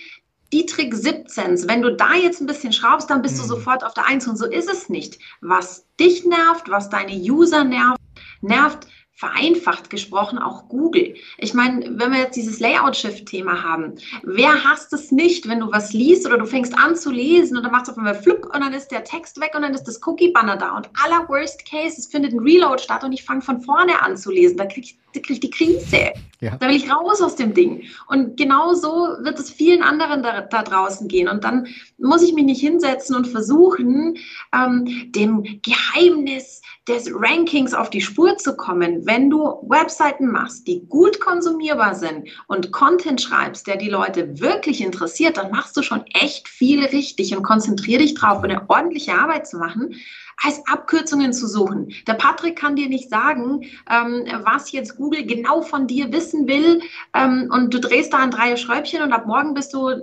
die 0.52 0.66
Trick 0.66 0.94
17. 0.94 1.68
Wenn 1.68 1.82
du 1.82 1.94
da 1.94 2.14
jetzt 2.14 2.40
ein 2.40 2.46
bisschen 2.46 2.72
schraubst, 2.72 3.10
dann 3.10 3.22
bist 3.22 3.36
mhm. 3.36 3.42
du 3.42 3.46
sofort 3.48 3.84
auf 3.84 3.94
der 3.94 4.06
1. 4.06 4.26
Und 4.26 4.36
so 4.36 4.46
ist 4.46 4.70
es 4.70 4.88
nicht. 4.88 5.18
Was 5.42 5.86
dich 6.00 6.24
nervt, 6.24 6.70
was 6.70 6.90
deine 6.90 7.14
User 7.14 7.62
nervt, 7.62 8.00
nervt 8.40 8.88
vereinfacht 9.16 9.90
gesprochen 9.90 10.38
auch 10.38 10.68
Google. 10.68 11.14
Ich 11.38 11.54
meine, 11.54 11.84
wenn 11.98 12.12
wir 12.12 12.18
jetzt 12.18 12.36
dieses 12.36 12.58
Layout-Shift-Thema 12.58 13.62
haben, 13.62 13.94
wer 14.24 14.64
hasst 14.64 14.92
es 14.92 15.12
nicht, 15.12 15.48
wenn 15.48 15.60
du 15.60 15.70
was 15.70 15.92
liest 15.92 16.26
oder 16.26 16.36
du 16.36 16.46
fängst 16.46 16.76
an 16.76 16.96
zu 16.96 17.12
lesen 17.12 17.56
und 17.56 17.62
dann 17.62 17.70
macht 17.70 17.84
es 17.84 17.90
auf 17.90 17.98
einmal 17.98 18.16
flupp 18.16 18.46
und 18.46 18.60
dann 18.60 18.72
ist 18.72 18.88
der 18.88 19.04
Text 19.04 19.40
weg 19.40 19.52
und 19.54 19.62
dann 19.62 19.72
ist 19.72 19.84
das 19.84 20.00
Cookie-Banner 20.04 20.56
da 20.56 20.76
und 20.76 20.90
aller 21.04 21.28
Worst 21.28 21.64
Case, 21.64 21.96
es 21.96 22.06
findet 22.06 22.32
ein 22.32 22.40
Reload 22.40 22.82
statt 22.82 23.04
und 23.04 23.12
ich 23.12 23.22
fange 23.22 23.42
von 23.42 23.60
vorne 23.60 24.02
an 24.02 24.16
zu 24.16 24.32
lesen. 24.32 24.56
Da 24.56 24.66
kriege 24.66 24.88
ich, 24.88 24.98
krieg 25.12 25.30
ich 25.30 25.40
die 25.40 25.50
Krise. 25.50 26.12
Ja. 26.40 26.56
Da 26.56 26.68
will 26.68 26.76
ich 26.76 26.90
raus 26.90 27.22
aus 27.22 27.36
dem 27.36 27.54
Ding. 27.54 27.84
Und 28.08 28.36
genau 28.36 28.74
so 28.74 29.16
wird 29.20 29.38
es 29.38 29.50
vielen 29.50 29.82
anderen 29.82 30.22
da, 30.22 30.40
da 30.40 30.62
draußen 30.62 31.06
gehen. 31.08 31.28
Und 31.28 31.44
dann 31.44 31.68
muss 31.98 32.22
ich 32.22 32.34
mich 32.34 32.44
nicht 32.44 32.60
hinsetzen 32.60 33.14
und 33.14 33.28
versuchen, 33.28 34.18
ähm, 34.52 35.12
dem 35.12 35.60
Geheimnis 35.62 36.62
des 36.88 37.10
Rankings 37.14 37.72
auf 37.72 37.88
die 37.88 38.02
Spur 38.02 38.36
zu 38.36 38.56
kommen, 38.56 39.06
wenn 39.06 39.30
du 39.30 39.38
Webseiten 39.68 40.30
machst, 40.30 40.66
die 40.66 40.86
gut 40.86 41.18
konsumierbar 41.18 41.94
sind 41.94 42.28
und 42.46 42.72
Content 42.72 43.22
schreibst, 43.22 43.66
der 43.66 43.76
die 43.76 43.88
Leute 43.88 44.38
wirklich 44.40 44.82
interessiert, 44.82 45.38
dann 45.38 45.50
machst 45.50 45.76
du 45.76 45.82
schon 45.82 46.04
echt 46.12 46.46
viel 46.46 46.84
richtig 46.84 47.34
und 47.34 47.42
konzentriere 47.42 48.02
dich 48.02 48.14
darauf, 48.14 48.42
eine 48.42 48.68
ordentliche 48.68 49.14
Arbeit 49.14 49.46
zu 49.46 49.56
machen, 49.56 49.94
als 50.42 50.66
Abkürzungen 50.66 51.32
zu 51.32 51.46
suchen. 51.46 51.92
Der 52.06 52.14
Patrick 52.14 52.56
kann 52.56 52.76
dir 52.76 52.88
nicht 52.88 53.08
sagen, 53.08 53.62
ähm, 53.90 54.26
was 54.42 54.72
jetzt 54.72 54.96
Google 54.96 55.24
genau 55.24 55.62
von 55.62 55.86
dir 55.86 56.12
wissen 56.12 56.46
will 56.46 56.82
ähm, 57.14 57.48
und 57.50 57.72
du 57.72 57.80
drehst 57.80 58.12
da 58.12 58.18
an 58.18 58.30
drei 58.30 58.56
Schräubchen 58.56 59.02
und 59.02 59.12
ab 59.12 59.26
morgen 59.26 59.54
bist 59.54 59.72
du 59.72 60.02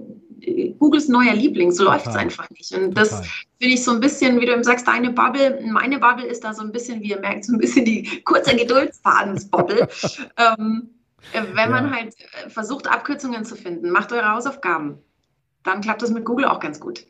Googles 0.80 1.08
neuer 1.08 1.34
Liebling. 1.34 1.72
So 1.72 1.84
läuft 1.84 2.08
es 2.08 2.16
einfach 2.16 2.50
nicht. 2.50 2.74
Und 2.74 2.98
das 2.98 3.10
finde 3.60 3.76
ich 3.76 3.84
so 3.84 3.92
ein 3.92 4.00
bisschen, 4.00 4.40
wie 4.40 4.46
du 4.46 4.54
eben 4.54 4.64
sagst, 4.64 4.88
deine 4.88 5.12
Bubble, 5.12 5.62
meine 5.72 6.00
Bubble 6.00 6.26
ist 6.26 6.44
da 6.44 6.54
so 6.54 6.64
ein 6.64 6.72
bisschen, 6.72 7.02
wie 7.02 7.10
ihr 7.10 7.20
merkt, 7.20 7.46
so 7.46 7.54
ein 7.54 7.60
bisschen 7.60 7.86
die 7.86 8.22
kurze 8.26 8.56
Geduldsfadensbubble. 8.56 9.88
ähm, 10.38 10.90
wenn 11.34 11.70
man 11.70 11.86
ja. 11.86 11.92
halt 11.92 12.16
versucht, 12.48 12.88
Abkürzungen 12.88 13.46
zu 13.46 13.56
finden, 13.56 13.92
macht 13.92 14.12
eure 14.12 14.32
Hausaufgaben. 14.32 14.98
Dann 15.64 15.82
klappt 15.82 16.02
das 16.02 16.10
mit 16.10 16.26
Google 16.26 16.46
auch 16.46 16.60
ganz 16.60 16.80
gut. 16.80 17.06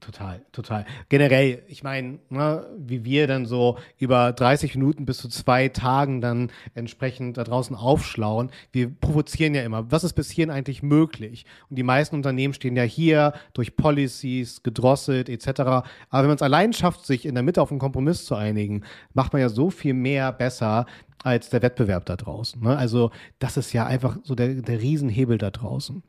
Total, 0.00 0.40
total. 0.52 0.86
Generell, 1.10 1.62
ich 1.68 1.82
meine, 1.82 2.20
ne, 2.30 2.66
wie 2.78 3.04
wir 3.04 3.26
dann 3.26 3.44
so 3.44 3.76
über 3.98 4.32
30 4.32 4.74
Minuten 4.74 5.04
bis 5.04 5.18
zu 5.18 5.28
zwei 5.28 5.68
Tagen 5.68 6.22
dann 6.22 6.50
entsprechend 6.74 7.36
da 7.36 7.44
draußen 7.44 7.76
aufschlauen, 7.76 8.50
wir 8.72 8.88
provozieren 8.88 9.54
ja 9.54 9.62
immer, 9.62 9.92
was 9.92 10.02
ist 10.02 10.14
bis 10.14 10.30
hierhin 10.30 10.50
eigentlich 10.50 10.82
möglich? 10.82 11.44
Und 11.68 11.76
die 11.76 11.82
meisten 11.82 12.16
Unternehmen 12.16 12.54
stehen 12.54 12.76
ja 12.76 12.82
hier 12.82 13.34
durch 13.52 13.76
Policies, 13.76 14.62
gedrosselt 14.62 15.28
etc. 15.28 15.60
Aber 15.60 15.84
wenn 16.10 16.28
man 16.28 16.36
es 16.36 16.42
allein 16.42 16.72
schafft, 16.72 17.04
sich 17.04 17.26
in 17.26 17.34
der 17.34 17.44
Mitte 17.44 17.60
auf 17.60 17.70
einen 17.70 17.78
Kompromiss 17.78 18.24
zu 18.24 18.34
einigen, 18.34 18.84
macht 19.12 19.34
man 19.34 19.42
ja 19.42 19.50
so 19.50 19.68
viel 19.68 19.92
mehr 19.92 20.32
besser 20.32 20.86
als 21.22 21.50
der 21.50 21.60
Wettbewerb 21.60 22.06
da 22.06 22.16
draußen. 22.16 22.62
Ne? 22.62 22.74
Also 22.74 23.10
das 23.38 23.58
ist 23.58 23.74
ja 23.74 23.84
einfach 23.84 24.16
so 24.22 24.34
der, 24.34 24.54
der 24.54 24.80
Riesenhebel 24.80 25.36
da 25.36 25.50
draußen. 25.50 26.02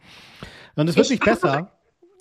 Und 0.76 0.88
es 0.88 0.96
wird 0.96 1.10
nicht 1.10 1.26
besser. 1.26 1.72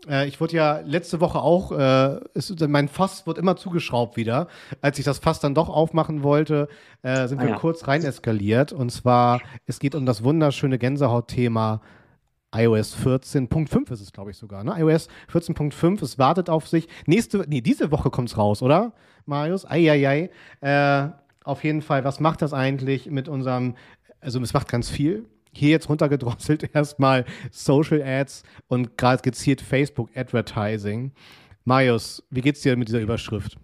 Äh, 0.09 0.29
ich 0.29 0.41
wurde 0.41 0.57
ja 0.57 0.81
letzte 0.81 1.21
Woche 1.21 1.41
auch, 1.41 1.73
äh, 1.73 2.21
ist, 2.35 2.59
mein 2.69 2.89
Fass 2.89 3.27
wird 3.27 3.39
immer 3.39 3.57
zugeschraubt 3.57 4.17
wieder. 4.17 4.49
Als 4.81 4.99
ich 4.99 5.05
das 5.05 5.19
Fass 5.19 5.41
dann 5.41 5.55
doch 5.55 5.69
aufmachen 5.69 6.23
wollte, 6.23 6.69
äh, 7.03 7.27
sind 7.29 7.39
ah, 7.41 7.43
wir 7.43 7.51
ja. 7.51 7.57
kurz 7.57 7.87
rein 7.89 8.03
eskaliert. 8.03 8.73
Und 8.73 8.91
zwar, 8.91 9.41
es 9.67 9.79
geht 9.79 9.95
um 9.95 10.07
das 10.07 10.25
wunderschöne 10.25 10.79
Gänsehautthema 10.79 11.81
iOS 12.53 12.97
14.5 12.97 13.93
ist 13.93 14.01
es, 14.01 14.13
glaube 14.13 14.33
ich, 14.33 14.37
sogar. 14.37 14.65
Ne? 14.65 14.75
iOS 14.77 15.09
14.5, 15.33 16.03
es 16.03 16.19
wartet 16.19 16.51
auf 16.51 16.67
sich. 16.67 16.89
Nächste, 17.07 17.45
nee, 17.49 17.61
diese 17.61 17.93
Woche 17.93 18.11
kommt 18.11 18.29
es 18.29 18.37
raus, 18.37 18.61
oder? 18.63 18.93
Marius? 19.25 19.65
Eieiei. 19.71 20.31
Äh, 20.61 21.09
auf 21.45 21.63
jeden 21.63 21.83
Fall, 21.83 22.05
was 22.05 22.19
macht 22.19 22.43
das 22.43 22.53
eigentlich 22.53 23.07
mit 23.07 23.29
unserem, 23.29 23.77
also 24.21 24.41
es 24.41 24.53
macht 24.53 24.69
ganz 24.69 24.91
viel 24.91 25.27
hier 25.53 25.71
jetzt 25.71 25.89
runtergedrosselt 25.89 26.71
erstmal 26.75 27.25
Social 27.51 28.03
Ads 28.03 28.43
und 28.69 28.97
gerade 28.97 29.23
gezielt 29.23 29.61
Facebook 29.61 30.11
Advertising. 30.15 31.13
Marius, 31.65 32.23
wie 32.31 32.41
geht's 32.41 32.63
dir 32.63 32.77
mit 32.77 32.89
dieser 32.89 33.01
Überschrift? 33.01 33.57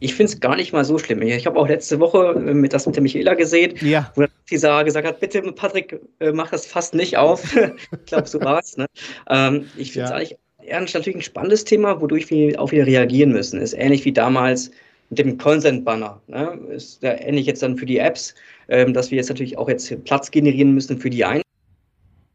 Ich 0.00 0.14
finde 0.14 0.32
es 0.32 0.40
gar 0.40 0.54
nicht 0.54 0.72
mal 0.72 0.84
so 0.84 0.96
schlimm. 0.98 1.22
Ich 1.22 1.46
habe 1.46 1.58
auch 1.58 1.68
letzte 1.68 1.98
Woche 1.98 2.34
äh, 2.34 2.54
mit 2.54 2.72
das 2.72 2.86
mit 2.86 2.94
der 2.94 3.02
Michaela 3.02 3.34
gesehen, 3.34 3.74
ja. 3.80 4.12
wo 4.14 4.24
Sarah 4.56 4.84
gesagt 4.84 5.06
hat, 5.06 5.20
bitte 5.20 5.42
Patrick, 5.52 6.00
äh, 6.20 6.30
mach 6.32 6.50
das 6.50 6.66
fast 6.66 6.94
nicht 6.94 7.16
auf. 7.16 7.56
ich 7.56 8.06
glaube, 8.06 8.28
so 8.28 8.40
war 8.40 8.60
es. 8.60 8.76
Ne? 8.76 8.86
Ähm, 9.28 9.66
ich 9.76 9.92
finde 9.92 10.04
es 10.04 10.10
ja. 10.10 10.16
eigentlich 10.16 10.36
eher 10.60 10.80
natürlich 10.80 11.16
ein 11.16 11.22
spannendes 11.22 11.64
Thema, 11.64 12.00
wodurch 12.00 12.30
wir 12.30 12.60
auch 12.60 12.70
wieder 12.70 12.86
reagieren 12.86 13.32
müssen. 13.32 13.60
Ist 13.60 13.72
ähnlich 13.72 14.04
wie 14.04 14.12
damals 14.12 14.70
mit 15.10 15.18
dem 15.18 15.38
Consent-Banner. 15.38 16.20
Ne? 16.26 16.58
Ist 16.70 17.02
ja 17.02 17.12
ähnlich 17.12 17.46
jetzt 17.46 17.62
dann 17.62 17.76
für 17.76 17.86
die 17.86 17.98
Apps 17.98 18.34
ähm, 18.68 18.92
dass 18.92 19.10
wir 19.10 19.16
jetzt 19.16 19.28
natürlich 19.28 19.56
auch 19.58 19.68
jetzt 19.68 20.04
Platz 20.04 20.30
generieren 20.30 20.74
müssen 20.74 20.98
für 20.98 21.10
die 21.10 21.24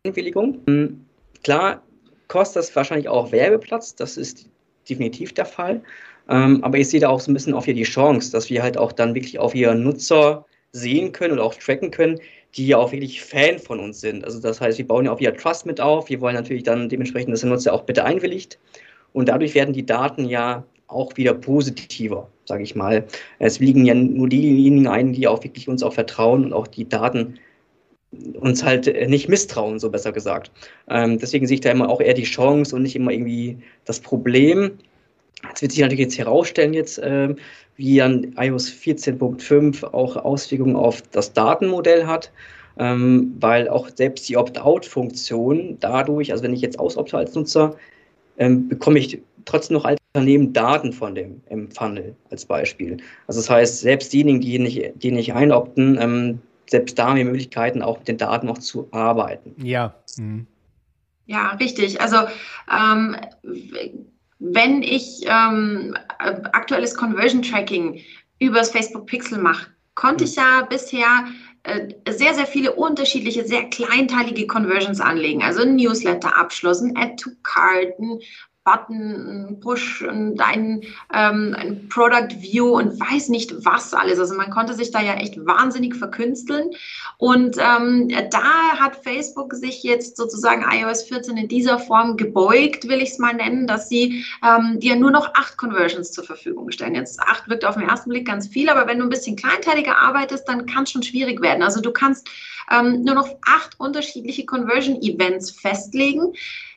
Einwilligung. 0.03 0.59
Hm, 0.67 1.05
klar, 1.43 1.83
kostet 2.27 2.57
das 2.57 2.75
wahrscheinlich 2.75 3.07
auch 3.07 3.31
Werbeplatz, 3.31 3.95
das 3.95 4.17
ist 4.17 4.49
definitiv 4.89 5.33
der 5.33 5.45
Fall. 5.45 5.81
Ähm, 6.29 6.63
aber 6.63 6.77
ich 6.77 6.89
sehe 6.89 6.99
da 6.99 7.09
auch 7.09 7.19
so 7.19 7.31
ein 7.31 7.33
bisschen 7.33 7.53
auch 7.53 7.65
hier 7.65 7.73
die 7.73 7.83
Chance, 7.83 8.31
dass 8.31 8.49
wir 8.49 8.63
halt 8.63 8.77
auch 8.77 8.91
dann 8.91 9.13
wirklich 9.13 9.39
auf 9.39 9.53
ihre 9.53 9.75
Nutzer 9.75 10.45
sehen 10.71 11.11
können 11.11 11.33
oder 11.33 11.43
auch 11.43 11.53
tracken 11.53 11.91
können, 11.91 12.19
die 12.55 12.67
ja 12.67 12.77
auch 12.77 12.91
wirklich 12.91 13.21
Fan 13.21 13.59
von 13.59 13.79
uns 13.79 13.99
sind. 13.99 14.23
Also 14.23 14.39
das 14.39 14.61
heißt, 14.61 14.77
wir 14.77 14.87
bauen 14.87 15.05
ja 15.05 15.11
auch 15.11 15.19
wieder 15.19 15.35
Trust 15.35 15.65
mit 15.65 15.81
auf. 15.81 16.09
Wir 16.09 16.21
wollen 16.21 16.35
natürlich 16.35 16.63
dann 16.63 16.89
dementsprechend, 16.89 17.33
dass 17.33 17.41
der 17.41 17.49
Nutzer 17.49 17.73
auch 17.73 17.83
bitte 17.83 18.05
einwilligt. 18.05 18.57
Und 19.11 19.29
dadurch 19.29 19.53
werden 19.53 19.73
die 19.73 19.85
Daten 19.85 20.25
ja 20.25 20.65
auch 20.93 21.15
wieder 21.17 21.33
positiver, 21.33 22.29
sage 22.45 22.63
ich 22.63 22.75
mal. 22.75 23.05
Es 23.39 23.59
liegen 23.59 23.85
ja 23.85 23.93
nur 23.93 24.29
diejenigen 24.29 24.87
ein, 24.87 25.13
die 25.13 25.27
auch 25.27 25.43
wirklich 25.43 25.67
uns 25.67 25.83
auch 25.83 25.93
vertrauen 25.93 26.45
und 26.45 26.53
auch 26.53 26.67
die 26.67 26.87
Daten 26.87 27.39
uns 28.39 28.63
halt 28.63 28.87
äh, 28.87 29.07
nicht 29.07 29.29
misstrauen, 29.29 29.79
so 29.79 29.89
besser 29.89 30.11
gesagt. 30.11 30.51
Ähm, 30.89 31.17
deswegen 31.17 31.47
sehe 31.47 31.55
ich 31.55 31.61
da 31.61 31.71
immer 31.71 31.89
auch 31.89 32.01
eher 32.01 32.13
die 32.13 32.23
Chance 32.23 32.75
und 32.75 32.83
nicht 32.83 32.95
immer 32.95 33.11
irgendwie 33.11 33.57
das 33.85 33.99
Problem. 33.99 34.77
Es 35.53 35.61
wird 35.61 35.71
sich 35.71 35.81
natürlich 35.81 35.99
jetzt 35.99 36.17
herausstellen, 36.17 36.73
jetzt, 36.73 36.99
äh, 36.99 37.35
wie 37.75 38.01
an 38.01 38.33
iOS 38.37 38.69
14.5 38.69 39.83
auch 39.93 40.15
Auswirkungen 40.15 40.75
auf 40.75 41.01
das 41.11 41.33
Datenmodell 41.33 42.05
hat, 42.05 42.31
ähm, 42.77 43.35
weil 43.39 43.67
auch 43.67 43.89
selbst 43.93 44.29
die 44.29 44.37
Opt-out-Funktion 44.37 45.77
dadurch, 45.79 46.31
also 46.31 46.43
wenn 46.43 46.53
ich 46.53 46.61
jetzt 46.61 46.79
ausopte 46.79 47.17
als 47.17 47.33
Nutzer, 47.35 47.75
ähm, 48.37 48.69
bekomme 48.69 48.99
ich 48.99 49.21
trotzdem 49.45 49.75
noch 49.75 49.85
als 49.85 50.02
Unternehmen 50.15 50.53
Daten 50.53 50.93
von 50.93 51.15
dem 51.15 51.41
im 51.49 51.71
Funnel 51.71 52.15
als 52.29 52.45
Beispiel. 52.45 52.97
Also 53.25 53.39
das 53.39 53.49
heißt, 53.49 53.79
selbst 53.79 54.13
diejenigen, 54.13 54.41
die 54.41 54.59
nicht, 54.59 54.91
die 54.95 55.11
nicht 55.11 55.33
einopten, 55.33 55.97
ähm, 55.99 56.39
selbst 56.69 56.99
da 56.99 57.07
haben 57.07 57.15
wir 57.17 57.25
Möglichkeiten, 57.25 57.81
auch 57.81 57.97
mit 57.97 58.07
den 58.07 58.19
Daten 58.19 58.45
noch 58.45 58.59
zu 58.59 58.87
arbeiten. 58.91 59.55
Ja. 59.57 59.95
Mhm. 60.17 60.45
Ja, 61.25 61.53
richtig. 61.59 61.99
Also 61.99 62.17
ähm, 62.71 63.15
wenn 64.37 64.83
ich 64.83 65.21
ähm, 65.25 65.97
aktuelles 66.19 66.93
Conversion 66.93 67.41
Tracking 67.41 67.99
übers 68.37 68.69
Facebook 68.69 69.07
Pixel 69.07 69.39
mache, 69.39 69.71
konnte 69.95 70.25
mhm. 70.25 70.29
ich 70.29 70.35
ja 70.35 70.67
bisher 70.69 71.25
äh, 71.63 71.87
sehr, 72.11 72.35
sehr 72.35 72.45
viele 72.45 72.73
unterschiedliche, 72.73 73.45
sehr 73.45 73.63
kleinteilige 73.69 74.45
Conversions 74.45 75.01
anlegen. 75.01 75.41
Also 75.41 75.61
ein 75.61 75.75
Newsletter-Abschluss, 75.75 76.81
ein 76.81 76.95
Add-to-Card, 76.97 77.93
Button, 78.65 79.59
Push 79.59 80.03
und 80.03 80.39
ein, 80.39 80.81
ähm, 81.13 81.55
ein 81.57 81.89
Product 81.89 82.41
View 82.41 82.77
und 82.77 82.99
weiß 82.99 83.29
nicht 83.29 83.53
was 83.65 83.93
alles. 83.93 84.19
Also 84.19 84.35
man 84.35 84.49
konnte 84.51 84.73
sich 84.73 84.91
da 84.91 85.01
ja 85.01 85.15
echt 85.15 85.45
wahnsinnig 85.45 85.95
verkünsteln. 85.95 86.71
Und 87.17 87.57
ähm, 87.59 88.09
da 88.31 88.79
hat 88.79 89.03
Facebook 89.03 89.53
sich 89.53 89.83
jetzt 89.83 90.15
sozusagen 90.15 90.63
iOS 90.69 91.03
14 91.03 91.35
in 91.37 91.47
dieser 91.47 91.77
Form 91.77 92.15
gebeugt, 92.15 92.87
will 92.87 93.01
ich 93.01 93.11
es 93.11 93.19
mal 93.19 93.33
nennen, 93.33 93.67
dass 93.67 93.89
sie 93.89 94.23
ähm, 94.43 94.79
dir 94.79 94.95
nur 94.95 95.11
noch 95.11 95.33
acht 95.33 95.57
Conversions 95.57 96.11
zur 96.11 96.23
Verfügung 96.23 96.71
stellen. 96.71 96.95
Jetzt 96.95 97.19
acht 97.19 97.49
wirkt 97.49 97.65
auf 97.65 97.75
den 97.75 97.89
ersten 97.89 98.09
Blick 98.09 98.27
ganz 98.27 98.47
viel, 98.47 98.69
aber 98.69 98.87
wenn 98.87 98.99
du 98.99 99.05
ein 99.05 99.09
bisschen 99.09 99.35
kleinteiliger 99.35 99.97
arbeitest, 99.97 100.47
dann 100.47 100.65
kann 100.65 100.83
es 100.83 100.91
schon 100.91 101.03
schwierig 101.03 101.41
werden. 101.41 101.63
Also 101.63 101.81
du 101.81 101.91
kannst 101.91 102.29
ähm, 102.71 103.03
nur 103.03 103.15
noch 103.15 103.29
acht 103.45 103.79
unterschiedliche 103.79 104.45
Conversion-Events 104.45 105.51
festlegen. 105.51 106.33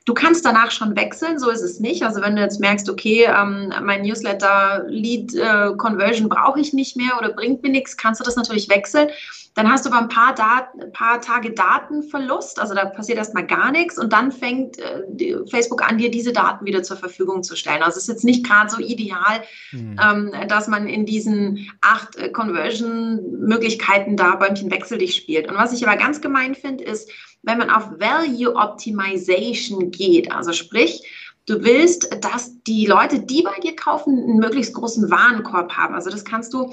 Du 0.06 0.14
kannst 0.14 0.44
danach 0.44 0.70
schon 0.70 0.94
wechseln, 0.94 1.40
so 1.40 1.50
ist 1.50 1.62
es 1.62 1.80
nicht. 1.80 2.04
Also 2.04 2.22
wenn 2.22 2.36
du 2.36 2.42
jetzt 2.42 2.60
merkst, 2.60 2.88
okay, 2.88 3.24
ähm, 3.24 3.72
mein 3.82 4.02
Newsletter 4.02 4.84
Lead 4.86 5.34
äh, 5.34 5.72
Conversion 5.76 6.28
brauche 6.28 6.60
ich 6.60 6.72
nicht 6.72 6.96
mehr 6.96 7.18
oder 7.18 7.30
bringt 7.30 7.64
mir 7.64 7.70
nichts, 7.70 7.96
kannst 7.96 8.20
du 8.20 8.24
das 8.24 8.36
natürlich 8.36 8.68
wechseln. 8.68 9.08
Dann 9.56 9.72
hast 9.72 9.84
du 9.84 9.90
aber 9.90 10.02
ein 10.02 10.08
paar, 10.08 10.34
Dat 10.34 10.68
ein 10.80 10.92
paar 10.92 11.20
Tage 11.20 11.50
Datenverlust, 11.50 12.60
also 12.60 12.74
da 12.74 12.84
passiert 12.84 13.18
erstmal 13.18 13.46
gar 13.46 13.72
nichts 13.72 13.98
und 13.98 14.12
dann 14.12 14.30
fängt 14.30 14.78
äh, 14.78 15.38
Facebook 15.50 15.82
an, 15.82 15.98
dir 15.98 16.10
diese 16.10 16.32
Daten 16.32 16.66
wieder 16.66 16.82
zur 16.82 16.98
Verfügung 16.98 17.42
zu 17.42 17.56
stellen. 17.56 17.82
Also 17.82 17.96
es 17.96 18.04
ist 18.04 18.08
jetzt 18.08 18.24
nicht 18.24 18.46
gerade 18.46 18.70
so 18.70 18.78
ideal, 18.78 19.42
mhm. 19.72 19.98
ähm, 20.00 20.32
dass 20.46 20.68
man 20.68 20.86
in 20.86 21.06
diesen 21.06 21.70
acht 21.80 22.16
äh, 22.16 22.28
Conversion-Möglichkeiten 22.28 24.16
da 24.16 24.36
Bäumchen 24.36 24.70
wechsel 24.70 24.98
dich 24.98 25.16
spielt. 25.16 25.48
Und 25.48 25.56
was 25.56 25.72
ich 25.72 25.84
aber 25.84 25.96
ganz 25.96 26.20
gemein 26.20 26.54
finde, 26.54 26.84
ist, 26.84 27.10
wenn 27.46 27.58
man 27.58 27.70
auf 27.70 27.98
Value 27.98 28.54
Optimization 28.54 29.90
geht, 29.90 30.30
also 30.30 30.52
sprich, 30.52 31.02
du 31.46 31.62
willst, 31.62 32.14
dass 32.22 32.62
die 32.64 32.86
Leute, 32.86 33.20
die 33.20 33.42
bei 33.42 33.58
dir 33.62 33.74
kaufen, 33.74 34.18
einen 34.18 34.38
möglichst 34.38 34.74
großen 34.74 35.10
Warenkorb 35.10 35.72
haben. 35.72 35.94
Also 35.94 36.10
das 36.10 36.24
kannst 36.24 36.52
du 36.52 36.70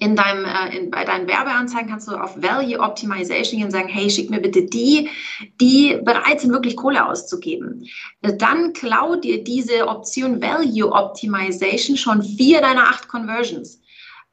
in 0.00 0.16
deinem, 0.16 0.44
äh, 0.44 0.76
in, 0.76 0.90
bei 0.90 1.04
deinen 1.04 1.28
Werbeanzeigen 1.28 1.88
kannst 1.88 2.08
du 2.08 2.16
auf 2.16 2.42
Value 2.42 2.80
Optimization 2.80 3.60
gehen 3.60 3.66
und 3.66 3.70
sagen, 3.70 3.88
hey, 3.88 4.10
schick 4.10 4.28
mir 4.28 4.40
bitte 4.40 4.64
die, 4.64 5.08
die 5.60 5.96
bereit 6.04 6.40
sind, 6.40 6.50
wirklich 6.50 6.76
Kohle 6.76 7.06
auszugeben. 7.06 7.86
Dann 8.20 8.72
klau 8.72 9.14
dir 9.14 9.44
diese 9.44 9.86
Option 9.86 10.42
Value 10.42 10.90
Optimization 10.90 11.96
schon 11.96 12.24
vier 12.24 12.60
deiner 12.60 12.88
acht 12.88 13.06
Conversions. 13.06 13.80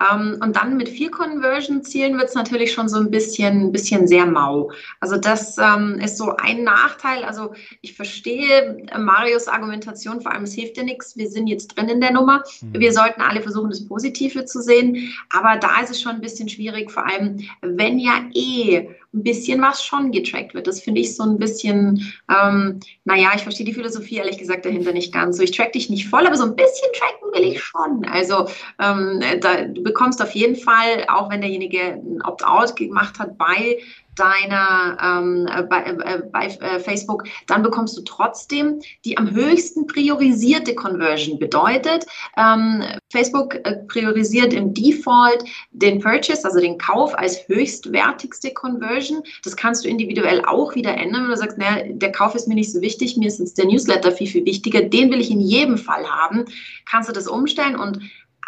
Ähm, 0.01 0.39
und 0.41 0.55
dann 0.55 0.77
mit 0.77 0.89
vier 0.89 1.11
Conversion-Zielen 1.11 2.17
wird 2.17 2.29
es 2.29 2.35
natürlich 2.35 2.73
schon 2.73 2.89
so 2.89 2.97
ein 2.97 3.11
bisschen, 3.11 3.71
bisschen 3.71 4.07
sehr 4.07 4.25
mau. 4.25 4.71
Also 4.99 5.17
das 5.17 5.57
ähm, 5.57 5.99
ist 6.03 6.17
so 6.17 6.35
ein 6.37 6.63
Nachteil. 6.63 7.23
Also 7.23 7.53
ich 7.81 7.95
verstehe 7.95 8.77
Marios 8.97 9.47
Argumentation, 9.47 10.21
vor 10.21 10.33
allem 10.33 10.43
es 10.43 10.53
hilft 10.53 10.77
dir 10.77 10.83
nichts. 10.83 11.15
Wir 11.15 11.29
sind 11.29 11.47
jetzt 11.47 11.75
drin 11.75 11.89
in 11.89 12.01
der 12.01 12.11
Nummer. 12.11 12.43
Mhm. 12.61 12.79
Wir 12.79 12.91
sollten 12.91 13.21
alle 13.21 13.41
versuchen, 13.41 13.69
das 13.69 13.87
Positive 13.87 14.45
zu 14.45 14.61
sehen. 14.61 15.13
Aber 15.29 15.57
da 15.57 15.81
ist 15.81 15.91
es 15.91 16.01
schon 16.01 16.13
ein 16.13 16.21
bisschen 16.21 16.49
schwierig, 16.49 16.91
vor 16.91 17.05
allem 17.07 17.39
wenn 17.61 17.99
ja 17.99 18.25
eh 18.33 18.89
ein 19.13 19.23
bisschen 19.23 19.61
was 19.61 19.83
schon 19.83 20.11
getrackt 20.11 20.53
wird. 20.53 20.65
Das 20.65 20.81
finde 20.81 21.01
ich 21.01 21.15
so 21.15 21.23
ein 21.23 21.37
bisschen, 21.37 22.13
ähm, 22.29 22.79
naja, 23.05 23.31
ich 23.35 23.43
verstehe 23.43 23.65
die 23.65 23.73
Philosophie 23.73 24.17
ehrlich 24.17 24.37
gesagt 24.37 24.65
dahinter 24.65 24.91
nicht 24.91 25.13
ganz. 25.13 25.37
So, 25.37 25.43
ich 25.43 25.51
track 25.51 25.73
dich 25.73 25.89
nicht 25.89 26.09
voll, 26.09 26.25
aber 26.25 26.35
so 26.35 26.43
ein 26.43 26.55
bisschen 26.55 26.89
tracken 26.93 27.31
will 27.33 27.51
ich 27.51 27.61
schon. 27.61 28.05
Also 28.05 28.47
ähm, 28.79 29.21
da, 29.41 29.65
du 29.65 29.83
bekommst 29.83 30.21
auf 30.21 30.31
jeden 30.31 30.55
Fall, 30.55 31.05
auch 31.09 31.29
wenn 31.29 31.41
derjenige 31.41 31.79
ein 31.79 32.21
Opt-out 32.23 32.75
gemacht 32.75 33.19
hat, 33.19 33.37
bei 33.37 33.77
deiner 34.15 34.97
ähm, 35.01 35.47
äh, 35.47 35.63
bei, 35.63 35.83
äh, 35.83 36.21
bei 36.31 36.47
äh, 36.47 36.79
Facebook, 36.79 37.23
dann 37.47 37.63
bekommst 37.63 37.97
du 37.97 38.01
trotzdem 38.01 38.79
die 39.05 39.17
am 39.17 39.31
höchsten 39.31 39.87
priorisierte 39.87 40.75
Conversion. 40.75 41.39
Bedeutet, 41.39 42.05
ähm, 42.37 42.83
Facebook 43.11 43.55
äh, 43.63 43.77
priorisiert 43.87 44.53
im 44.53 44.73
Default 44.73 45.43
den 45.71 45.99
Purchase, 45.99 46.45
also 46.45 46.59
den 46.59 46.77
Kauf 46.77 47.17
als 47.17 47.47
höchstwertigste 47.47 48.53
Conversion. 48.53 49.23
Das 49.43 49.55
kannst 49.55 49.83
du 49.85 49.89
individuell 49.89 50.43
auch 50.45 50.75
wieder 50.75 50.95
ändern, 50.95 51.23
wenn 51.23 51.31
du 51.31 51.37
sagst, 51.37 51.57
naja, 51.57 51.83
der 51.87 52.11
Kauf 52.11 52.35
ist 52.35 52.47
mir 52.47 52.55
nicht 52.55 52.71
so 52.71 52.81
wichtig, 52.81 53.17
mir 53.17 53.27
ist 53.27 53.39
jetzt 53.39 53.57
der 53.57 53.65
Newsletter 53.65 54.11
viel, 54.11 54.27
viel 54.27 54.45
wichtiger, 54.45 54.81
den 54.81 55.11
will 55.11 55.21
ich 55.21 55.31
in 55.31 55.41
jedem 55.41 55.77
Fall 55.77 56.05
haben. 56.09 56.45
Kannst 56.85 57.09
du 57.09 57.13
das 57.13 57.27
umstellen 57.27 57.75
und 57.75 57.99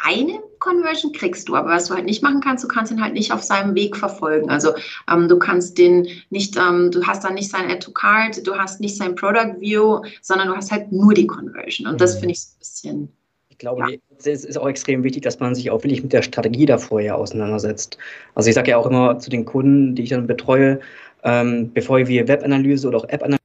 eine 0.03 0.39
Conversion 0.59 1.11
kriegst 1.11 1.47
du, 1.47 1.55
aber 1.55 1.69
was 1.69 1.85
du 1.85 1.93
halt 1.93 2.05
nicht 2.05 2.23
machen 2.23 2.41
kannst, 2.41 2.63
du 2.63 2.67
kannst 2.67 2.91
ihn 2.91 3.01
halt 3.01 3.13
nicht 3.13 3.31
auf 3.31 3.43
seinem 3.43 3.75
Weg 3.75 3.95
verfolgen. 3.95 4.49
Also 4.49 4.73
ähm, 5.11 5.27
du 5.27 5.37
kannst 5.37 5.77
den 5.77 6.07
nicht, 6.29 6.57
ähm, 6.57 6.91
du 6.91 7.05
hast 7.05 7.23
dann 7.23 7.35
nicht 7.35 7.49
sein 7.49 7.69
Add 7.69 7.79
to 7.79 7.91
Card, 7.91 8.45
du 8.45 8.55
hast 8.55 8.79
nicht 8.81 8.97
sein 8.97 9.15
Product 9.15 9.59
View, 9.59 10.01
sondern 10.21 10.47
du 10.47 10.55
hast 10.55 10.71
halt 10.71 10.91
nur 10.91 11.13
die 11.13 11.27
Conversion. 11.27 11.87
Und 11.87 12.01
das 12.01 12.15
mhm. 12.15 12.19
finde 12.19 12.33
ich 12.33 12.41
so 12.41 12.49
ein 12.49 12.59
bisschen. 12.59 13.09
Ich 13.49 13.57
glaube, 13.57 13.89
ja. 13.89 13.97
es 14.17 14.43
ist 14.43 14.57
auch 14.57 14.67
extrem 14.67 15.03
wichtig, 15.03 15.23
dass 15.23 15.39
man 15.39 15.55
sich 15.55 15.71
auch 15.71 15.83
wirklich 15.83 16.03
mit 16.03 16.11
der 16.11 16.23
Strategie 16.23 16.65
davor 16.65 16.99
ja 16.99 17.15
auseinandersetzt. 17.15 17.97
Also 18.33 18.49
ich 18.49 18.55
sage 18.55 18.71
ja 18.71 18.77
auch 18.77 18.85
immer 18.85 19.17
zu 19.19 19.29
den 19.29 19.45
Kunden, 19.45 19.95
die 19.95 20.03
ich 20.03 20.09
dann 20.09 20.27
betreue, 20.27 20.79
ähm, 21.23 21.71
bevor 21.73 22.05
wir 22.05 22.27
Webanalyse 22.27 22.87
oder 22.87 22.97
auch 22.97 23.07
App-Analyse 23.07 23.44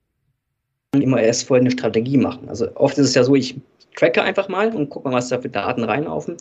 immer 0.93 1.23
erst 1.23 1.47
vorher 1.47 1.61
eine 1.61 1.71
Strategie 1.71 2.17
machen. 2.17 2.49
Also 2.49 2.69
oft 2.75 2.99
ist 2.99 3.07
es 3.07 3.15
ja 3.15 3.23
so, 3.23 3.35
ich 3.35 3.57
tracke 3.97 4.23
einfach 4.23 4.49
mal 4.49 4.75
und 4.75 4.91
gucke 4.91 5.09
mal, 5.09 5.15
was 5.15 5.29
da 5.29 5.41
für 5.41 5.49
Daten 5.49 5.85
reinlaufen. 5.85 6.37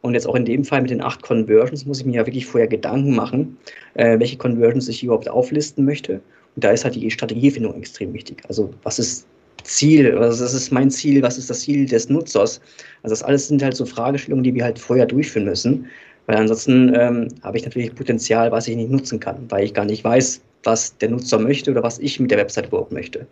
Und 0.00 0.14
jetzt 0.14 0.26
auch 0.26 0.34
in 0.34 0.44
dem 0.44 0.64
Fall 0.64 0.82
mit 0.82 0.90
den 0.90 1.00
acht 1.00 1.22
Conversions 1.22 1.86
muss 1.86 2.00
ich 2.00 2.06
mir 2.06 2.16
ja 2.16 2.26
wirklich 2.26 2.46
vorher 2.46 2.66
Gedanken 2.66 3.14
machen, 3.14 3.56
äh, 3.94 4.18
welche 4.18 4.36
Conversions 4.36 4.88
ich 4.88 5.04
überhaupt 5.04 5.28
auflisten 5.28 5.84
möchte. 5.84 6.14
Und 6.14 6.64
da 6.64 6.72
ist 6.72 6.84
halt 6.84 6.96
die 6.96 7.08
Strategiefindung 7.10 7.74
extrem 7.76 8.12
wichtig. 8.12 8.42
Also 8.48 8.74
was 8.82 8.98
ist 8.98 9.26
Ziel, 9.62 10.18
was 10.18 10.40
ist 10.40 10.72
mein 10.72 10.90
Ziel, 10.90 11.22
was 11.22 11.38
ist 11.38 11.48
das 11.48 11.60
Ziel 11.60 11.86
des 11.86 12.08
Nutzers? 12.08 12.60
Also 13.04 13.12
das 13.12 13.22
alles 13.22 13.46
sind 13.46 13.62
halt 13.62 13.76
so 13.76 13.86
Fragestellungen, 13.86 14.42
die 14.42 14.54
wir 14.54 14.64
halt 14.64 14.80
vorher 14.80 15.06
durchführen 15.06 15.44
müssen. 15.44 15.86
Weil 16.26 16.36
ansonsten 16.36 16.92
ähm, 16.96 17.28
habe 17.42 17.56
ich 17.56 17.64
natürlich 17.64 17.94
Potenzial, 17.94 18.50
was 18.50 18.66
ich 18.66 18.74
nicht 18.74 18.90
nutzen 18.90 19.20
kann, 19.20 19.36
weil 19.50 19.64
ich 19.64 19.74
gar 19.74 19.84
nicht 19.84 20.02
weiß, 20.02 20.40
was 20.64 20.98
der 20.98 21.10
Nutzer 21.10 21.38
möchte 21.38 21.70
oder 21.70 21.84
was 21.84 22.00
ich 22.00 22.18
mit 22.18 22.32
der 22.32 22.38
Website 22.38 22.66
überhaupt 22.66 22.90
möchte. 22.90 23.26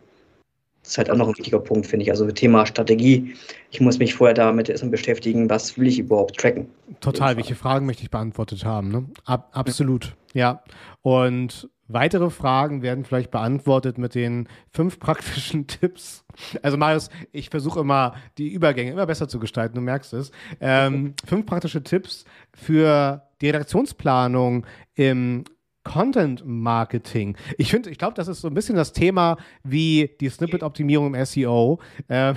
Das 0.91 0.95
ist 0.95 0.99
halt 0.99 1.11
auch 1.12 1.16
noch 1.18 1.28
ein 1.28 1.38
wichtiger 1.38 1.61
Punkt, 1.61 1.86
finde 1.86 2.03
ich. 2.03 2.11
Also 2.11 2.28
Thema 2.32 2.66
Strategie. 2.66 3.36
Ich 3.70 3.80
muss 3.80 4.01
mich 4.01 4.16
vorher 4.16 4.34
damit 4.34 4.68
erstmal 4.68 4.91
beschäftigen, 4.91 5.49
was 5.49 5.78
will 5.78 5.86
ich 5.86 6.01
überhaupt 6.01 6.36
tracken. 6.36 6.66
Total, 6.99 7.36
welche 7.36 7.55
Fragen 7.55 7.86
möchte 7.86 8.03
ich 8.03 8.11
beantwortet 8.11 8.64
haben. 8.64 8.91
Ne? 8.91 9.07
Ab, 9.24 9.51
absolut, 9.53 10.16
ja. 10.34 10.64
Und 11.03 11.70
weitere 11.86 12.28
Fragen 12.28 12.82
werden 12.82 13.05
vielleicht 13.05 13.30
beantwortet 13.30 13.99
mit 13.99 14.16
den 14.16 14.49
fünf 14.72 14.99
praktischen 14.99 15.66
Tipps. 15.68 16.24
Also 16.61 16.76
Marius, 16.76 17.09
ich 17.30 17.51
versuche 17.51 17.78
immer 17.78 18.16
die 18.36 18.49
Übergänge 18.49 18.91
immer 18.91 19.07
besser 19.07 19.28
zu 19.28 19.38
gestalten, 19.38 19.76
du 19.76 19.82
merkst 19.82 20.12
es. 20.14 20.32
Ähm, 20.61 21.14
fünf 21.24 21.47
praktische 21.47 21.84
Tipps 21.84 22.24
für 22.53 23.22
die 23.41 23.47
Redaktionsplanung 23.47 24.66
im 24.97 25.45
Content 25.84 26.42
Marketing. 26.44 27.36
Ich 27.56 27.70
finde, 27.70 27.90
ich 27.90 27.98
glaube, 27.98 28.14
das 28.14 28.28
ist 28.28 28.40
so 28.40 28.48
ein 28.48 28.54
bisschen 28.54 28.76
das 28.76 28.92
Thema 28.92 29.38
wie 29.62 30.16
die 30.20 30.28
Snippet-Optimierung 30.28 31.14
im 31.14 31.24
SEO, 31.24 31.80
äh, 32.08 32.34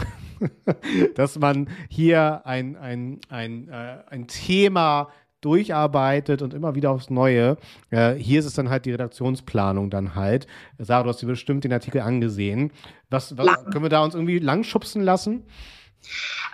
dass 1.15 1.37
man 1.37 1.69
hier 1.89 2.41
ein, 2.45 2.75
ein, 2.77 3.19
ein, 3.29 3.67
äh, 3.69 3.97
ein 4.09 4.27
Thema 4.27 5.09
durcharbeitet 5.41 6.41
und 6.41 6.53
immer 6.53 6.75
wieder 6.75 6.91
aufs 6.91 7.09
Neue. 7.09 7.57
Äh, 7.89 8.13
hier 8.13 8.39
ist 8.39 8.45
es 8.45 8.53
dann 8.53 8.69
halt 8.69 8.85
die 8.85 8.91
Redaktionsplanung 8.91 9.89
dann 9.89 10.15
halt. 10.15 10.47
Sarah, 10.79 11.03
du 11.03 11.09
hast 11.09 11.21
dir 11.21 11.27
bestimmt 11.27 11.65
den 11.65 11.73
Artikel 11.73 12.01
angesehen. 12.01 12.71
Was, 13.09 13.37
was 13.37 13.65
können 13.65 13.83
wir 13.83 13.89
da 13.89 14.03
uns 14.03 14.15
irgendwie 14.15 14.39
langschubsen 14.39 15.03
lassen? 15.03 15.45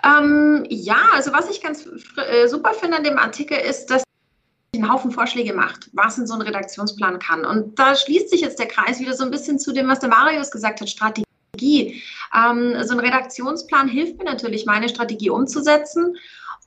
Ähm, 0.04 0.64
ja, 0.68 0.98
also 1.14 1.32
was 1.32 1.50
ich 1.50 1.62
ganz 1.62 1.86
äh, 1.86 2.46
super 2.48 2.72
finde 2.74 2.96
an 2.96 3.04
dem 3.04 3.18
Artikel 3.18 3.58
ist, 3.58 3.86
dass 3.86 4.02
einen 4.74 4.90
Haufen 4.90 5.10
Vorschläge 5.10 5.52
macht, 5.52 5.90
was 5.92 6.18
in 6.18 6.26
so 6.26 6.34
ein 6.34 6.42
Redaktionsplan 6.42 7.18
kann. 7.18 7.44
Und 7.44 7.78
da 7.78 7.96
schließt 7.96 8.30
sich 8.30 8.40
jetzt 8.40 8.58
der 8.58 8.68
Kreis 8.68 9.00
wieder 9.00 9.14
so 9.14 9.24
ein 9.24 9.30
bisschen 9.30 9.58
zu 9.58 9.72
dem, 9.72 9.88
was 9.88 9.98
der 9.98 10.08
Marius 10.08 10.50
gesagt 10.50 10.80
hat, 10.80 10.88
Strategie. 10.88 11.24
Ähm, 12.34 12.76
so 12.84 12.94
ein 12.94 13.00
Redaktionsplan 13.00 13.88
hilft 13.88 14.18
mir 14.18 14.24
natürlich, 14.24 14.66
meine 14.66 14.88
Strategie 14.88 15.30
umzusetzen. 15.30 16.16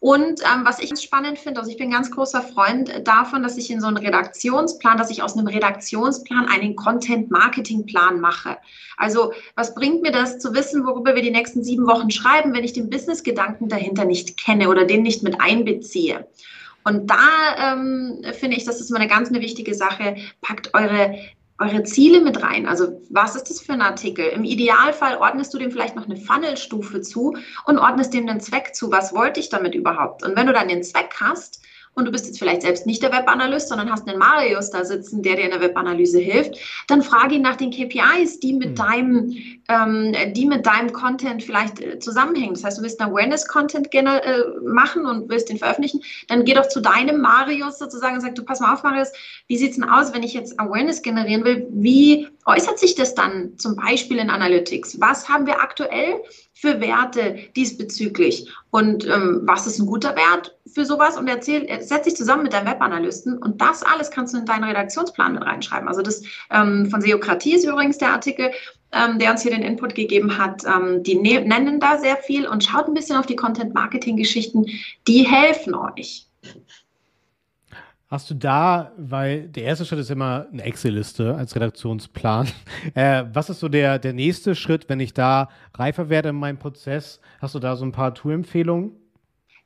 Und 0.02 0.42
ähm, 0.42 0.66
was 0.66 0.80
ich 0.80 0.90
ganz 0.90 1.02
spannend 1.02 1.40
finde, 1.40 1.62
also 1.62 1.72
ich 1.72 1.78
bin 1.78 1.92
ganz 1.92 2.12
großer 2.12 2.42
Freund 2.42 2.92
davon, 3.06 3.42
dass 3.42 3.56
ich 3.56 3.72
in 3.72 3.80
so 3.80 3.88
einen 3.88 3.96
Redaktionsplan, 3.96 4.98
dass 4.98 5.10
ich 5.10 5.24
aus 5.24 5.38
einem 5.38 5.48
Redaktionsplan 5.48 6.50
einen 6.50 6.76
Content-Marketing-Plan 6.76 8.20
mache. 8.20 8.58
Also 8.98 9.32
was 9.56 9.74
bringt 9.74 10.02
mir 10.02 10.12
das 10.12 10.40
zu 10.40 10.54
wissen, 10.54 10.86
worüber 10.86 11.16
wir 11.16 11.22
die 11.22 11.32
nächsten 11.32 11.64
sieben 11.64 11.88
Wochen 11.88 12.12
schreiben, 12.12 12.54
wenn 12.54 12.66
ich 12.66 12.74
den 12.74 12.90
Business-Gedanken 12.90 13.70
dahinter 13.70 14.04
nicht 14.04 14.38
kenne 14.38 14.68
oder 14.68 14.84
den 14.84 15.04
nicht 15.04 15.24
mit 15.24 15.40
einbeziehe? 15.40 16.28
Und 16.84 17.10
da 17.10 17.74
ähm, 17.74 18.22
finde 18.34 18.58
ich, 18.58 18.66
das 18.66 18.82
ist 18.82 18.90
mal 18.90 19.00
eine 19.00 19.10
ganz 19.10 19.30
eine 19.30 19.42
wichtige 19.42 19.74
Sache. 19.74 20.16
Packt 20.42 20.74
eure 20.74 21.18
eure 21.60 21.84
Ziele 21.84 22.22
mit 22.22 22.42
rein. 22.42 22.68
Also 22.68 23.02
was 23.10 23.36
ist 23.36 23.50
das 23.50 23.62
für 23.62 23.74
ein 23.74 23.82
Artikel? 23.82 24.26
Im 24.26 24.44
Idealfall 24.44 25.18
ordnest 25.18 25.54
du 25.54 25.58
dem 25.58 25.72
vielleicht 25.72 25.96
noch 25.96 26.06
eine 26.06 26.18
Funnelstufe 26.18 27.02
zu 27.02 27.38
und 27.66 27.78
ordnest 27.78 28.14
dem 28.14 28.28
einen 28.28 28.42
Zweck 28.42 28.74
zu. 28.74 28.92
Was 28.92 29.14
wollte 29.14 29.40
ich 29.40 29.50
damit 29.50 29.76
überhaupt? 29.76 30.24
Und 30.24 30.36
wenn 30.36 30.48
du 30.48 30.54
dann 30.54 30.68
den 30.68 30.84
Zweck 30.84 31.14
hast, 31.20 31.62
und 31.96 32.06
du 32.06 32.12
bist 32.12 32.26
jetzt 32.26 32.40
vielleicht 32.40 32.64
selbst 32.64 32.86
nicht 32.86 33.04
der 33.04 33.12
Webanalyst, 33.12 33.70
sondern 33.70 33.92
hast 33.92 34.08
einen 34.08 34.18
Marius 34.18 34.72
da 34.72 34.84
sitzen, 34.84 35.22
der 35.22 35.36
dir 35.36 35.46
in 35.46 35.52
der 35.52 35.62
Webanalyse 35.62 36.20
hilft, 36.20 36.58
dann 36.88 37.02
frage 37.02 37.36
ihn 37.36 37.42
nach 37.42 37.56
den 37.56 37.72
KPIs, 37.72 38.40
die 38.40 38.54
mit 38.54 38.72
mhm. 38.72 38.76
deinem, 38.76 39.38
ähm, 39.70 40.16
die 40.34 40.46
mit 40.46 40.66
deinem 40.66 40.92
Content 40.92 41.44
vielleicht 41.44 41.80
äh, 41.82 42.00
zusammenhängen. 42.00 42.56
Das 42.56 42.64
heißt, 42.64 42.78
du 42.80 42.84
willst 42.84 43.00
einen 43.00 43.12
Awareness-Content 43.12 43.94
äh, 43.94 44.44
machen 44.66 45.06
und 45.06 45.30
willst 45.30 45.50
den 45.50 45.58
veröffentlichen, 45.58 46.02
dann 46.28 46.46
geh 46.46 46.54
doch 46.54 46.68
zu 46.68 46.82
deinem 46.82 47.22
Marius 47.22 47.78
sozusagen 47.80 48.16
und 48.16 48.22
sag, 48.22 48.36
du 48.36 48.44
pass 48.44 48.60
mal 48.60 48.74
auf, 48.74 48.84
Marius, 48.84 49.12
wie 49.48 49.58
sieht's 49.58 49.76
denn 49.76 49.88
aus, 49.88 50.14
wenn 50.14 50.24
ich 50.24 50.34
jetzt 50.34 50.60
Awareness 50.60 51.02
generieren 51.02 51.44
will? 51.44 51.68
Wie 51.70 52.28
äußert 52.46 52.80
sich 52.80 52.96
das 52.96 53.16
dann 53.16 53.58
zum 53.58 53.76
Beispiel 53.76 54.18
in 54.18 54.30
Analytics? 54.30 55.00
Was 55.00 55.30
haben 55.30 55.46
wir 55.46 55.62
aktuell 55.62 56.22
für 56.54 56.80
Werte 56.80 57.38
diesbezüglich? 57.56 58.50
Und 58.72 59.06
ähm, 59.06 59.42
was 59.44 59.68
ist 59.68 59.80
ein 59.80 59.86
guter 59.86 60.16
Wert 60.16 60.58
für 60.72 60.86
sowas? 60.86 61.18
Und 61.18 61.28
erzähl, 61.28 61.68
setz 61.82 62.04
dich 62.04 62.16
zusammen 62.16 62.44
mit 62.44 62.54
deinem 62.54 62.68
Webanalysten 62.68 63.38
und 63.38 63.60
das 63.62 63.84
alles 63.84 64.12
kannst 64.12 64.34
du 64.34 64.40
in 64.40 64.46
deinen 64.46 64.64
Redaktionsplan 64.64 65.34
mit 65.34 65.44
reinschreiben. 65.44 65.88
Also 65.88 66.02
das 66.02 66.24
ähm, 66.52 66.90
von 66.90 67.02
Seokratie 67.02 67.56
ist 67.56 67.66
übrigens 67.66 67.98
der 67.98 68.12
Artikel, 68.12 68.52
ähm, 68.92 69.20
der 69.20 69.32
uns 69.32 69.42
hier 69.42 69.52
den 69.52 69.64
Input 69.64 69.96
gegeben 69.96 70.38
hat. 70.38 70.64
Ähm, 70.66 71.04
die 71.04 71.16
ne 71.16 71.42
nennen 71.42 71.80
da 71.80 71.98
sehr 71.98 72.18
viel 72.18 72.48
und 72.48 72.64
schaut 72.64 72.88
ein 72.88 72.94
bisschen 72.94 73.18
auf 73.18 73.26
die 73.26 73.36
Content-Marketing-Geschichten. 73.36 74.66
Die 75.08 75.24
helfen 75.24 75.76
euch. 75.76 76.28
Hast 78.14 78.30
du 78.30 78.36
da, 78.36 78.92
weil 78.96 79.48
der 79.48 79.64
erste 79.64 79.86
Schritt 79.86 79.98
ist 79.98 80.12
immer 80.12 80.46
eine 80.54 80.62
Excel-Liste 80.62 81.34
als 81.34 81.56
Redaktionsplan. 81.56 82.48
Äh, 82.94 83.24
was 83.34 83.50
ist 83.50 83.60
so 83.60 83.70
der, 83.70 83.98
der 83.98 84.14
nächste 84.14 84.54
Schritt, 84.54 84.88
wenn 84.88 85.00
ich 85.00 85.14
da 85.14 85.50
reifer 85.74 86.10
werde 86.10 86.30
in 86.30 86.36
meinem 86.36 86.60
Prozess? 86.60 87.20
Hast 87.42 87.56
du 87.56 87.60
da 87.60 87.76
so 87.76 87.86
ein 87.86 87.92
paar 87.92 88.14
Tool-Empfehlungen? 88.14 88.92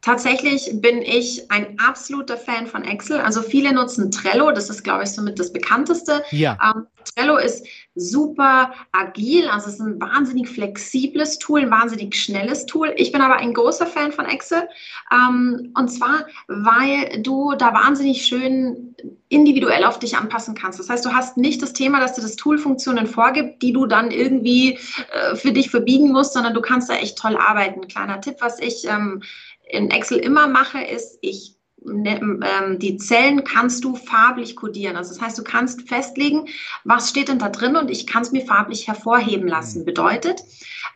Tatsächlich 0.01 0.69
bin 0.73 1.01
ich 1.01 1.49
ein 1.51 1.77
absoluter 1.79 2.37
Fan 2.37 2.67
von 2.67 2.83
Excel. 2.83 3.19
Also 3.19 3.41
viele 3.41 3.73
nutzen 3.73 4.11
Trello, 4.11 4.51
das 4.51 4.69
ist, 4.69 4.83
glaube 4.83 5.03
ich, 5.03 5.09
somit 5.09 5.39
das 5.39 5.51
bekannteste. 5.51 6.23
Ja. 6.31 6.57
Ähm, 6.63 6.85
Trello 7.15 7.37
ist 7.37 7.65
super 7.95 8.73
agil, 8.91 9.47
also 9.47 9.67
es 9.67 9.75
ist 9.75 9.79
ein 9.81 9.99
wahnsinnig 9.99 10.47
flexibles 10.47 11.39
Tool, 11.39 11.61
ein 11.61 11.71
wahnsinnig 11.71 12.15
schnelles 12.15 12.65
Tool. 12.67 12.93
Ich 12.95 13.11
bin 13.11 13.21
aber 13.21 13.37
ein 13.37 13.53
großer 13.53 13.87
Fan 13.87 14.11
von 14.11 14.25
Excel. 14.25 14.69
Ähm, 15.11 15.73
und 15.75 15.87
zwar, 15.89 16.25
weil 16.47 17.21
du 17.23 17.55
da 17.57 17.73
wahnsinnig 17.73 18.25
schön 18.25 18.95
individuell 19.29 19.83
auf 19.83 19.99
dich 19.99 20.15
anpassen 20.15 20.55
kannst. 20.55 20.79
Das 20.79 20.89
heißt, 20.89 21.05
du 21.05 21.11
hast 21.11 21.37
nicht 21.37 21.61
das 21.61 21.73
Thema, 21.73 21.99
dass 21.99 22.13
dir 22.13 22.21
das 22.21 22.35
Tool 22.35 22.57
Funktionen 22.57 23.07
vorgibt, 23.07 23.61
die 23.61 23.73
du 23.73 23.85
dann 23.85 24.11
irgendwie 24.11 24.79
äh, 25.11 25.35
für 25.35 25.51
dich 25.51 25.69
verbiegen 25.69 26.11
musst, 26.11 26.33
sondern 26.33 26.53
du 26.53 26.61
kannst 26.61 26.89
da 26.89 26.93
echt 26.93 27.17
toll 27.17 27.35
arbeiten. 27.35 27.87
Kleiner 27.87 28.21
Tipp, 28.21 28.35
was 28.39 28.59
ich 28.59 28.85
ähm, 28.87 29.23
in 29.69 29.91
Excel 29.91 30.19
immer 30.19 30.47
mache, 30.47 30.81
ist, 30.81 31.17
ich 31.21 31.56
die 31.87 32.97
Zellen 32.97 33.43
kannst 33.43 33.83
du 33.83 33.95
farblich 33.95 34.55
kodieren. 34.55 34.95
Also 34.95 35.13
das 35.13 35.21
heißt, 35.21 35.37
du 35.37 35.43
kannst 35.43 35.87
festlegen, 35.87 36.47
was 36.83 37.09
steht 37.09 37.29
denn 37.29 37.39
da 37.39 37.49
drin 37.49 37.75
und 37.75 37.89
ich 37.89 38.05
kann 38.05 38.23
es 38.23 38.31
mir 38.31 38.45
farblich 38.45 38.87
hervorheben 38.87 39.47
lassen. 39.47 39.81
Mhm. 39.81 39.85
Bedeutet, 39.85 40.43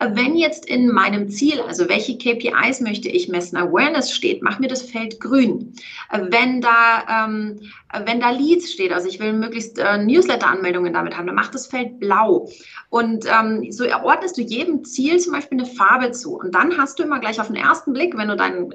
wenn 0.00 0.36
jetzt 0.36 0.66
in 0.66 0.88
meinem 0.88 1.28
Ziel, 1.28 1.60
also 1.60 1.88
welche 1.88 2.16
KPIs 2.18 2.80
möchte 2.80 3.08
ich 3.08 3.28
messen, 3.28 3.56
Awareness 3.56 4.12
steht, 4.12 4.42
mach 4.42 4.58
mir 4.58 4.68
das 4.68 4.82
Feld 4.82 5.20
grün. 5.20 5.74
Wenn 6.10 6.60
da, 6.60 7.26
ähm, 7.26 7.60
wenn 8.04 8.20
da 8.20 8.30
Leads 8.30 8.72
steht, 8.72 8.92
also 8.92 9.08
ich 9.08 9.20
will 9.20 9.32
möglichst 9.32 9.78
äh, 9.78 9.98
Newsletter-Anmeldungen 9.98 10.92
damit 10.92 11.16
haben, 11.16 11.26
dann 11.26 11.36
mach 11.36 11.50
das 11.50 11.66
Feld 11.66 12.00
blau. 12.00 12.48
Und 12.90 13.26
ähm, 13.26 13.70
so 13.70 13.84
ordnest 14.02 14.36
du 14.36 14.42
jedem 14.42 14.84
Ziel 14.84 15.18
zum 15.18 15.32
Beispiel 15.32 15.58
eine 15.58 15.68
Farbe 15.68 16.10
zu. 16.10 16.38
Und 16.38 16.54
dann 16.54 16.76
hast 16.76 16.98
du 16.98 17.04
immer 17.04 17.20
gleich 17.20 17.40
auf 17.40 17.46
den 17.46 17.56
ersten 17.56 17.92
Blick, 17.92 18.16
wenn 18.16 18.28
du 18.28 18.36
deinen 18.36 18.72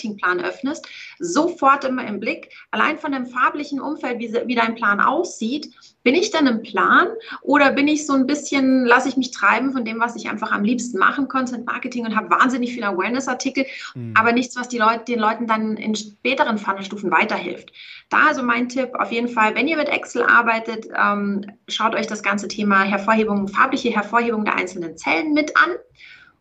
Redaktions-Content-Marketing-Plan 0.00 0.40
öffnest, 0.40 0.88
sofort 1.18 1.84
immer 1.84 2.06
im 2.06 2.20
Blick, 2.20 2.50
allein 2.70 2.98
von 2.98 3.12
dem 3.12 3.26
farblichen 3.26 3.80
Umfeld, 3.80 4.18
wie, 4.18 4.32
wie 4.46 4.54
dein 4.54 4.74
Plan 4.74 5.00
aussieht, 5.00 5.70
bin 6.02 6.14
ich 6.14 6.30
dann 6.30 6.46
im 6.46 6.62
Plan 6.62 7.08
oder 7.42 7.72
bin 7.72 7.86
ich 7.86 8.06
so 8.06 8.14
ein 8.14 8.26
bisschen, 8.26 8.86
lasse 8.86 9.08
ich 9.10 9.18
mich 9.18 9.32
treiben 9.32 9.72
von 9.72 9.84
dem, 9.84 10.00
was 10.00 10.16
ich 10.16 10.30
einfach 10.30 10.50
am 10.50 10.64
liebsten 10.64 10.98
machen, 10.98 11.28
Content 11.28 11.66
Marketing 11.66 12.06
und 12.06 12.16
habe 12.16 12.30
wahnsinnig 12.30 12.72
viele 12.72 12.86
Awareness-Artikel, 12.86 13.66
mhm. 13.94 14.14
aber 14.16 14.32
nichts, 14.32 14.56
was 14.56 14.68
die 14.68 14.78
Leute, 14.78 15.04
den 15.08 15.18
Leuten 15.18 15.46
dann 15.46 15.76
in 15.76 15.94
späteren 15.94 16.56
Funnelstufen 16.56 17.10
weiterhilft. 17.10 17.70
Da 18.08 18.28
also 18.28 18.42
mein 18.42 18.68
Tipp, 18.70 18.94
auf 18.94 19.12
jeden 19.12 19.28
Fall, 19.28 19.54
wenn 19.54 19.68
ihr 19.68 19.76
mit 19.76 19.88
Excel 19.88 20.22
arbeitet, 20.22 20.86
ähm, 20.96 21.44
schaut 21.68 21.94
euch 21.94 22.06
das 22.06 22.22
ganze 22.22 22.48
Thema 22.48 22.82
Hervorhebung, 22.82 23.48
farbliche 23.48 23.90
Hervorhebung 23.90 24.46
der 24.46 24.56
einzelnen 24.56 24.96
Zellen 24.96 25.34
mit 25.34 25.54
an 25.56 25.72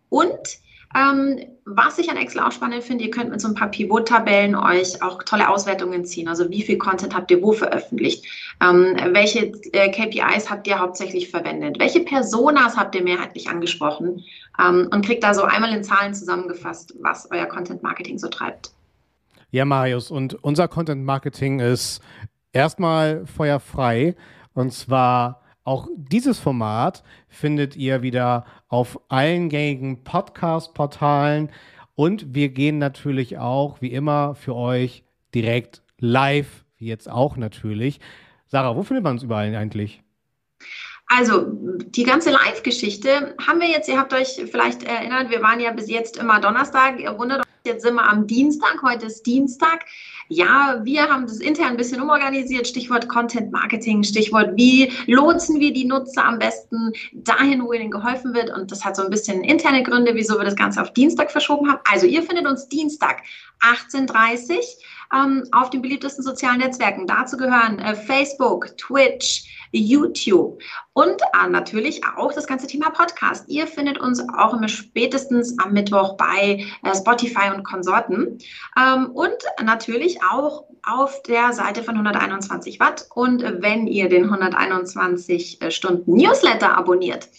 und 0.08 0.60
ähm, 0.96 1.40
was 1.66 2.00
ich 2.00 2.10
an 2.10 2.18
Excel 2.18 2.42
auch 2.42 2.52
spannend 2.52 2.84
finde, 2.84 3.04
ihr 3.04 3.12
könnt 3.12 3.30
mit 3.30 3.40
so 3.40 3.48
ein 3.48 3.54
paar 3.54 3.70
Pivot-Tabellen 3.70 4.56
euch 4.56 5.04
auch 5.04 5.22
tolle 5.22 5.50
Auswertungen 5.50 6.04
ziehen. 6.04 6.28
Also 6.28 6.50
wie 6.50 6.64
viel 6.64 6.80
Content 6.80 7.16
habt 7.16 7.30
ihr 7.30 7.44
wo 7.44 7.52
veröffentlicht? 7.52 8.26
Ähm, 8.62 8.98
welche 9.12 9.52
äh, 9.74 9.92
KPIs 9.92 10.50
habt 10.50 10.66
ihr 10.68 10.80
hauptsächlich 10.80 11.30
verwendet? 11.30 11.78
Welche 11.80 12.00
Personas 12.00 12.76
habt 12.76 12.96
ihr 12.96 13.04
mehrheitlich 13.04 13.50
angesprochen? 13.50 14.24
Ähm, 14.60 14.90
und 14.92 15.06
kriegt 15.06 15.24
da 15.24 15.34
so 15.36 15.44
einmal 15.44 15.74
in 15.74 15.84
Zahlen 15.84 16.14
zusammengefasst, 16.14 16.96
was 17.02 17.30
euer 17.30 17.46
Content-Marketing 17.46 18.18
so 18.18 18.28
treibt. 18.28 18.72
Ja, 19.52 19.66
Marius, 19.66 20.10
und 20.10 20.44
unser 20.44 20.68
Content-Marketing 20.68 21.60
ist 21.60 22.02
erstmal 22.52 23.26
feuerfrei. 23.28 24.16
Und 24.54 24.74
zwar 24.74 25.42
auch 25.70 25.88
dieses 25.96 26.40
Format 26.40 27.04
findet 27.28 27.76
ihr 27.76 28.02
wieder 28.02 28.44
auf 28.70 29.00
allen 29.08 29.50
gängigen 29.50 30.04
Podcast-Portalen 30.04 31.52
und 31.94 32.34
wir 32.34 32.50
gehen 32.50 32.80
natürlich 32.80 33.38
auch, 33.38 33.80
wie 33.80 33.92
immer, 33.92 34.34
für 34.34 34.56
euch 34.56 35.04
direkt 35.36 35.84
live, 36.00 36.66
wie 36.78 36.88
jetzt 36.88 37.08
auch 37.08 37.38
natürlich. 37.38 38.00
Sarah, 38.48 38.76
wo 38.76 38.82
findet 38.82 39.04
man 39.04 39.14
uns 39.14 39.24
überall 39.24 39.56
eigentlich? 39.56 40.02
Also 41.06 41.46
die 41.86 42.04
ganze 42.04 42.32
Live-Geschichte 42.32 43.36
haben 43.48 43.62
wir 43.62 43.70
jetzt, 43.70 43.88
ihr 43.88 44.00
habt 44.00 44.14
euch 44.16 44.42
vielleicht 44.52 44.82
erinnert, 44.82 45.30
wir 45.30 45.44
waren 45.44 45.60
ja 45.60 45.72
bis 45.72 45.88
jetzt 45.88 46.18
immer 46.18 46.42
Donnerstag, 46.42 47.00
ihr 47.00 47.16
wundert 47.16 47.42
euch, 47.42 47.49
jetzt 47.66 47.84
sind 47.84 47.96
wir 47.96 48.08
am 48.08 48.28
Dienstag, 48.28 48.82
heute 48.84 49.08
ist 49.08 49.26
Dienstag. 49.26 49.86
Ja, 50.28 50.80
wir 50.84 51.10
haben 51.10 51.26
das 51.26 51.40
intern 51.40 51.72
ein 51.72 51.78
bisschen 51.78 52.02
umorganisiert, 52.02 52.68
Stichwort 52.68 53.10
Content 53.10 53.52
Marketing, 53.52 54.04
Stichwort, 54.04 54.52
wie 54.56 54.92
lotsen 55.08 55.60
wir 55.60 55.74
die 55.74 55.86
Nutzer 55.86 56.24
am 56.24 56.40
besten 56.40 56.94
dahin, 57.14 57.64
wo 57.64 57.74
ihnen 57.74 57.92
geholfen 57.92 58.34
wird. 58.34 58.56
Und 58.56 58.72
das 58.72 58.86
hat 58.86 58.96
so 58.96 59.04
ein 59.04 59.10
bisschen 59.10 59.44
interne 59.44 59.84
Gründe, 59.84 60.14
wieso 60.16 60.38
wir 60.38 60.46
das 60.46 60.56
Ganze 60.56 60.82
auf 60.82 60.94
Dienstag 60.94 61.32
verschoben 61.32 61.70
haben. 61.70 61.80
Also 61.92 62.06
ihr 62.06 62.24
findet 62.24 62.46
uns 62.46 62.68
Dienstag 62.70 63.24
18.30 63.62 64.58
Uhr 64.58 64.64
ähm, 65.14 65.44
auf 65.52 65.70
den 65.70 65.82
beliebtesten 65.82 66.24
sozialen 66.24 66.60
Netzwerken. 66.60 67.08
Dazu 67.08 67.38
gehören 67.38 67.80
äh, 67.80 67.96
Facebook, 67.96 68.78
Twitch, 68.78 69.46
YouTube 69.72 70.62
und 70.94 71.22
äh, 71.22 71.50
natürlich 71.50 72.02
auch 72.18 72.34
das 72.34 72.48
ganze 72.48 72.68
Thema 72.68 72.90
Podcast. 72.90 73.48
Ihr 73.48 73.68
findet 73.68 74.00
uns 74.00 74.24
auch 74.38 74.54
immer 74.54 74.68
spätestens 74.68 75.58
am 75.60 75.74
Mittwoch 75.74 76.18
bei 76.18 76.66
äh, 76.84 76.96
Spotify 76.96 77.52
und 77.56 77.64
Konsorten 77.64 78.40
ähm, 78.78 79.12
und 79.12 79.38
natürlich 79.64 80.20
auch 80.24 80.66
auf 80.84 81.22
der 81.24 81.54
Seite 81.54 81.84
von 81.84 81.96
121 81.96 82.80
Watt. 82.80 83.08
Und 83.14 83.44
wenn 83.62 83.88
ihr 83.88 84.10
den 84.10 84.26
121 84.26 85.62
äh, 85.62 85.72
Stunden 85.72 86.16
Newsletter 86.16 86.78
abonniert, 86.78 87.30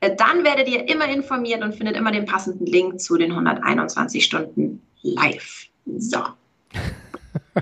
äh, 0.00 0.14
dann 0.14 0.44
werdet 0.44 0.68
ihr 0.68 0.88
immer 0.88 1.08
informiert 1.08 1.62
und 1.62 1.74
findet 1.74 1.96
immer 1.96 2.12
den 2.12 2.26
passenden 2.26 2.66
Link 2.66 3.00
zu 3.00 3.16
den 3.16 3.30
121 3.30 4.24
Stunden 4.24 4.82
live. 5.02 5.66
So. 5.96 6.20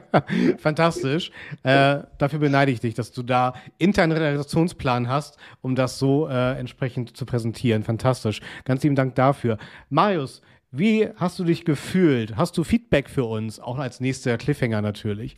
Fantastisch. 0.58 1.30
Äh, 1.62 1.98
dafür 2.18 2.38
beneide 2.38 2.70
ich 2.72 2.80
dich, 2.80 2.94
dass 2.94 3.12
du 3.12 3.22
da 3.22 3.54
internen 3.78 4.12
Redaktionsplan 4.12 5.08
hast, 5.08 5.38
um 5.62 5.74
das 5.74 5.98
so 5.98 6.28
äh, 6.28 6.58
entsprechend 6.58 7.16
zu 7.16 7.26
präsentieren. 7.26 7.82
Fantastisch. 7.82 8.40
Ganz 8.64 8.82
lieben 8.82 8.96
Dank 8.96 9.14
dafür. 9.14 9.58
Marius, 9.90 10.42
wie 10.70 11.08
hast 11.16 11.38
du 11.38 11.44
dich 11.44 11.64
gefühlt? 11.64 12.36
Hast 12.36 12.58
du 12.58 12.64
Feedback 12.64 13.08
für 13.08 13.24
uns? 13.24 13.58
Auch 13.58 13.78
als 13.78 14.00
nächster 14.00 14.36
Cliffhanger 14.36 14.82
natürlich. 14.82 15.34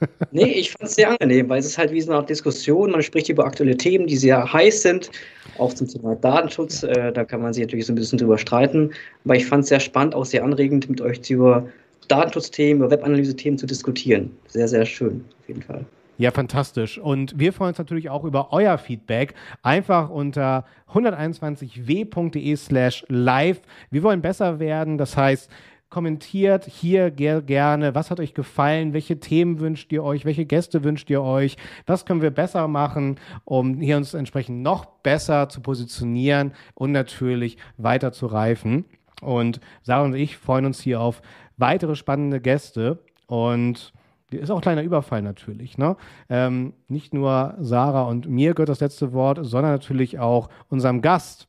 nee, 0.30 0.52
ich 0.52 0.70
fand 0.70 0.88
es 0.88 0.94
sehr 0.94 1.10
angenehm, 1.10 1.50
weil 1.50 1.60
es 1.60 1.66
ist 1.66 1.76
halt 1.76 1.92
wie 1.92 2.00
so 2.00 2.10
eine 2.10 2.20
Art 2.20 2.30
Diskussion. 2.30 2.90
Man 2.90 3.02
spricht 3.02 3.28
über 3.28 3.44
aktuelle 3.44 3.76
Themen, 3.76 4.06
die 4.06 4.16
sehr 4.16 4.50
heiß 4.50 4.80
sind. 4.80 5.10
Auch 5.58 5.74
zum 5.74 5.86
Thema 5.86 6.14
Datenschutz. 6.16 6.82
Äh, 6.82 7.12
da 7.12 7.24
kann 7.24 7.42
man 7.42 7.52
sich 7.52 7.62
natürlich 7.62 7.84
so 7.84 7.92
ein 7.92 7.96
bisschen 7.96 8.18
drüber 8.18 8.38
streiten. 8.38 8.90
Aber 9.26 9.36
ich 9.36 9.44
fand 9.44 9.64
es 9.64 9.68
sehr 9.68 9.80
spannend, 9.80 10.14
auch 10.14 10.24
sehr 10.24 10.42
anregend, 10.42 10.88
mit 10.88 11.02
euch 11.02 11.28
über 11.28 11.68
Datenschutzthemen, 12.08 12.82
über 12.82 12.90
Webanalyse-Themen 12.90 13.58
zu 13.58 13.66
diskutieren. 13.66 14.30
Sehr, 14.48 14.68
sehr 14.68 14.84
schön, 14.84 15.24
auf 15.40 15.48
jeden 15.48 15.62
Fall. 15.62 15.84
Ja, 16.16 16.30
fantastisch. 16.30 16.98
Und 16.98 17.36
wir 17.38 17.52
freuen 17.52 17.70
uns 17.70 17.78
natürlich 17.78 18.08
auch 18.08 18.22
über 18.24 18.52
euer 18.52 18.78
Feedback. 18.78 19.34
Einfach 19.62 20.10
unter 20.10 20.64
121w.de 20.92 22.56
slash 22.56 23.04
live. 23.08 23.60
Wir 23.90 24.02
wollen 24.04 24.22
besser 24.22 24.60
werden. 24.60 24.96
Das 24.96 25.16
heißt, 25.16 25.50
kommentiert 25.94 26.66
hier 26.66 27.12
gerne, 27.12 27.94
was 27.94 28.10
hat 28.10 28.18
euch 28.18 28.34
gefallen, 28.34 28.92
welche 28.94 29.20
Themen 29.20 29.60
wünscht 29.60 29.92
ihr 29.92 30.02
euch, 30.02 30.24
welche 30.24 30.44
Gäste 30.44 30.82
wünscht 30.82 31.08
ihr 31.08 31.22
euch, 31.22 31.56
was 31.86 32.04
können 32.04 32.20
wir 32.20 32.32
besser 32.32 32.66
machen, 32.66 33.20
um 33.44 33.78
hier 33.78 33.96
uns 33.96 34.12
entsprechend 34.12 34.62
noch 34.62 34.86
besser 34.86 35.48
zu 35.48 35.60
positionieren 35.60 36.52
und 36.74 36.90
natürlich 36.90 37.58
weiter 37.76 38.10
zu 38.10 38.26
reifen. 38.26 38.86
Und 39.22 39.60
Sarah 39.82 40.04
und 40.04 40.14
ich 40.14 40.36
freuen 40.36 40.66
uns 40.66 40.80
hier 40.80 41.00
auf 41.00 41.22
weitere 41.56 41.96
spannende 41.96 42.40
Gäste 42.40 42.98
und 43.26 43.92
ist 44.30 44.50
auch 44.50 44.56
ein 44.56 44.62
kleiner 44.62 44.82
Überfall 44.82 45.22
natürlich. 45.22 45.78
Ne? 45.78 45.96
Ähm, 46.28 46.74
nicht 46.88 47.14
nur 47.14 47.54
Sarah 47.60 48.02
und 48.02 48.28
mir 48.28 48.54
gehört 48.54 48.68
das 48.68 48.80
letzte 48.80 49.12
Wort, 49.12 49.38
sondern 49.42 49.72
natürlich 49.72 50.18
auch 50.18 50.48
unserem 50.68 51.02
Gast. 51.02 51.48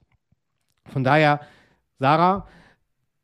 Von 0.91 1.03
daher, 1.03 1.41
Sarah, 1.99 2.47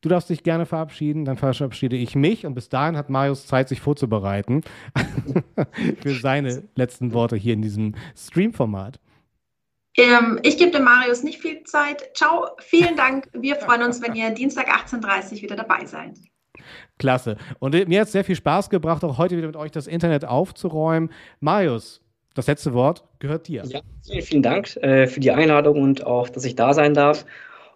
du 0.02 0.10
darfst 0.10 0.30
dich 0.30 0.44
gerne 0.44 0.66
verabschieden, 0.66 1.26
dann 1.26 1.38
verabschiede 1.38 1.96
ich 1.96 2.16
mich 2.16 2.46
und 2.46 2.56
bis 2.56 2.70
dahin 2.70 2.98
hat 2.98 3.10
Marius 3.10 3.46
Zeit, 3.46 3.70
sich 3.70 3.82
vorzubereiten 3.82 4.64
für 6.02 6.16
seine 6.16 6.64
letzten 6.76 7.14
Worte 7.14 7.36
hier 7.36 7.54
in 7.54 7.62
diesem 7.62 7.96
Stream-Format. 8.16 9.00
Ähm, 9.98 10.40
ich 10.44 10.58
gebe 10.58 10.72
dem 10.72 10.86
Marius 10.86 11.24
nicht 11.24 11.42
viel 11.42 11.64
Zeit. 11.66 12.16
Ciao, 12.16 12.48
vielen 12.60 12.96
Dank. 12.96 13.28
Wir 13.34 13.58
freuen 13.58 13.84
uns, 13.84 14.02
wenn 14.02 14.16
ihr 14.16 14.30
Dienstag 14.32 14.70
18.30 14.70 15.36
Uhr 15.36 15.42
wieder 15.42 15.56
dabei 15.58 15.86
seid. 15.86 16.18
Klasse. 16.99 17.38
Und 17.60 17.74
mir 17.88 18.02
hat 18.02 18.08
es 18.08 18.12
sehr 18.12 18.24
viel 18.24 18.36
Spaß 18.36 18.70
gebracht, 18.70 19.04
auch 19.04 19.18
heute 19.18 19.38
wieder 19.38 19.47
mit 19.47 19.56
euch 19.56 19.72
das 19.72 19.88
Internet 19.88 20.26
aufzuräumen. 20.26 21.10
Marius, 21.39 22.02
das 22.34 22.47
letzte 22.47 22.74
Wort 22.74 23.04
gehört 23.20 23.47
dir. 23.47 23.64
Ja, 23.66 23.82
vielen, 24.06 24.22
vielen 24.22 24.43
Dank 24.43 24.76
äh, 24.78 25.08
für 25.08 25.20
die 25.20 25.32
Einladung 25.32 25.82
und 25.82 26.06
auch, 26.06 26.30
dass 26.30 26.45
ich 26.45 26.56
da 26.56 26.74
sein 26.74 26.93
darf. 26.93 27.26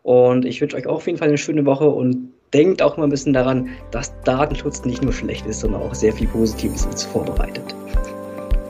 Und 0.04 0.46
ich 0.46 0.62
wünsche 0.62 0.78
euch 0.78 0.88
auch 0.88 0.98
auf 0.98 1.08
jeden 1.08 1.18
Fall 1.18 1.30
eine 1.30 1.38
schöne 1.38 1.66
Woche 1.66 1.90
und 1.90 2.32
denkt 2.54 2.82
auch 2.82 2.96
mal 2.96 3.06
ein 3.06 3.10
bisschen 3.10 3.34
daran, 3.34 3.70
dass 3.92 4.14
Datenschutz 4.22 4.86
nicht 4.86 5.02
nur 5.02 5.12
schlecht 5.12 5.46
ist, 5.46 5.62
sondern 5.62 5.82
auch 5.82 5.96
sehr 5.96 6.14
viel 6.14 6.28
Positives 6.28 6.86
uns 6.86 7.04
vorbereitet. 7.04 7.76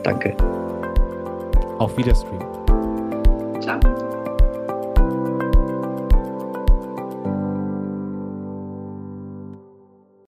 Danke. 0.02 0.34
Auf 1.78 1.96
Wiederstream. 1.96 2.40
Ciao. 3.60 4.05